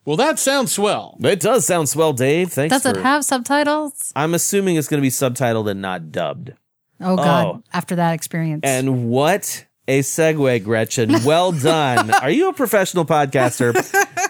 [0.05, 1.17] Well, that sounds swell.
[1.21, 2.51] it does sound swell, Dave.
[2.51, 2.73] Thanks.
[2.73, 4.11] Does it for- have subtitles?
[4.15, 6.53] I'm assuming it's going to be subtitled and not dubbed.
[6.99, 7.45] Oh God!
[7.45, 7.63] Oh.
[7.73, 11.23] After that experience, And what a segue, Gretchen.
[11.23, 12.11] Well done.
[12.11, 13.73] Are you a professional podcaster?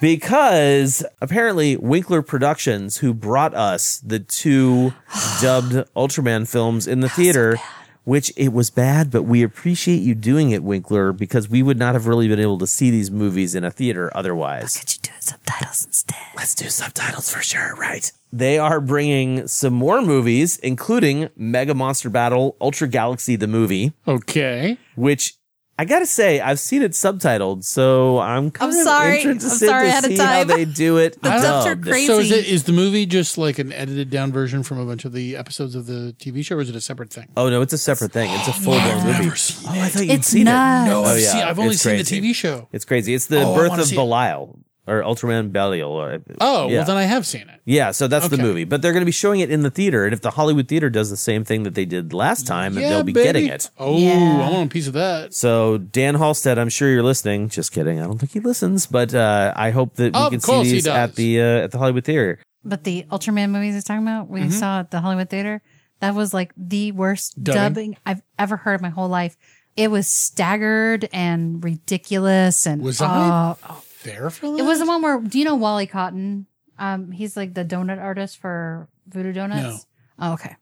[0.02, 4.94] Because apparently Winkler Productions, who brought us the two
[5.42, 7.58] dubbed Ultraman films in the theater,
[8.04, 11.94] which it was bad, but we appreciate you doing it, Winkler, because we would not
[11.94, 14.78] have really been able to see these movies in a theater otherwise.
[14.78, 16.18] could you do subtitles instead?
[16.36, 18.12] Let's do subtitles for sure, right?
[18.34, 24.78] They are bringing some more movies, including Mega Monster Battle Ultra Galaxy the movie Okay.
[24.96, 25.36] which
[25.78, 29.22] I gotta say I've seen it subtitled, so I'm kind I'm of sorry.
[29.22, 31.88] interested I'm sorry to ahead of see how they do it The dubs are dubbed.
[31.88, 32.06] crazy.
[32.08, 35.04] So is it is the movie just like an edited down version from a bunch
[35.04, 37.28] of the episodes of the TV show, or is it a separate thing?
[37.36, 38.30] Oh no, it's a separate thing.
[38.32, 39.24] It's a oh, full blown movie.
[39.24, 40.88] never seen oh, I thought you'd It's seen nuts.
[40.88, 40.92] it.
[40.92, 41.42] No, Oh, I've yeah, seen.
[41.42, 42.20] I've only it's seen crazy.
[42.22, 42.68] the TV show.
[42.72, 43.14] It's crazy.
[43.16, 43.98] It's the Oh, I birth wanna of see it.
[43.98, 45.92] Belial or Ultraman Belial.
[45.92, 46.78] Or, Oh, yeah.
[46.78, 47.62] well then I have seen it.
[47.66, 48.64] yeah, so that's the movie.
[48.66, 50.90] But they're going to be showing it in the theater, and if the Hollywood Theater
[50.90, 53.24] does the same thing that they did last time, Yeah, they'll be baby.
[53.26, 53.70] getting it.
[53.80, 54.46] Oh, Yeah.
[54.48, 55.34] I want a piece of that.
[55.34, 57.50] So Dan Halsted, I'm sure you're listening.
[57.50, 58.00] Just kidding.
[58.00, 60.88] I don't think he listens, but uh, I hope that we Of can see these
[60.88, 62.40] at the uh, at the Hollywood Theater.
[62.66, 64.50] But the Ultraman movies he's talking about, we Mm-hmm.
[64.52, 65.62] saw at the Hollywood Theater,
[66.00, 67.62] that was like the worst Dubbing?
[67.62, 69.38] dubbing I've ever heard in my whole life.
[69.76, 73.56] it was staggered and ridiculous and Was uh, I
[74.04, 74.60] there for that?
[74.60, 76.46] It was the one where do you know Wally Cotton?
[76.78, 79.86] Um, he's like the donut artist for Voodoo Donuts.
[80.20, 80.56] Oh, okay.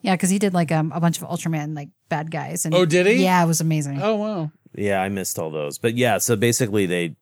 [0.00, 2.64] Yeah, because he did like um, a bunch of Ultraman like bad guys.
[2.64, 3.22] And Oh, did he?
[3.22, 4.00] Yeah, it was amazing.
[4.02, 4.50] Oh wow.
[4.74, 5.78] Yeah, I missed all those.
[5.78, 7.16] But yeah, so basically they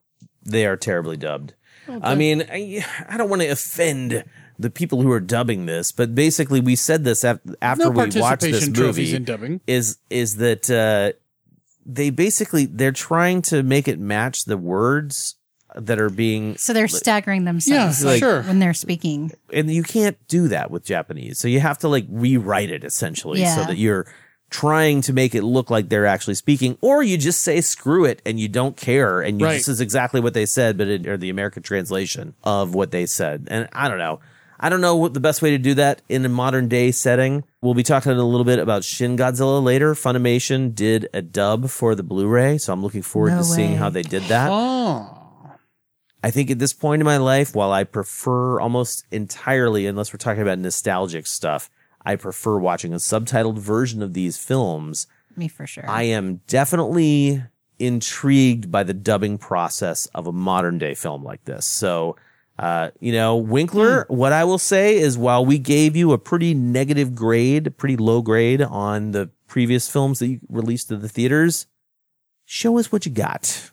[0.45, 1.55] they are terribly dubbed.
[1.89, 1.99] Okay.
[2.03, 4.25] I mean, I, I don't want to offend
[4.59, 8.21] the people who are dubbing this, but basically we said this af- after No we
[8.21, 9.61] watched this movie in dubbing.
[9.67, 11.17] is is that uh
[11.85, 15.37] they basically they're trying to make it match the words
[15.77, 18.43] that are being So they're staggering themselves Yeah, like, sure.
[18.43, 19.33] when they're speaking.
[19.53, 21.39] and you can't do that with Japanese.
[21.39, 24.07] So you have to like rewrite it essentially so that you're
[24.51, 28.21] trying to make it look like they're actually speaking, or you just say screw it
[28.27, 29.53] and you don't care and you, Right.
[29.55, 33.07] this is exactly what they said, but it, or the American translation of what they
[33.07, 33.47] said.
[33.49, 34.19] And I don't know.
[34.63, 37.45] I don't know what the best way to do that in a modern day setting.
[37.63, 39.95] We'll be talking a little bit about Shin Godzilla later.
[39.95, 43.89] Funimation did a dub for the Blu-ray, so I'm looking forward No to seeing how
[43.89, 44.51] they did that.
[44.51, 45.20] Oh.
[46.23, 50.19] I think at this point in my life, while I prefer almost entirely, unless we're
[50.19, 51.71] talking about nostalgic stuff,
[52.05, 55.07] I prefer watching a subtitled version of these films.
[55.37, 55.89] Me for sure.
[55.89, 57.43] I am definitely
[57.79, 61.65] intrigued by the dubbing process of a modern day film like this.
[61.65, 62.17] So,
[62.59, 66.53] uh, you know, Winkler, what I will say is while we gave you a pretty
[66.53, 71.67] negative grade, pretty low grade on the previous films that you released to the theaters,
[72.45, 73.71] show us what you got.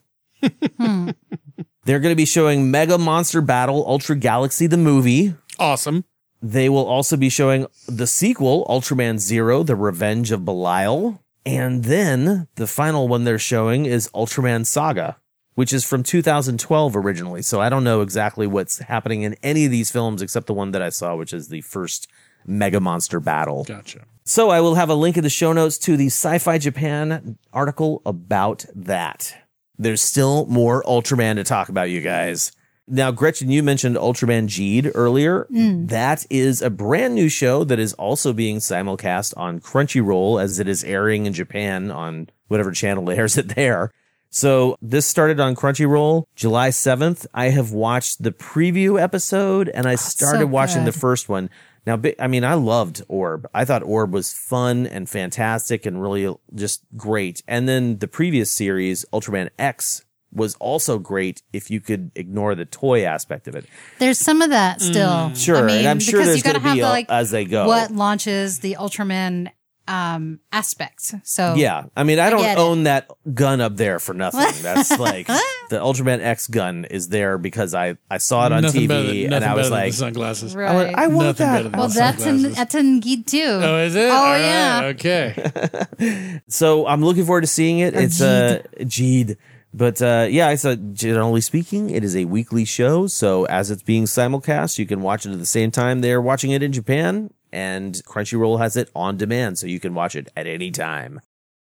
[0.78, 1.10] Hmm.
[1.88, 5.35] They're going to be showing Mega Monster Battle Ultra Galaxy, the movie.
[5.57, 6.03] Awesome.
[6.41, 11.23] They will also be showing the sequel, Ultraman Zero, The Revenge of Belial.
[11.45, 15.15] And then the final one they're showing is Ultraman Saga,
[15.55, 17.41] which is from 2012 originally.
[17.41, 20.72] So I don't know exactly what's happening in any of these films except the one
[20.72, 22.09] that I saw, which is the first
[22.45, 23.64] Mega Monster Battle.
[23.64, 24.03] Gotcha.
[24.26, 28.01] So I will have a link in the show notes to the Sci-Fi Japan article
[28.05, 29.38] about that.
[29.80, 32.52] There's still more Ultraman to talk about, you guys.
[32.88, 35.45] Now, Gretchen, you mentioned Ultraman Geed earlier.
[35.52, 35.90] Mm.
[35.90, 40.70] That is a brand new show that is also being simulcast on Crunchyroll as it
[40.70, 43.91] is airing in Japan on whatever channel airs it there.
[44.30, 47.26] So this started on Crunchyroll July 7th.
[47.34, 51.49] I have watched the preview episode and I started watching the first one.
[51.88, 53.47] Now, I mean, I loved Orb.
[53.53, 57.41] I thought Orb was fun and fantastic and really just great.
[57.47, 60.03] And then the previous series, Ultraman X,
[60.34, 63.65] was also great if you could ignore the toy aspect of it.
[63.99, 65.07] There's some of that still.
[65.07, 65.38] Mm.
[65.38, 66.91] Sure, I mean, and I'm sure because there's you gotta going to be have a-
[66.91, 67.68] like as they go.
[67.68, 69.49] what launches the Ultraman
[69.88, 71.14] um aspect.
[71.23, 72.61] So Yeah, I mean, I don't get it.
[72.61, 74.41] own that gun up there for nothing.
[74.61, 78.81] That's like the Ultraman X gun is there because I I saw it on Nothing
[78.84, 80.55] TV better than- and I was like, the sunglasses.
[80.55, 81.77] I, went, I want Nothing that.
[81.77, 83.43] well, that's in that's in Geed too.
[83.64, 84.09] Oh, is it?
[84.11, 84.81] Oh All right, yeah.
[84.93, 86.41] Okay.
[86.47, 87.95] So I'm looking forward to seeing it.
[87.95, 89.38] Or It's uh Jeed.
[89.73, 93.07] But uh yeah, it's a generally speaking, it is a weekly show.
[93.07, 96.51] So as it's being simulcast, you can watch it at the same time they're watching
[96.51, 97.31] it in Japan.
[97.52, 101.22] And Crunchyroll has it on demand, so you can watch it at any time.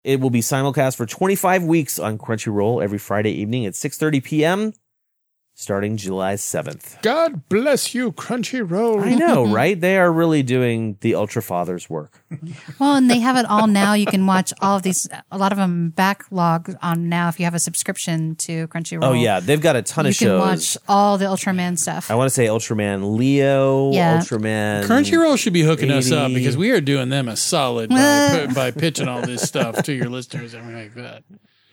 [0.03, 4.73] It will be simulcast for 25 weeks on Crunchyroll every Friday evening at 6:30 p.m.
[5.59, 7.01] starting July 7th.
[7.01, 9.03] God bless you, Crunchyroll.
[9.03, 9.79] I know, right?
[9.79, 12.23] They are really doing the Ultra Fathers work.
[12.79, 13.93] Well, and they have it all now.
[13.93, 15.09] You can watch all of these.
[15.31, 17.27] A lot of them backlog on now.
[17.27, 19.03] If you have a subscription to Crunchyroll.
[19.03, 20.21] Oh yeah, they've got a ton you of shows.
[20.21, 22.09] You can watch all the Ultraman stuff.
[22.09, 24.19] I want to say Ultraman Leo, Yeah.
[24.19, 24.85] Ultraman.
[24.85, 28.71] Crunchyroll should be hooking us up because we are doing them a solid by, by
[28.71, 31.23] pitching all this stuff to your listeners and everything like that.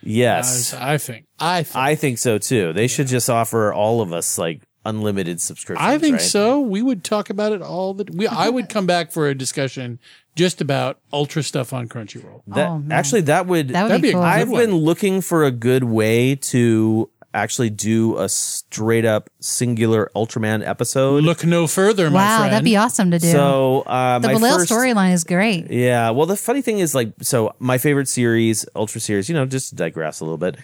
[0.07, 1.27] Yes, I, I think.
[1.39, 1.77] I think.
[1.77, 2.73] I think so too.
[2.73, 5.87] They should just offer all of us like unlimited subscriptions.
[5.87, 6.23] I think right?
[6.23, 6.61] so.
[6.61, 8.07] We would talk about it all the.
[8.13, 9.99] We I would come back for a discussion
[10.37, 12.43] just about ultra stuff on Crunchyroll.
[12.49, 13.69] That, Oh, actually, that would.
[13.69, 14.21] That would be be a cool.
[14.23, 14.61] good I've one.
[14.67, 21.23] been looking for a good way to actually do a straight up singular Ultraman episode.
[21.23, 22.53] Look no further, my wow, friend.
[22.53, 23.31] that'd be awesome to do.
[23.31, 25.71] So uh, the my Belial first, storyline is great.
[25.71, 26.11] Yeah.
[26.11, 29.71] Well, the funny thing is, like, so my favorite series, Ultra series, you know, just
[29.71, 30.57] to digress a little bit.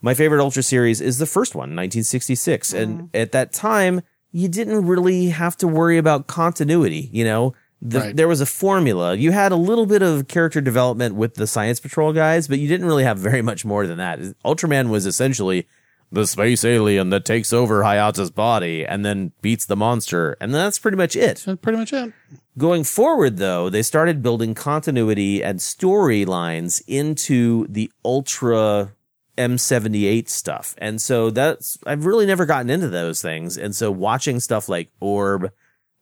[0.00, 2.72] My favorite Ultra series is the first one, 1966.
[2.72, 4.02] And at that time,
[4.32, 7.54] you didn't really have to worry about continuity, you know?
[7.80, 8.16] The, Right.
[8.16, 9.14] There was a formula.
[9.14, 12.66] You had a little bit of character development with the Science Patrol guys, but you
[12.66, 14.18] didn't really have very much more than that.
[14.44, 15.66] Ultraman was essentially
[16.14, 20.36] the space alien that takes over Hayata's body and then beats the monster.
[20.40, 21.42] And that's pretty much it.
[21.44, 22.12] That's pretty much it.
[22.56, 28.92] Going forward, though, they started building continuity and storylines into the Ultra
[29.36, 30.74] M78 stuff.
[30.78, 33.58] And so that's, I've really never gotten into those things.
[33.58, 35.50] And so watching stuff like Orb,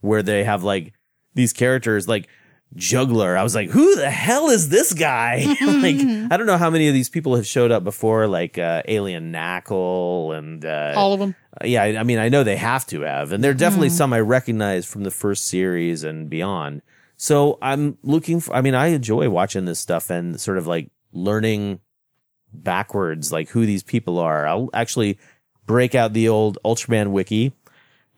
[0.01, 0.93] where they have like
[1.35, 2.29] these characters, like
[2.75, 3.37] juggler.
[3.37, 5.45] I was like, who the hell is this guy?
[5.61, 5.97] like,
[6.31, 9.33] I don't know how many of these people have showed up before, like uh, Alien
[9.33, 11.35] Nackle and uh, All of them.
[11.61, 13.91] uh, yeah, I I mean, I know they have to have, and there are definitely
[13.91, 16.83] some I recognize from the first series and beyond.
[17.17, 18.55] So I'm looking for.
[18.55, 21.81] I mean, I enjoy watching this stuff and sort of like learning
[22.53, 24.47] backwards, like who these people are.
[24.47, 25.19] I'll actually
[25.67, 27.53] break out the old Ultraman wiki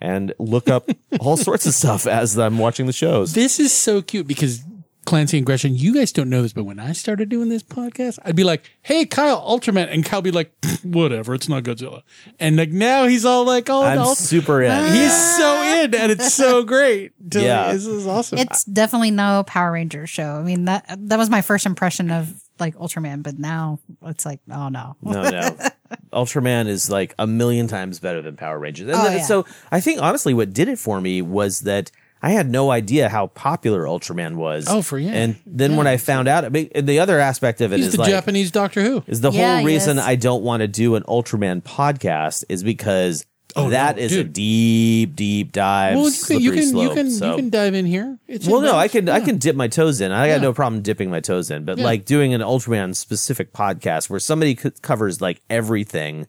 [0.04, 0.88] and look up
[1.20, 3.32] all sorts of stuff as I'm watching the shows.
[3.32, 4.62] This is so cute because
[5.06, 8.18] Clancy and Gretchen, you guys don't know this, but when I started doing this podcast,
[8.24, 10.50] I'd be like, "Hey, Kyle, Ultraman," and Kyle be like,
[10.82, 12.02] "Whatever, it's not Godzilla."
[12.40, 14.14] And like now he's all like, "Oh, I'm no.
[14.14, 14.70] super in.
[14.70, 14.92] Ah.
[14.92, 17.12] He's so in, and it's so great.
[17.32, 17.72] To- Yeah.
[17.74, 18.38] this is awesome.
[18.38, 20.36] It's definitely no Power Rangers show.
[20.36, 24.40] I mean that that was my first impression of like Ultraman, but now it's like,
[24.50, 24.96] oh no.
[25.02, 25.56] No, no.
[26.12, 28.88] Ultraman is like a million times better than Power Rangers.
[28.88, 29.24] And Oh, then- yeah.
[29.24, 31.90] so I think honestly what did it for me was that
[32.22, 34.66] I had no idea how popular Ultraman was.
[34.68, 35.12] Oh, for- yeah.
[35.12, 37.92] And then when I found out, I mean, the other aspect of it is he's
[37.96, 39.04] the like Japanese Doctor Who.
[39.06, 40.06] is the Yeah, whole reason yes.
[40.06, 43.26] I don't want to do an Ultraman podcast is because
[43.56, 44.32] Oh, that no, is a dude.
[44.32, 45.96] deep, deep dive.
[45.96, 47.30] Well, you can you can slope, you can so.
[47.30, 48.18] you can dive in here.
[48.26, 48.92] It's Well, no, I advanced.
[48.92, 50.10] can I can dip my toes in.
[50.12, 50.38] I got Yeah.
[50.42, 51.64] no problem dipping my toes in.
[51.64, 51.84] But Yeah.
[51.84, 56.26] like doing an Ultraman specific podcast where somebody co- covers like everything.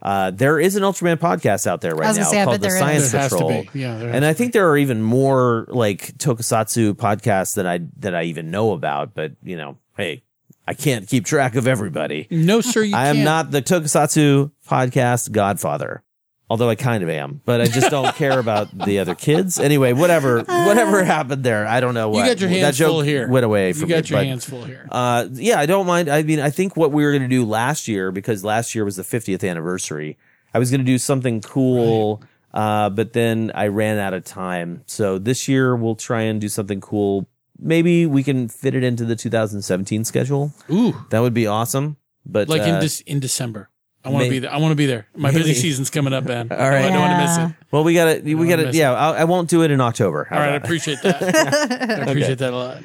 [0.00, 3.12] Uh, there is an Ultraman podcast out there right now say, called the Science is.
[3.12, 3.64] There Patrol.
[3.74, 8.22] Yeah, and I think there are even more like Tokusatsu podcasts that I that I
[8.24, 9.14] even know about.
[9.14, 10.22] But you know, hey,
[10.68, 12.28] I can't keep track of everybody.
[12.30, 13.24] No, sir, you I am can't.
[13.24, 16.04] not the Tokusatsu podcast godfather.
[16.50, 19.58] Although I kind of am, but I just don't care about the other kids.
[19.60, 22.08] Anyway, whatever, whatever happened there, I don't know.
[22.08, 23.28] You What got your that hands joke full here.
[23.28, 24.88] Went away You from got me, your but, hands full here.
[24.90, 26.08] Uh, yeah, I don't mind.
[26.08, 28.86] I mean, I think what we were going to do last year because last year
[28.86, 30.16] was the 50th anniversary.
[30.54, 32.22] I was going to do something cool,
[32.54, 34.84] uh, but then I ran out of time.
[34.86, 37.28] So this year we'll try and do something cool.
[37.58, 40.52] Maybe we can fit it into the 2017 schedule.
[40.70, 41.98] Ooh, That would be awesome.
[42.24, 43.68] But like uh, in Dec- in December.
[44.08, 44.52] I want to be there.
[44.52, 45.06] I want to be there.
[45.16, 46.48] My busy season's coming up, Ben.
[46.52, 46.84] All right.
[46.84, 47.56] I don't want to miss it.
[47.70, 48.92] Well, we gotta, we gotta, miss yeah.
[48.92, 50.24] I, I won't do it in October.
[50.24, 51.22] How All right, I appreciate that.
[51.98, 52.82] I appreciate that a lot.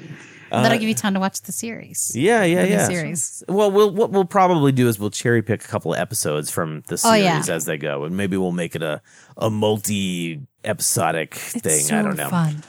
[0.52, 2.12] That'll uh, give you time to watch the series.
[2.16, 2.88] yeah, yeah, The new yeah.
[2.88, 3.44] series.
[3.50, 6.82] Well, we'll what we'll probably do is we'll cherry pick a couple of episodes from
[6.88, 7.56] the Oh, series yeah.
[7.56, 9.02] as they go, and maybe we'll make it a
[9.36, 11.80] a multi episodic thing.
[11.80, 12.30] so I don't know.
[12.30, 12.62] fun.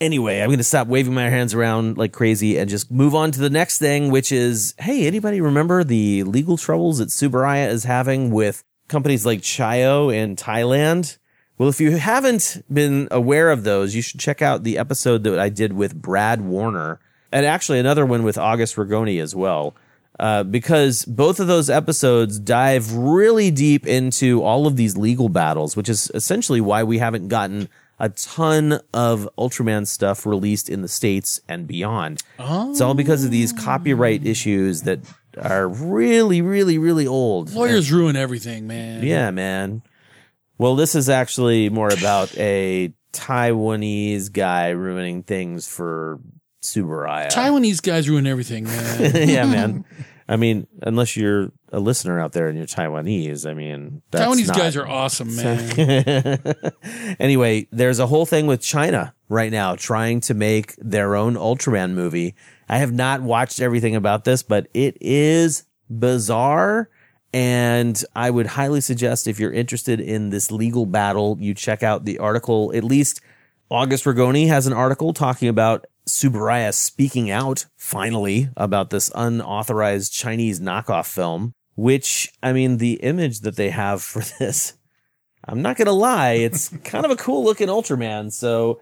[0.00, 3.30] Anyway, I'm going to stop waving my hands around like crazy and just move on
[3.30, 7.84] to the next thing, which is hey, anybody remember the legal troubles that Tsuburaya is
[7.84, 11.16] having with companies like Chaiyo in Thailand?
[11.58, 15.38] Well, if you haven't been aware of those, you should check out the episode that
[15.38, 17.00] I did with Brad Warner
[17.32, 19.74] and actually another one with August Ragone as well.
[20.18, 25.76] Uh, because both of those episodes dive really deep into all of these legal battles,
[25.76, 27.68] which is essentially why we haven't gotten
[27.98, 32.22] a ton of Ultraman stuff released in the States and beyond.
[32.38, 35.00] It's all because of these copyright issues that
[35.40, 37.52] are really, really, really old.
[37.52, 39.02] Lawyers ruin everything, man.
[39.02, 39.82] Yeah, man.
[40.58, 46.20] Well, this is actually more about a Taiwanese guy ruining things for
[46.62, 47.30] Tsuburaya.
[47.30, 49.28] Taiwanese guys ruin everything, man.
[49.28, 49.84] yeah, man.
[50.28, 54.46] I mean, unless you're a listener out there and you're Taiwanese, I mean, that's Taiwanese
[54.48, 56.42] not- guys are awesome, man.
[57.20, 61.92] anyway, there's a whole thing with China right now trying to make their own Ultraman
[61.92, 62.34] movie.
[62.66, 66.88] I have not watched everything about this, but it is bizarre.
[67.34, 72.06] And I would highly suggest if you're interested in this legal battle, you check out
[72.06, 72.72] the article.
[72.74, 73.20] At least
[73.68, 80.60] August Ragone has an article talking about Tsuburaya speaking out finally about this unauthorized Chinese
[80.60, 84.74] knockoff film, which, I mean, the image that they have for this,
[85.44, 88.32] I'm not going to lie, it's kind of a cool looking Ultraman.
[88.32, 88.80] So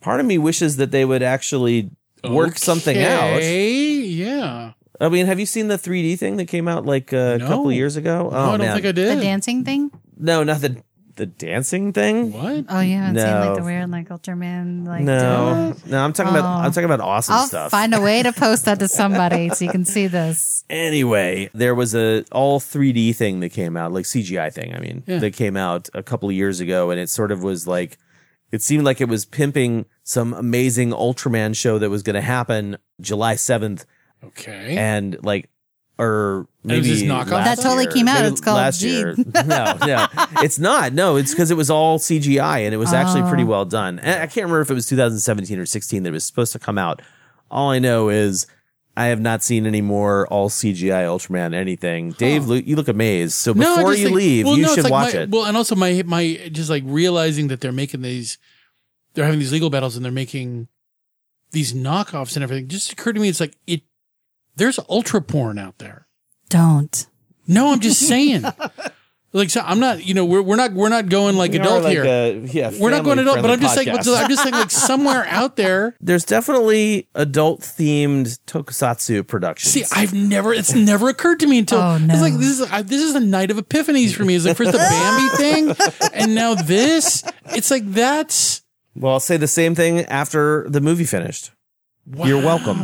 [0.00, 1.90] part of me wishes that they would actually
[2.22, 3.34] work something out.
[3.38, 4.72] Okay, Yeah.
[5.00, 7.46] I mean, have you seen the 3D thing that came out like uh, a No.
[7.48, 8.28] couple years ago?
[8.30, 9.18] No, I don't think I did.
[9.18, 9.90] The dancing thing?
[10.16, 10.76] No, not the
[11.16, 12.32] the dancing thing.
[12.32, 12.64] What?
[12.68, 16.44] Oh, you haven't seen like the weird like Ultraman like No, no, I'm talking about
[16.44, 16.70] I'm oh.
[16.70, 17.70] talking about awesome I'll stuff.
[17.70, 20.64] find a way to post that to somebody so you can see this.
[20.68, 24.74] Anyway, there was a all 3D thing that came out, like CGI thing.
[24.74, 25.18] I mean, Yeah.
[25.18, 27.98] that came out a couple of years ago, and it sort of was like,
[28.50, 32.76] it seemed like it was pimping some amazing Ultraman show that was going to happen
[33.00, 33.84] July 7th,
[34.24, 34.76] Okay.
[34.76, 35.48] and like,
[35.98, 37.44] or And it was maybe this knockoff?
[37.44, 37.92] That totally year.
[37.92, 38.22] came out.
[38.22, 38.88] Maybe It's called last Gee.
[38.96, 39.14] year.
[39.46, 40.06] No, no,
[40.42, 40.92] it's not.
[40.92, 43.28] No, it's because it was all CGI, and it was actually Oh.
[43.28, 43.98] pretty well done.
[44.00, 46.58] And I can't remember if it was 2017 or 16 that it was supposed to
[46.58, 47.00] come out.
[47.50, 48.46] All I know is
[48.96, 52.12] I have not seen any more all CGI Ultraman anything.
[52.12, 53.34] Dave, lo- you look amazed.
[53.34, 55.30] So before just you think- leave, well, you no, should like watch my- it.
[55.30, 58.38] Well, and also my my just like realizing that they're making these,
[59.14, 60.68] they're having these legal battles and they're making
[61.52, 63.82] these knockoffs and everything, just occurred to me it's like it
[64.56, 66.06] there's ultra porn out there.
[66.48, 67.06] Don't.
[67.46, 68.44] No, I'm just saying.
[69.32, 71.82] like so I'm not, you know, we're we're not we're not going like We adult
[71.82, 72.04] like here.
[72.04, 75.24] a- yeah, we're not going adult, but I'm just saying I'm just saying like somewhere
[75.28, 75.96] out there.
[76.00, 79.72] There's definitely adult themed tokusatsu productions.
[79.72, 82.14] See, I've never it's never occurred to me until Oh, no.
[82.14, 84.36] it's like this is I, this is a night of epiphanies for me.
[84.36, 87.24] It's like first the Bambi thing, and now this.
[87.46, 88.62] It's like that's
[88.94, 91.50] well, I'll say the same thing after the movie finished.
[92.06, 92.78] You're welcome.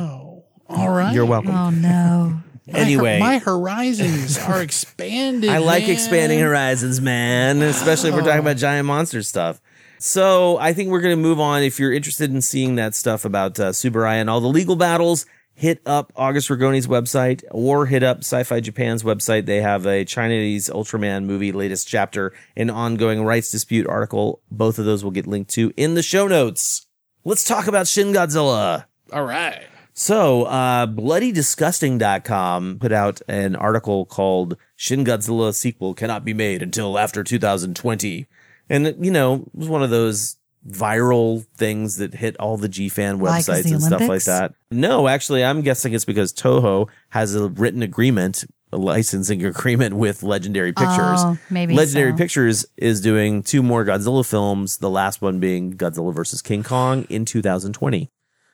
[0.71, 1.13] All right.
[1.15, 1.55] You're welcome.
[1.55, 2.41] Oh no.
[2.67, 3.19] My hor- Anyway.
[3.19, 5.51] my horizons are expanded.
[5.51, 5.91] I like man.
[5.91, 9.61] expanding horizons, man, especially if we're talking about giant monster stuff.
[9.99, 11.63] So I think we're going to move on.
[11.63, 15.27] If you're interested in seeing that stuff about uh, Tsuburaya and all the legal battles,
[15.53, 19.45] hit up August Ragone's website or hit up Sci-Fi Japan's website.
[19.47, 24.41] They have a Chinese Ultraman movie latest chapter, an ongoing rights dispute article.
[24.51, 26.87] Both of those will get linked to in the show notes.
[27.25, 28.87] Let's talk about Shin Godzilla.
[29.13, 29.65] All right.
[30.01, 36.99] So, uh, bloodydisgusting.com put out an article called Shin Godzilla sequel cannot be made until
[36.99, 38.27] after 2020.
[38.71, 43.19] And, you know, it was one of those viral things that hit all the G-fan
[43.19, 44.55] websites the and stuff like that.
[44.71, 50.23] No, actually, I'm guessing it's because Toho has a written agreement, a licensing agreement with
[50.23, 51.21] Legendary Pictures.
[51.21, 52.17] Oh, maybe Legendary so.
[52.17, 56.41] Pictures is doing two more Godzilla films, the last one being Godzilla vs.
[56.41, 58.11] King Kong in 2020.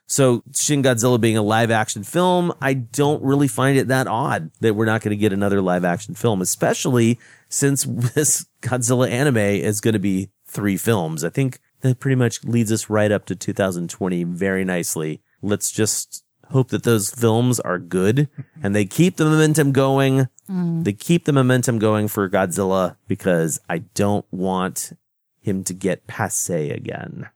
[0.06, 4.50] So Shin Godzilla being a live action film, I don't really find it that odd
[4.60, 7.18] that we're not going to get another live action film, especially
[7.48, 7.84] since
[8.14, 11.24] this Godzilla anime is going to be three films.
[11.24, 15.20] I think that pretty much leads us right up to 2020 very nicely.
[15.42, 18.28] Let's just hope that those films are good
[18.62, 20.28] and they keep the momentum going.
[20.48, 20.84] Mm.
[20.84, 24.92] They keep the momentum going for Godzilla because I don't want
[25.40, 27.28] him to get passe again.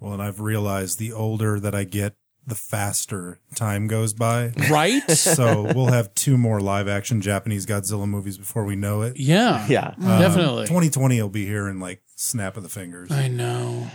[0.00, 2.14] Well, and I've realized the older that I get,
[2.46, 4.52] the faster time goes by.
[4.70, 5.08] Right?
[5.10, 9.18] so we'll have two more live action Japanese Godzilla movies before we know it.
[9.18, 9.66] Yeah.
[9.68, 9.94] Yeah.
[9.98, 10.62] Um, Definitely.
[10.62, 13.10] 2020 will be here in like snap of the fingers.
[13.10, 13.88] I know.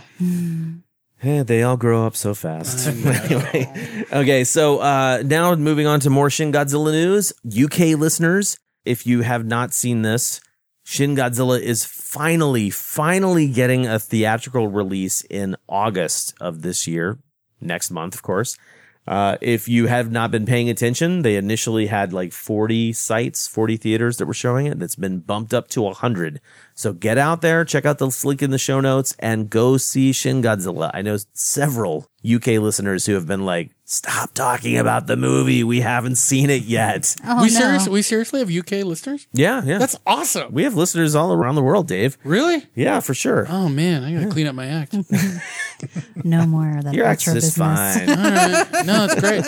[1.22, 2.86] Eh, they all grow up so fast.
[2.88, 7.32] anyway, okay, so uh, now moving on to more Shin Godzilla news.
[7.46, 10.40] UK listeners, if you have not seen this,
[10.84, 17.18] Shin Godzilla is finally, finally getting a theatrical release in August of this year,
[17.60, 18.58] next month, of course.
[19.06, 23.78] Uh, if you have not been paying attention, they initially had like 40 sites, 40
[23.78, 24.78] theaters that were showing it.
[24.78, 26.40] That's been bumped up to 100.
[26.76, 30.12] So get out there, check out the link in the show notes and go see
[30.12, 30.90] Shin Godzilla.
[30.92, 35.62] I know several UK listeners who have been like, stop talking about the movie.
[35.62, 37.14] We haven't seen it yet.
[37.24, 37.60] Oh we no.
[37.60, 39.28] serious we seriously have UK listeners?
[39.32, 39.78] Yeah, yeah.
[39.78, 40.52] That's awesome.
[40.52, 42.18] we have listeners all around the world, Dave.
[42.24, 42.66] Really?
[42.74, 43.46] Yeah, for sure.
[43.48, 44.94] Oh man, I gotta clean up my act.
[46.24, 47.56] no more of that Your act is business.
[47.56, 48.10] fine.
[48.10, 48.86] All right.
[48.86, 49.44] No, it's great.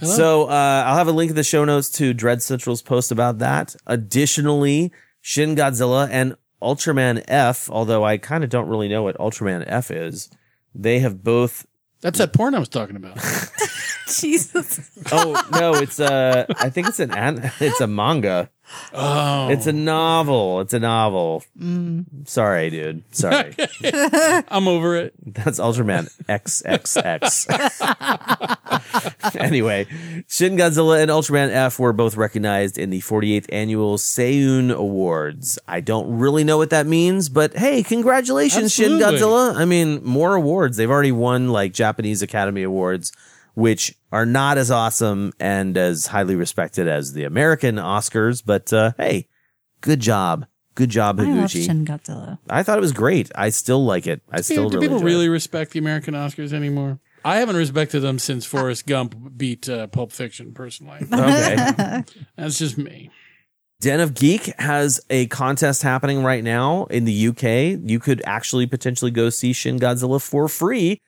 [0.00, 0.16] Hello?
[0.16, 3.38] So uh, I'll have a link in the show notes to Dread Central's post about
[3.38, 3.76] that.
[3.86, 4.90] Additionally,
[5.20, 9.90] Shin Godzilla and Ultraman F, although I kind of don't really know what Ultraman F
[9.90, 10.30] is,
[10.74, 11.66] they have both.
[12.00, 13.18] That's that porn I was talking about.
[14.20, 14.90] Jesus.
[15.12, 18.50] Oh no, it's uh, I think it's an, an it's a manga.
[18.92, 19.48] Oh.
[19.48, 20.60] It's a novel.
[20.60, 21.42] It's a novel.
[21.58, 22.26] Mm.
[22.26, 23.02] Sorry, dude.
[23.14, 23.54] Sorry.
[24.48, 25.14] I'm over it.
[25.24, 27.50] That's Ultraman XXX.
[29.40, 29.86] anyway,
[30.28, 35.58] Shin Godzilla and Ultraman F were both recognized in the 48th annual Seiun Awards.
[35.68, 39.54] I don't really know what that means, but hey, congratulations, Shin Godzilla.
[39.56, 40.76] I mean, more awards.
[40.76, 43.12] They've already won like Japanese Academy Awards,
[43.54, 48.92] which are not as awesome and as highly respected as the American Oscars, but uh,
[48.98, 49.28] hey,
[49.80, 50.46] good job.
[50.74, 51.66] Good job, I love Higuchi.
[51.66, 52.38] Shin Godzilla.
[52.50, 53.30] I thought it was great.
[53.36, 54.22] I still like it.
[54.30, 55.10] I still do really people enjoy it.
[55.10, 56.98] really respect the American Oscars anymore?
[57.24, 60.52] I haven't respected them since Forrest Gump beat uh, Pulp Fiction.
[60.52, 62.02] Personally, Okay.
[62.36, 63.10] that's just me.
[63.80, 67.80] Den of Geek has a contest happening right now in the UK.
[67.88, 71.00] You could actually potentially go see Shin Godzilla for free.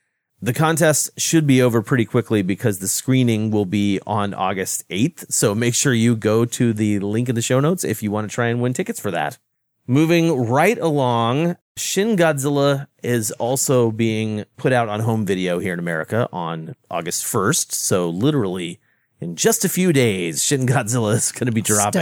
[0.43, 5.33] The contest should be over pretty quickly because the screening will be on August 8th.
[5.33, 8.29] So make sure you go to the link in the show notes if you want
[8.29, 9.39] to try and win tickets for that.
[9.87, 15.79] Moving right along, Shin Godzilla is also being put out on home video here in
[15.79, 17.73] America on August 1st.
[17.73, 18.79] So literally
[19.21, 21.93] in just a few days, Shin Godzilla is going to be dropping.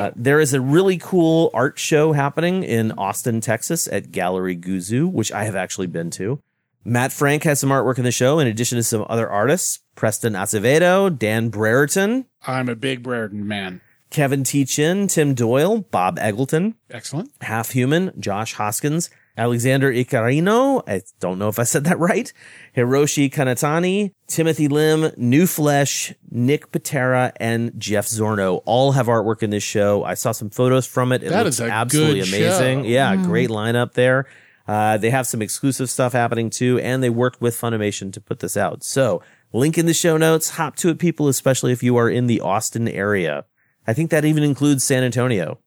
[0.00, 5.08] Uh, there is a really cool art show happening in Austin, Texas at Gallery Guzu,
[5.10, 6.40] which I have actually been to.
[6.84, 10.34] Matt Frank has some artwork in the show, in addition to some other artists Preston
[10.34, 13.80] Acevedo, Dan Brereton, I'm a big Brereton man.
[14.10, 14.64] Kevin T.
[14.64, 17.30] Chin, Tim Doyle, Bob Eggleton, Excellent.
[17.40, 20.82] Half Human, Josh Hoskins, Alexander Icarino.
[20.88, 22.32] I don't know if I said that right.
[22.76, 29.50] Hiroshi Kanatani, Timothy Lim, New Flesh, Nick Patera, and Jeff Zornow all have artwork in
[29.50, 30.04] this show.
[30.04, 31.24] I saw some photos from it.
[31.24, 32.82] It That looks is a absolutely good amazing.
[32.84, 32.88] show.
[32.88, 33.24] Yeah, Mm.
[33.24, 34.26] great lineup there.
[34.66, 38.38] Uh, they have some exclusive stuff happening too, and they worked with Funimation to put
[38.38, 38.82] this out.
[38.82, 39.22] So,
[39.52, 40.50] link in the show notes.
[40.50, 43.44] Hop to it, people, especially if you are in the Austin area.
[43.86, 45.58] I think that even includes San Antonio.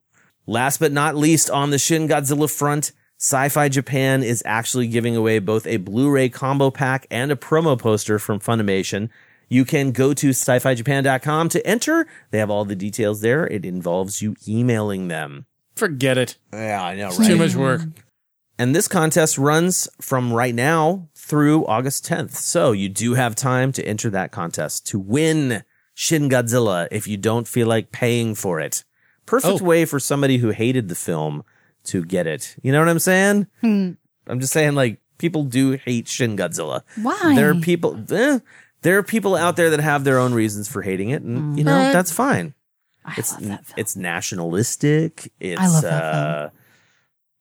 [0.46, 5.38] Last but not least, on the Shin Godzilla front, Sci-Fi Japan is actually giving away
[5.38, 9.10] both a Blu-ray combo pack and a promo poster from Funimation.
[9.48, 12.06] You can go to sci-fijapan.com to enter.
[12.30, 13.46] They have all the details there.
[13.46, 15.46] It involves you emailing them.
[15.74, 16.36] Forget it.
[16.52, 17.26] Yeah, I know, It's?
[17.26, 17.82] Too much work.
[18.58, 22.32] And this contest runs from right now through August 10th.
[22.34, 25.62] So you do have time to enter that contest to win
[25.94, 28.84] Shin Godzilla if you don't feel like paying for it.
[29.26, 29.64] Perfect Oh.
[29.64, 31.44] way for somebody who hated the film
[31.84, 32.56] to get it.
[32.62, 33.46] You know what I'm saying?
[33.60, 33.92] Hmm.
[34.26, 36.82] I'm just saying like people do hate Shin Godzilla.
[36.96, 37.34] Why?
[37.36, 38.40] There are people, eh,
[38.82, 41.22] there are people out there that have their own reasons for hating it.
[41.22, 41.92] And you know, Alright.
[41.92, 42.54] that's fine.
[43.04, 43.34] I it's,
[43.76, 45.32] it's nationalistic.
[45.40, 46.50] It's, love that uh,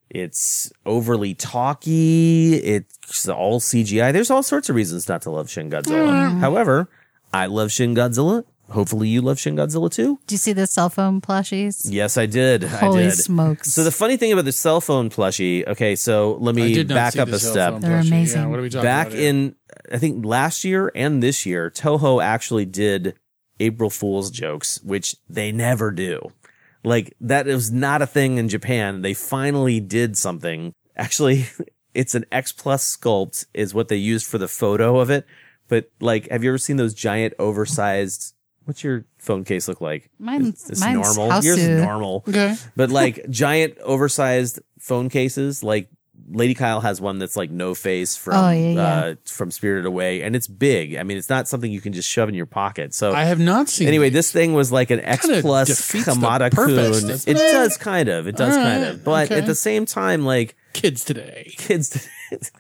[0.10, 2.56] it's overly talky.
[2.56, 4.14] It's all CGI.
[4.14, 6.32] There's all sorts of reasons not to love Shin Godzilla.
[6.32, 6.40] Mm.
[6.40, 6.90] However,
[7.34, 8.44] I love Shin Godzilla.
[8.70, 10.20] Hopefully you love Shin Godzilla too.
[10.28, 11.88] Do you see the cell phone plushies?
[11.90, 12.64] Yes, I did.
[12.64, 13.14] Holy I did.
[13.14, 13.72] smokes.
[13.72, 17.30] So the funny thing about the cell phone plushie, okay, so let me back up
[17.30, 17.80] a step.
[17.80, 18.08] They're plushie.
[18.08, 18.42] amazing.
[18.42, 19.30] Yeah, what are we talking Back about here?
[19.30, 19.56] in
[19.92, 23.14] I think last year and this year, Toho actually did
[23.60, 26.34] April Fool's jokes, which they never do.
[26.84, 29.02] Like that was not a thing in Japan.
[29.02, 30.74] They finally did something.
[30.96, 31.46] Actually,
[31.94, 35.26] it's an X plus sculpt is what they used for the photo of it.
[35.68, 38.34] But like, have you ever seen those giant oversized?
[38.66, 40.10] What's your phone case look like?
[40.20, 41.44] Mine's- It's mine's normal.
[41.44, 42.24] Yours is normal.
[42.28, 42.56] Okay.
[42.76, 45.90] But like giant oversized phone cases, like
[46.30, 48.96] Lady Kyle has one that's like no face from Oh, yeah, yeah.
[48.96, 50.96] Uh, from Spirited Away, and it's big.
[50.96, 52.94] I mean, it's not something you can just shove in your pocket.
[52.94, 53.88] So I have not seen.
[53.88, 57.10] anyway, this thing was like an X Kinda plus Kamata Kun.
[57.10, 57.34] It it?
[57.36, 58.28] does kind of.
[58.28, 59.04] It does All kind of.
[59.04, 59.40] But okay.
[59.40, 61.54] at the same time, like kids today.
[61.58, 62.08] kids,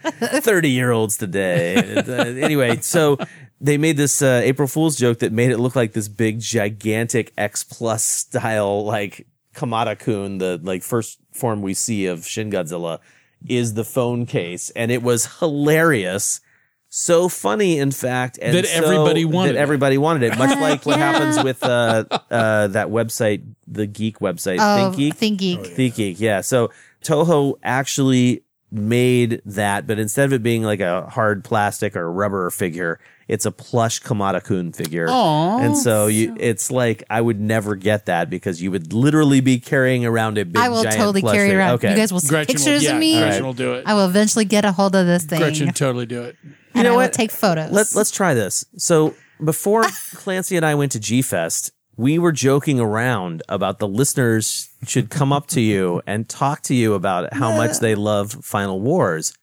[0.01, 1.75] thirty year olds today.
[1.97, 3.17] Uh, anyway, so
[3.59, 7.33] they made this uh, April Fool's joke that made it look like this big, gigantic
[7.37, 12.99] X plus style, like Kamata Kun, the like first form we see of Shin Godzilla,
[13.47, 16.41] is the phone case, and it was hilarious.
[16.89, 19.61] So funny, in fact, and That so- everybody wanted that it.
[19.61, 20.37] everybody wanted it.
[20.37, 25.13] Much like what happens with uh, uh, that website, the geek website, Oh, Think Geek.
[25.15, 25.65] Think Geek.
[25.67, 26.39] Think Geek, yeah.
[26.41, 26.71] So
[27.03, 32.49] Toho actually made that, but instead of it being like a hard plastic or rubber
[32.49, 35.07] figure, it's a plush Kamata Kun figure.
[35.09, 35.59] Aw.
[35.59, 39.59] and so you, it's like I would never get that because you would literally be
[39.59, 40.57] carrying around a big.
[40.57, 41.73] I will giant totally plush carry it around.
[41.75, 43.19] Okay, You guys will see Gretchen will- pictures yeah, of me.
[43.19, 43.83] Gretchen will do it.
[43.85, 45.39] I will eventually get a hold of this thing.
[45.39, 46.35] Gretchen totally do it.
[46.73, 47.13] and know I will what?
[47.13, 47.71] take photos.
[47.71, 48.65] Let's let's try this.
[48.77, 49.83] So before
[50.15, 55.09] Clancy and I went to G Fest, we were joking around about the listeners should
[55.09, 59.33] come up to you and talk to you about how much they love Final Wars.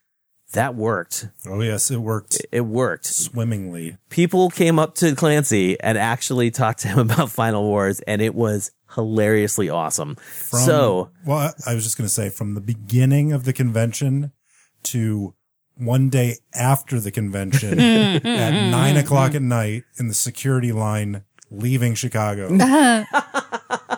[0.55, 1.27] That worked.
[1.47, 3.05] Oh yes, it worked It worked.
[3.05, 3.97] swimmingly.
[4.09, 8.33] People came up to Clancy and actually talked to him about Final Wars, and it
[8.35, 10.15] was hilariously awesome.
[10.15, 13.53] From, so well, I I was just going to say from the beginning of the
[13.53, 14.31] convention
[14.83, 15.33] to
[15.77, 18.21] one day after the convention at
[18.71, 22.49] nine o'clock at night in the security line leaving Chicago.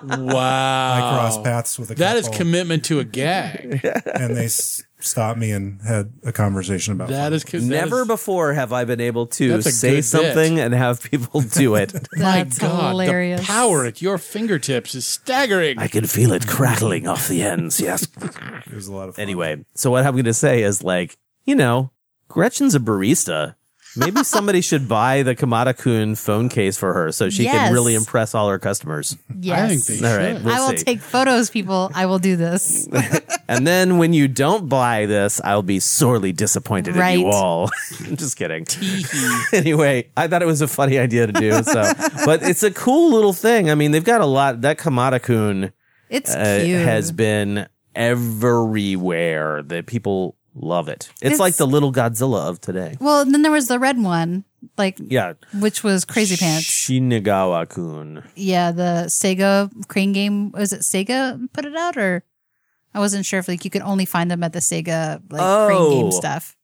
[0.03, 0.93] Wow.
[0.95, 3.81] I crossed paths with a That is couple, commitment to a gag.
[4.05, 8.07] and they s- stopped me and had a conversation about That is that never is-
[8.07, 10.05] before have I been able to That's a say good bit.
[10.05, 11.93] something and have people do it.
[12.17, 13.41] My That's God, hilarious.
[13.41, 15.77] the power at your fingertips is staggering.
[15.79, 17.79] I can feel it crackling off the ends.
[17.79, 18.07] Yes.
[18.21, 19.23] it was a lot of fun.
[19.23, 21.91] Anyway, so what I'm going to say is like, you know,
[22.27, 23.55] Gretchen's a barista.
[23.97, 27.53] Maybe somebody should buy the Kamata Kun phone case for her so she Yes.
[27.55, 29.17] can really impress all her customers.
[29.39, 29.59] Yes.
[29.59, 30.17] I think they All should.
[30.35, 30.83] right, we'll I will see.
[30.83, 31.91] take photos, people.
[31.93, 32.87] I will do this.
[33.49, 37.69] And then when you don't buy this, I'll be sorely disappointed in you all.
[38.05, 38.67] I'm just kidding.
[39.53, 41.63] anyway, I thought it was a funny idea to do.
[41.63, 41.89] So,
[42.25, 43.71] but it's a cool little thing.
[43.71, 44.59] I mean, they've got a lot.
[44.63, 45.71] That Kamata Kun
[46.09, 49.63] It's uh, has been everywhere.
[49.63, 51.09] That people love it.
[51.15, 52.97] It's, It's- like the little Godzilla of today.
[52.99, 54.43] well, and then there was the red one,
[54.77, 56.65] like Yeah, which was Crazy Pants.
[56.67, 58.23] Shinagawa Kun.
[58.35, 60.51] Yeah, the Sega crane game.
[60.51, 62.23] Was it Sega put it out or?
[62.93, 65.89] I wasn't sure if like you could only find them at the Sega like crane
[65.91, 66.09] game Oh.
[66.09, 66.56] stuff.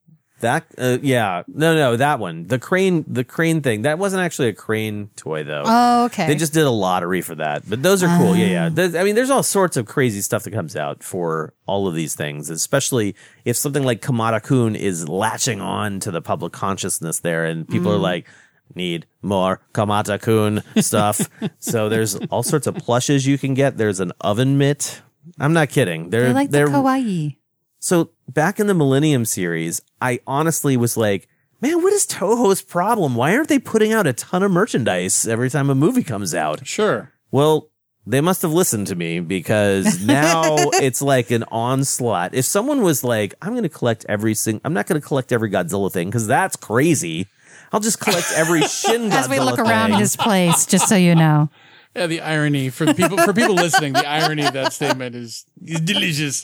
[0.44, 3.82] That uh, yeah, no, no, that one, the crane, the crane thing.
[3.84, 5.64] That wasn't actually a crane toy though.
[5.66, 6.28] Oh, okay.
[6.28, 8.36] They just did a lottery for that, but those are cool.
[8.36, 8.70] Yeah, yeah.
[8.70, 11.96] There's- I mean, there's all sorts of crazy stuff that comes out for all of
[11.96, 13.16] these things, especially
[13.46, 17.92] if something like Kamata Kun is latching on to the public consciousness there, and people
[17.92, 18.02] are Mm.
[18.02, 18.28] like,
[18.76, 21.30] need more Kamata Kun stuff.
[21.60, 23.78] so there's all sorts of plushes you can get.
[23.78, 25.02] There's an oven mitt.
[25.40, 26.10] I'm not kidding.
[26.10, 27.38] They're They like they're kawaii.
[27.84, 31.28] So back in the Millennium series, I honestly was like,
[31.60, 33.14] man, what is Toho's problem?
[33.14, 36.66] Why aren't they putting out a ton of merchandise every time a movie comes out?
[36.66, 37.12] Sure.
[37.30, 37.70] Well,
[38.08, 42.34] they must have listened to me because now it's like an onslaught.
[42.34, 45.34] If someone was like, I'm going to collect every single, I'm not going to collect
[45.34, 47.28] every Godzilla thing because that's crazy.
[47.74, 50.00] I'll just collect every Shin Godzilla As we look around thing.
[50.00, 51.50] his place, just so you know.
[51.96, 55.80] Yeah, the irony for people for people listening, the irony of that statement is, is
[55.80, 56.44] delicious.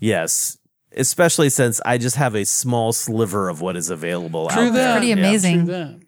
[0.00, 0.58] Yes.
[0.96, 4.74] Especially since I just have a small sliver of what is available True out that.
[4.74, 4.92] there.
[4.94, 5.12] Pretty Yeah.
[5.14, 5.66] amazing.
[5.66, 6.00] True that.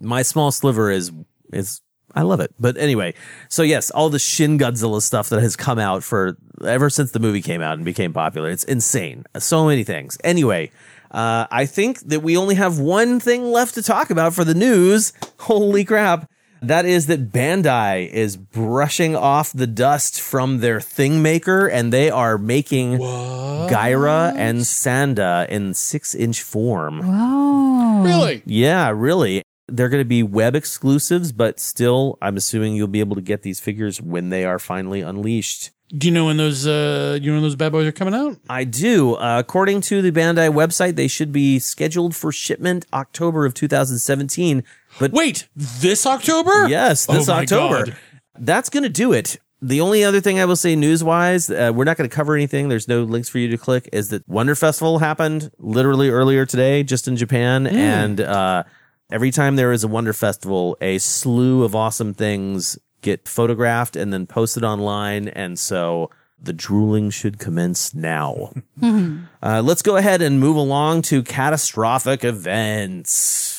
[0.00, 1.10] my small sliver is
[1.52, 1.80] is
[2.14, 2.52] I love it.
[2.58, 3.14] But anyway,
[3.48, 7.20] so yes, all the Shin Godzilla stuff that has come out for ever since the
[7.20, 8.50] movie came out and became popular.
[8.50, 9.24] It's insane.
[9.38, 10.18] So many things.
[10.24, 10.70] Anyway,
[11.12, 14.54] uh, I think that we only have one thing left to talk about for the
[14.54, 15.12] news.
[15.40, 16.28] Holy crap.
[16.62, 22.10] That is that Bandai is brushing off the dust from their thing maker and they
[22.10, 27.00] are making Gaira and Sanda in six inch form.
[27.04, 28.02] Oh.
[28.04, 28.42] Really?
[28.44, 29.42] Yeah, really.
[29.68, 33.42] They're going to be web exclusives, but still, I'm assuming you'll be able to get
[33.42, 35.70] these figures when they are finally unleashed.
[35.96, 38.36] Do you know when those uh you know when those bad boys are coming out?
[38.48, 39.14] I do.
[39.14, 44.62] Uh, according to the Bandai website, they should be scheduled for shipment October of 2017.
[45.00, 46.68] But Wait, this October?
[46.68, 47.86] yes, Oh this my October.
[47.86, 47.96] God.
[48.38, 49.38] That's going to do it.
[49.62, 52.34] The only other thing I will say news wise, uh, we're not going to cover
[52.34, 52.68] anything.
[52.68, 53.88] There's no links for you to click.
[53.92, 57.66] Is that Wonder Festival happened literally earlier today, just in Japan.
[57.66, 58.62] And uh,
[59.10, 64.12] every time there is a Wonder Festival, a slew of awesome things get photographed and
[64.14, 65.28] then posted online.
[65.28, 66.10] And so
[66.42, 68.52] the drooling should commence now.
[69.42, 73.49] Uh, let's go ahead and move along to catastrophic events,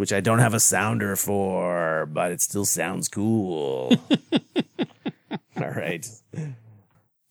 [0.00, 3.92] which I don't have a sounder for, but it still sounds cool.
[5.56, 6.08] All right.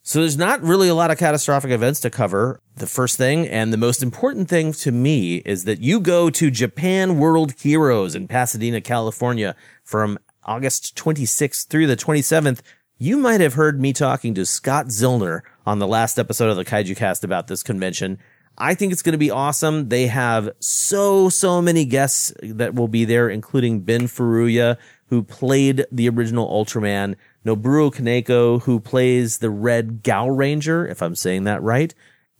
[0.04, 2.62] So there's not really a lot of catastrophic events to cover.
[2.76, 6.52] The first thing and the most important thing to me is that you go to
[6.52, 12.62] Japan World Heroes in Pasadena, California from August 26th through the 27th.
[13.00, 16.66] You might have heard me talking to Scott Zillner on the last episode of the
[16.66, 18.20] Kaiju Cast about this convention.
[18.60, 19.90] I think it's going to be awesome.
[19.90, 24.78] They have so, so many guests that will be there, including Ben Furuya,
[25.08, 27.16] who played the original Ultraman,
[27.46, 31.94] Noboru Kaneko, who plays the Red Gao Ranger, if I'm saying that right.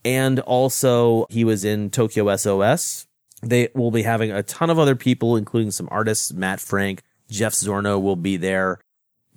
[0.04, 3.06] And also he was in Tokyo SOS.
[3.42, 6.32] They will be having a ton of other people, including some artists.
[6.32, 8.78] Matt Frank, Jeff Zornow will be there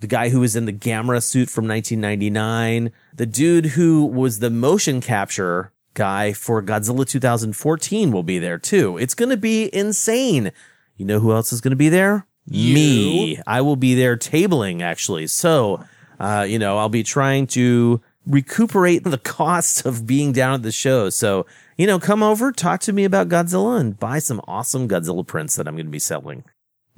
[0.03, 4.49] the guy who was in the Gamera suit from 1999, the dude who was the
[4.49, 8.97] motion capture guy for Godzilla 2014 will be there too.
[8.97, 10.51] It's going to be insane.
[10.97, 12.27] You know who else is going to be there?
[12.47, 13.39] Me.
[13.47, 15.27] I will be there tabling actually.
[15.27, 15.83] So,
[16.19, 20.71] uh, you know, I'll be trying to recuperate the costs of being down at the
[20.71, 21.09] show.
[21.09, 21.45] So,
[21.77, 25.55] you know, come over, talk to me about Godzilla and buy some awesome Godzilla prints
[25.55, 26.43] that I'm going to be selling.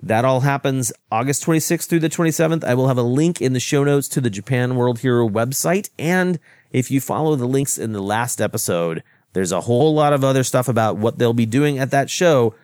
[0.01, 2.63] That all happens August 26th through the 27th.
[2.65, 5.89] I will have a link in the show notes to the Japan World Hero website.
[5.97, 6.37] And
[6.71, 10.43] if you follow the links in the last episode, there's a whole lot of other
[10.43, 12.55] stuff about what they'll be doing at that show.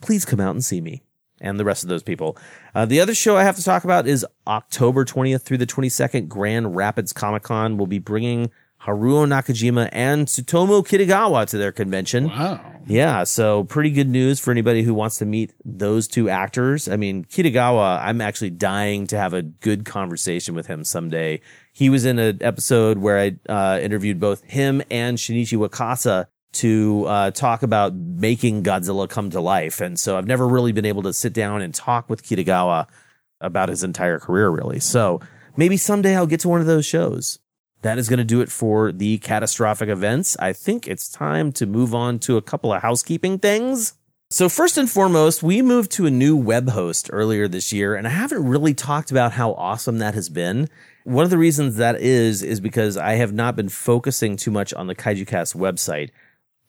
[0.00, 1.02] Please come out and see me
[1.40, 2.36] and the rest of those people.
[2.74, 6.28] Uh, the other show I have to talk about is October 20th through the 22nd.
[6.28, 8.50] Grand Rapids Comic Con will be bringing
[8.82, 12.28] Haruo Nakajima and Tsutomu Kitagawa to their convention.
[12.28, 12.60] Wow.
[12.86, 16.88] Yeah, so pretty good news for anybody who wants to meet those two actors.
[16.88, 21.40] I mean, Kitagawa, I'm actually dying to have a good conversation with him someday.
[21.78, 27.04] He was in an episode where I uh, interviewed both him and Shinichi Wakasa to
[27.06, 29.80] uh, talk about making Godzilla come to life.
[29.80, 32.88] And so I've never really been able to sit down and talk with Kitagawa
[33.40, 34.80] about his entire career, really.
[34.80, 35.20] So
[35.56, 37.38] maybe someday I'll get to one of those shows.
[37.82, 40.36] That is going to do it for the catastrophic events.
[40.40, 43.94] I think it's time to move on to a couple of housekeeping things.
[44.30, 48.06] So first and foremost, we moved to a new web host earlier this year, and
[48.06, 50.68] I haven't really talked about how awesome that has been.
[51.08, 54.74] One of the reasons that is, is because I have not been focusing too much
[54.74, 56.10] on the KaijuCast website.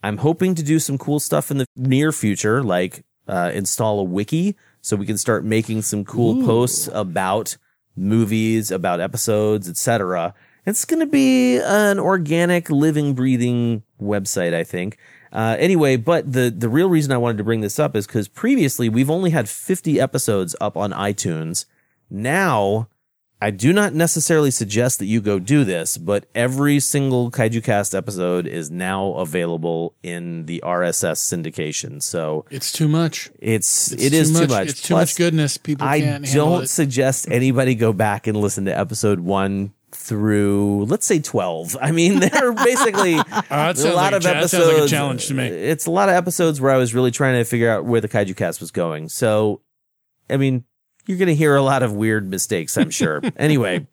[0.01, 4.03] I'm hoping to do some cool stuff in the near future, like uh, install a
[4.03, 7.57] wiki so we can start making some cool posts about
[7.97, 10.33] movies, about episodes, etc.
[10.65, 14.97] It's going to be an organic, living, breathing website, I think.
[15.33, 18.29] Uh, anyway, but the the real reason I wanted to bring this up is because
[18.29, 21.65] previously we've only had 50 episodes up on iTunes.
[22.09, 22.87] Now,
[23.41, 27.95] I do not necessarily suggest that you go do this, but every single Kaiju Cast
[27.95, 32.03] episode is now available in the RSS syndication.
[32.03, 33.31] So It's too much.
[33.39, 34.49] it's, It's it is too too much.
[34.49, 34.67] much.
[34.69, 35.57] It's too much goodness.
[35.57, 41.19] People I don't suggest anybody go back and listen to episode one through let's say
[41.19, 45.25] 12 i mean they're basically uh, that a lot like of episodes like a challenge
[45.27, 45.47] to me.
[45.47, 48.07] it's a lot of episodes where i was really trying to figure out where the
[48.07, 49.61] kaiju cast was going so
[50.29, 50.63] i mean
[51.09, 53.21] you're going to hear a lot of weird mistakes i'm sure.
[53.35, 53.87] Anyway.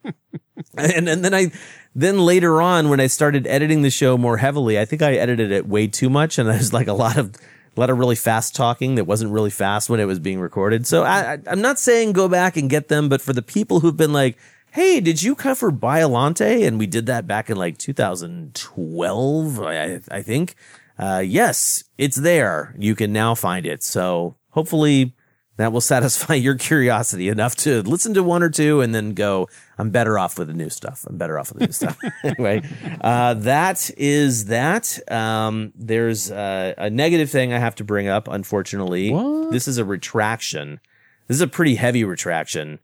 [0.76, 1.50] And, and then i
[1.94, 5.50] then later on when i started editing the show more heavily i think i edited
[5.50, 7.34] it way too much and there's like a lot of
[7.76, 10.86] a lot of really fast talking that wasn't really fast when it was being recorded.
[10.86, 13.80] So I, I i'm not saying go back and get them but for the people
[13.80, 14.38] who've been like
[14.72, 16.66] hey did you cover biolante?
[16.66, 20.54] And we did that back in like 2012 i, I think.
[20.98, 22.74] Uh, yes it's there.
[22.78, 23.82] You can now find it.
[23.82, 25.14] So hopefully
[25.56, 29.48] that will satisfy your curiosity enough to listen to one or two and then go,
[29.78, 31.04] I'm better off with the new stuff.
[31.08, 31.98] I'm better off with the new stuff.
[32.24, 32.62] anyway,
[33.00, 34.98] uh, that is that.
[35.10, 39.10] Um, there's uh, a negative thing I have to bring up, unfortunately.
[39.50, 40.80] This is a retraction.
[41.28, 42.78] This is a pretty heavy retraction.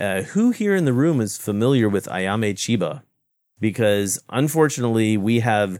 [0.00, 3.02] Uh, who here in the room is familiar with Ayame Chiba?
[3.60, 5.78] Because unfortunately, we have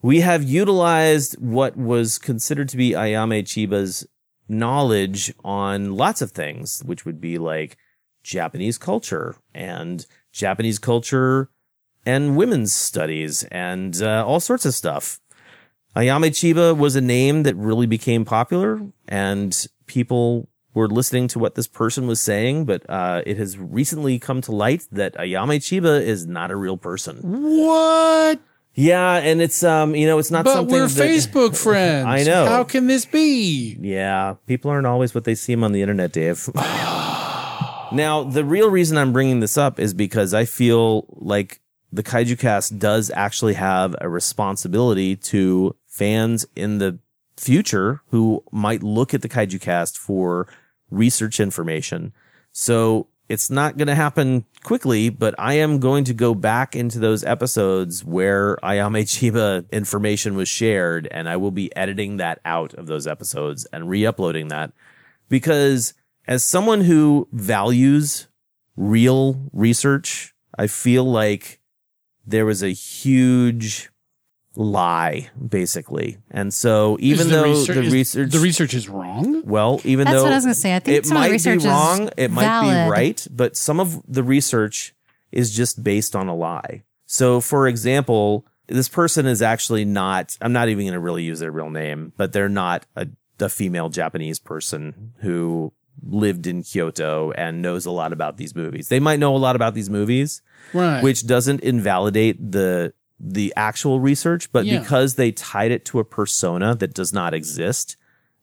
[0.00, 4.06] we have utilized what was considered to be Ayame Chiba's
[4.48, 7.76] knowledge on lots of things, which would be like
[8.22, 11.50] Japanese culture and Japanese culture
[12.06, 15.20] and women's studies and uh, all sorts of stuff.
[15.96, 21.54] Ayame Chiba was a name that really became popular and people were listening to what
[21.54, 26.00] this person was saying, but uh, it has recently come to light that Ayame Chiba
[26.00, 27.18] is not a real person.
[27.22, 28.40] What?
[28.78, 32.06] Yeah, and it's um, you know, it's not but we're that- Facebook friends.
[32.06, 32.46] I know.
[32.46, 33.76] How can this be?
[33.80, 36.48] Yeah, people aren't always what they seem on the internet, Dave.
[36.54, 41.60] now, the real reason I'm bringing this up is because I feel like
[41.90, 47.00] the Kaiju Cast does actually have a responsibility to fans in the
[47.36, 50.46] future who might look at the Kaiju Cast for
[50.88, 52.12] research information.
[52.52, 56.98] So it's not going to happen quickly, but I am going to go back into
[56.98, 62.72] those episodes where Ayame Chiba information was shared and I will be editing that out
[62.74, 64.72] of those episodes and re-uploading that.
[65.28, 65.92] Because
[66.26, 68.28] as someone who values
[68.76, 71.60] real research, I feel like
[72.26, 73.90] there was a huge
[74.60, 76.18] lie basically.
[76.32, 80.04] And so even the though research- the is- research the research is wrong, well, even
[80.04, 80.74] That's though what I was gonna say.
[80.74, 82.86] I think it some might research be is wrong, it might valid.
[82.86, 84.94] be right, but some of the research
[85.30, 86.82] is just based on a lie.
[87.06, 90.36] So, for example, this person is actually not.
[90.40, 93.06] I'm not even going to really use their real name, but they're not a,
[93.38, 95.72] a female Japanese person who
[96.06, 98.88] lived in Kyoto and knows a lot about these movies.
[98.88, 100.42] They might know a lot about these movies,
[100.74, 101.02] Right.
[101.02, 104.78] which doesn't invalidate the the actual research, but Yeah.
[104.80, 107.96] because they tied it to a persona that does not exist,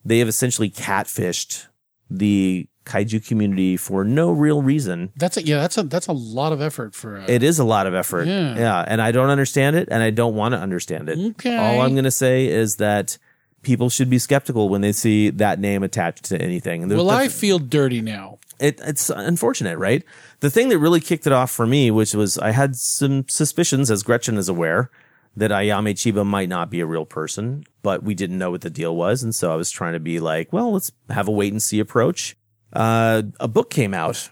[0.03, 1.67] they have essentially catfished
[2.09, 5.11] the kaiju community for no real reason.
[5.15, 5.57] that's a, yeah.
[5.61, 7.17] That's a that's a lot of effort for.
[7.17, 8.27] A, It is a lot of effort.
[8.27, 8.55] Yeah.
[8.55, 8.85] Yeah.
[8.87, 11.17] And I don't understand it and I don't want to understand it.
[11.31, 11.55] Okay.
[11.57, 13.17] All I'm going to say is that
[13.63, 16.87] people should be skeptical when they see that name attached to anything.
[16.89, 18.37] Well, I feel dirty now.
[18.59, 20.03] it, it's unfortunate, right?
[20.45, 23.89] The thing that really kicked it off for me, which was I had some suspicions,
[23.89, 24.91] as Gretchen is aware,
[25.35, 28.69] that Ayame Chiba might not be a real person, but we didn't know what the
[28.69, 29.23] deal was.
[29.23, 31.79] And so I was trying to be like, well, let's have a wait and see
[31.79, 32.37] approach.
[32.71, 34.29] Uh, a book came out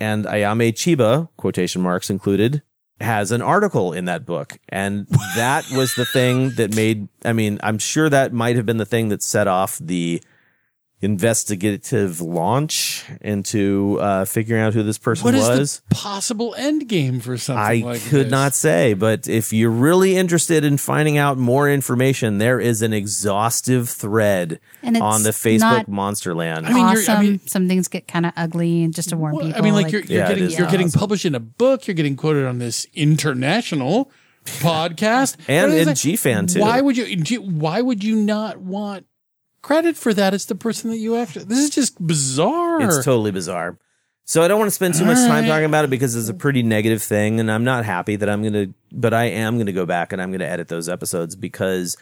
[0.00, 2.64] and Ayame Chiba, quotation marks included,
[3.00, 4.58] has an article in that book.
[4.70, 5.06] And
[5.36, 8.84] that was the thing that made, I mean, I'm sure that might have been the
[8.84, 10.20] thing that set off the
[11.04, 15.82] investigative launch into uh, figuring out who this person What is was.
[15.88, 18.30] the possible end game for something I like could this?
[18.30, 22.92] not say, but if you're really interested in finding out more information, there is an
[22.92, 26.64] exhaustive thread on the Facebook not Monsterland.
[26.66, 27.16] I mean, you're- awesome.
[27.16, 29.60] I mean- Some things get kind of ugly, and just to warn Well, people.
[29.60, 31.86] I mean, like, you're, you're Yeah, getting you're getting published in a book.
[31.86, 34.10] You're getting quoted on this international
[34.46, 35.96] podcast, And What is in it?
[35.96, 36.60] GFan, too.
[36.60, 39.06] Why would you- Why would you not want
[39.64, 40.34] credit for that?
[40.34, 41.46] It's the person that you actually.
[41.46, 42.80] This is just bizarre.
[42.82, 43.78] It's totally bizarre.
[44.26, 46.34] So I don't want to spend too much time talking about it because it's a
[46.34, 48.68] pretty negative thing, and I'm not happy that I'm gonna.
[48.92, 51.96] But I am gonna go back and I'm gonna edit those episodes because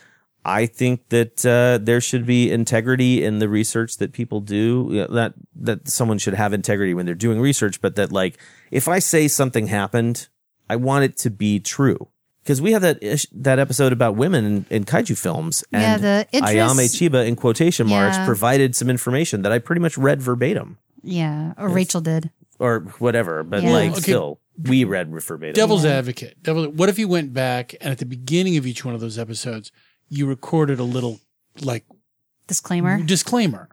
[0.45, 4.89] I think that uh, there should be integrity in the research that people do.
[4.91, 8.39] You know, that that someone should have integrity when they're doing research, but that like
[8.71, 10.29] if I say something happened,
[10.71, 12.09] I want it to be true.
[12.43, 15.97] Because we have that ish, that episode about women in, in kaiju films, and Yeah,
[15.99, 18.27] the Idris- Ayame Chiba in quotation marks Yeah.
[18.27, 22.31] provided some information that I pretty much read verbatim Yeah, or Rachel did.
[22.59, 23.71] or whatever, but Yeah.
[23.71, 24.01] like Okay.
[24.03, 25.55] still we read verbatim.
[25.55, 26.37] Devil's advocate.
[26.43, 29.19] Devil, what if you went back and at the beginning of each one of those
[29.19, 29.73] episodes,
[30.09, 31.21] you recorded a little
[31.63, 31.85] like
[32.47, 33.01] Disclaimer.
[33.03, 33.69] disclaimer?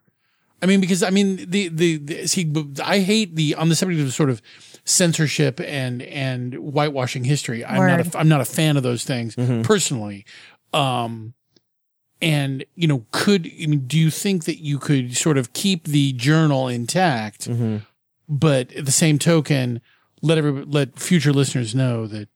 [0.61, 2.51] I mean, because I mean, the, the, the see,
[2.83, 4.41] I hate the on the subject of sort of
[4.85, 7.63] censorship and and whitewashing history.
[7.65, 8.15] I'm not Word.
[8.15, 9.61] a, I'm not a fan of those things Mm-hmm.
[9.61, 10.25] personally.
[10.73, 11.33] Um,
[12.21, 15.85] and you know, could I mean, do you think that you could sort of keep
[15.85, 17.77] the journal intact, Mm-hmm.
[18.27, 19.79] but at the same token,
[20.21, 22.27] let every let future listeners know that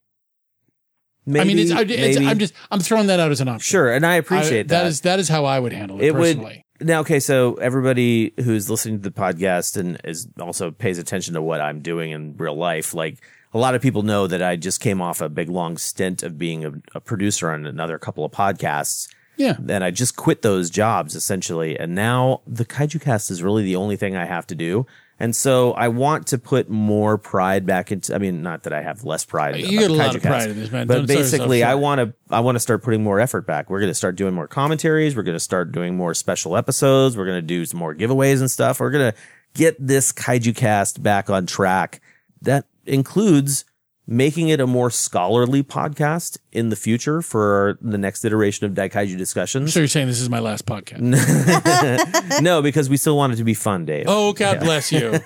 [1.26, 2.26] Maybe, I mean, it's, I, it's maybe.
[2.26, 3.60] I'm just I'm throwing that out as an option.
[3.60, 4.68] sure, and I appreciate I- that.
[4.68, 6.63] That is that is how I would handle it, it personally.
[6.80, 11.42] Now okay so everybody who's listening to the podcast and is also pays attention to
[11.42, 13.18] what i'm doing in real life like
[13.52, 16.38] a lot of people know that i just came off a big long stint of
[16.38, 19.08] being a, a producer on another couple of podcasts.
[19.36, 19.56] Yeah.
[19.68, 21.76] and i just quit those jobs essentially.
[21.78, 24.86] And now the kaiju cast is really the only thing i have to do
[25.20, 28.14] and so I want to put more pride back into.
[28.14, 29.56] I mean, not that I have less pride.
[29.56, 30.86] You got a lot of Cast, pride in this, man.
[30.86, 32.14] But Don't basically, I want to.
[32.34, 33.70] I want to start putting more effort back.
[33.70, 35.16] We're going to start doing more commentaries.
[35.16, 37.16] We're going to start doing more special episodes.
[37.16, 38.80] We're going to do some more giveaways and stuff.
[38.80, 39.18] We're going to
[39.54, 42.00] get this Kaiju Cast back on track.
[42.42, 43.64] That includes
[44.06, 49.16] making it a more scholarly podcast in the future for the next iteration of Daikaiju
[49.16, 49.72] discussions.
[49.72, 51.00] So you're saying this is my last podcast?
[52.42, 54.06] no, because we still want it to be fun, Dave.
[54.08, 55.10] Oh, God bless you.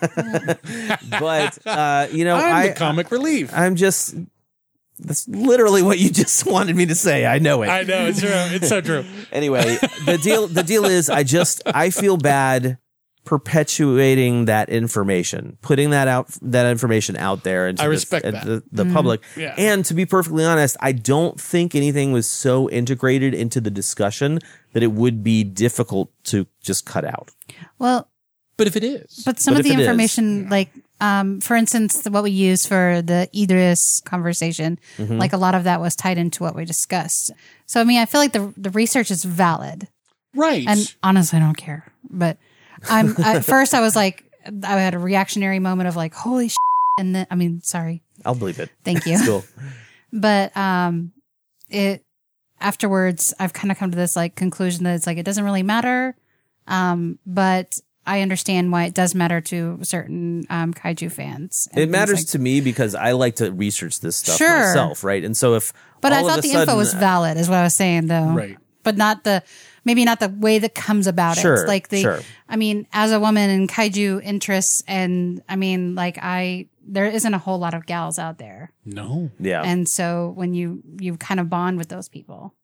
[1.21, 3.51] but uh, you know, I'm I, the comic relief.
[3.53, 4.15] I'm just.
[5.01, 7.25] That's literally what you just wanted me to say.
[7.25, 7.69] I know it.
[7.69, 8.31] I know it's true.
[8.33, 9.05] It's so true.
[9.31, 12.79] anyway, the deal the deal is I just I feel bad
[13.29, 18.45] perpetuating that information, putting that out that information out there into I the- respect that.
[18.45, 18.95] the, the Mm-hmm.
[18.95, 19.21] public.
[19.37, 19.55] Yeah.
[19.59, 24.39] And to be perfectly honest, I don't think anything was so integrated into the discussion
[24.73, 27.31] that it would be difficult to just cut out.
[27.79, 28.09] Well,
[28.57, 31.55] But if it is, but some But of the it is- information, like, um, for
[31.57, 35.19] instance, what we used for the Idris conversation, Mm-hmm.
[35.19, 37.31] like a lot of that was tied into what we discussed.
[37.67, 39.89] So, I mean, I feel like the the research is valid,
[40.35, 40.65] right?
[40.67, 41.93] and honestly, I don't care.
[42.11, 42.39] But
[42.89, 44.25] I'm at first, I was like,
[44.65, 46.59] I had a reactionary moment of like, holy, shit.
[46.99, 48.71] and then, I mean, sorry, I'll believe it.
[48.85, 49.19] thank you.
[49.25, 49.45] Cool.
[50.13, 51.13] but um
[51.69, 52.03] it
[52.61, 55.63] afterwards i've kind of come to this like conclusion that it's like it doesn't really
[55.63, 56.17] matter
[56.67, 62.21] um but i understand why it does matter to certain um kaiju fans It matters
[62.21, 64.49] like- to me because I like to research this stuff Sure.
[64.69, 65.23] myself, right?
[65.23, 67.57] And so if but i all of thought a the info was valid is what
[67.59, 68.57] i was saying though Right.
[68.83, 69.43] but not the
[69.89, 72.20] maybe not the way that comes about Sure, it like the sure.
[72.48, 77.35] i mean as a woman in kaiju interests and i mean like i there isn't
[77.35, 79.31] a whole lot of gals out there no.
[79.40, 82.55] yeah, and so when you you kind of bond with those people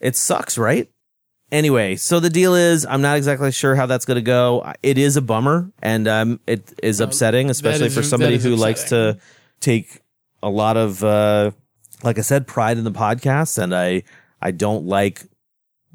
[0.00, 0.86] It sucks, right?
[1.52, 4.64] Anyway, so the deal is, I'm not exactly sure how that's going to go.
[4.82, 8.54] It is a bummer, and um, it is upsetting, especially is- for somebody that is
[8.54, 9.18] who likes to
[9.60, 10.00] take
[10.42, 11.50] a lot of, uh,
[12.02, 14.02] like I said, pride in the podcast, and I
[14.40, 15.22] I don't like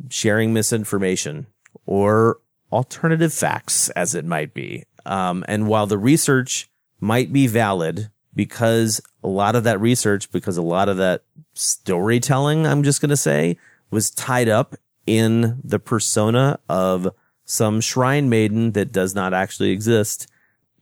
[0.09, 1.47] sharing misinformation
[1.85, 2.39] or
[2.71, 4.83] alternative facts, as it might be.
[5.05, 6.69] Um, and while the research
[6.99, 12.67] might be valid, because a lot of that research, because a lot of that storytelling,
[12.67, 13.57] I'm just going to say,
[13.89, 14.75] was tied up
[15.05, 17.07] in the persona of
[17.45, 20.27] some shrine maiden that does not actually exist.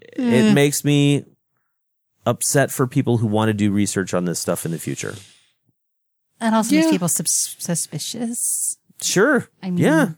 [0.02, 1.26] It makes me
[2.26, 5.16] upset for people who want to do research on this stuff in the future.
[6.42, 6.82] and also Yeah.
[6.82, 9.48] makes people sus- suspicious Sure.
[9.62, 10.10] I mean, yeah.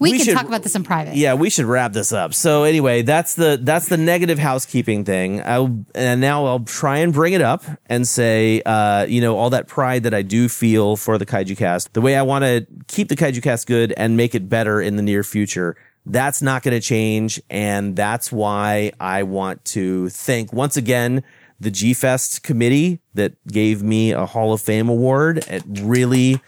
[0.00, 1.14] We, We can should- talk about this in private.
[1.14, 2.34] Yeah, we should wrap this up.
[2.34, 5.40] So anyway, that's the that's the negative housekeeping thing.
[5.40, 9.50] I'll, and now I'll try and bring it up and say, uh, you know, all
[9.50, 12.66] that pride that I do feel for the Kaiju Cast, the way I want to
[12.88, 15.76] keep the Kaiju Cast good and make it better in the near future.
[16.04, 21.22] That's not going to change, and that's why I want to thank once again
[21.60, 25.38] the G Fest committee that gave me a Hall of Fame award.
[25.48, 26.42] It really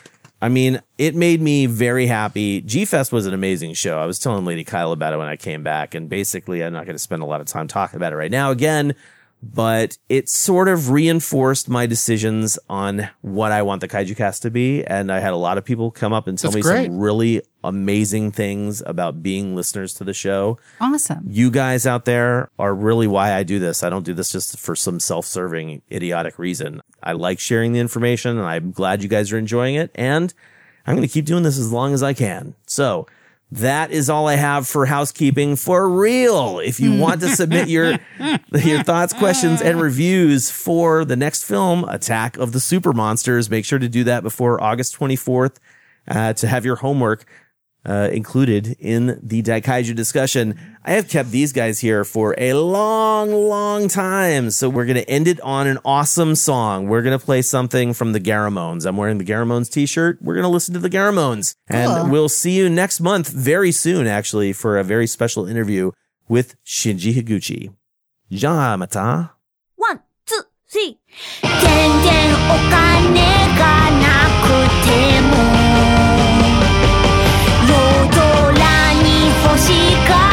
[0.47, 2.60] I mean, it made me very happy.
[2.60, 3.98] G Fest was an amazing show.
[3.98, 6.85] I was telling Lady Kyle about it when I came back, and basically, I'm not
[6.85, 8.94] going to spend a lot of time talking about it right now again,
[9.42, 14.50] but it sort of reinforced my decisions on what I want the Kaiju Cast to
[14.50, 14.84] be.
[14.84, 16.86] And I had a lot of people come up and tell That's me great.
[16.86, 21.24] some really amazing things about being listeners to the show Awesome.
[21.28, 23.82] you guys out there are really why I do this.
[23.82, 26.80] I don't do this just for some self-serving idiotic reason.
[27.02, 30.32] I like sharing the information and I'm glad you guys are enjoying it and
[30.86, 32.54] I'm going to keep doing this as long as I can.
[32.66, 33.06] So
[33.52, 36.59] that is all I have for housekeeping for real.
[36.59, 37.98] If you want to submit your
[38.52, 43.64] your thoughts, questions, and reviews for the next film, Attack of the Super Monsters, make
[43.64, 45.56] sure to do that before August 24th
[46.09, 47.24] uh, to have your homework
[47.86, 50.58] uh, included in the Daikaiju discussion.
[50.84, 54.50] I have kept these guys here for a long, long time.
[54.50, 56.88] So we're going to end it on an awesome song.
[56.88, 58.86] We're going to play something from the Garamones.
[58.86, 60.18] I'm wearing the Garamones t-shirt.
[60.20, 61.78] We're going to listen to the Garamones cool.
[61.78, 65.92] and we'll see you next month very soon, actually, for a very special interview
[66.28, 67.72] with Shinji Higuchi.
[68.32, 69.30] Jamata.
[69.76, 70.98] One, two, three.
[71.42, 73.20] 全然お金
[73.56, 74.04] がな
[74.42, 74.46] く
[74.86, 76.06] ても
[79.59, 79.73] し
[80.07, 80.26] か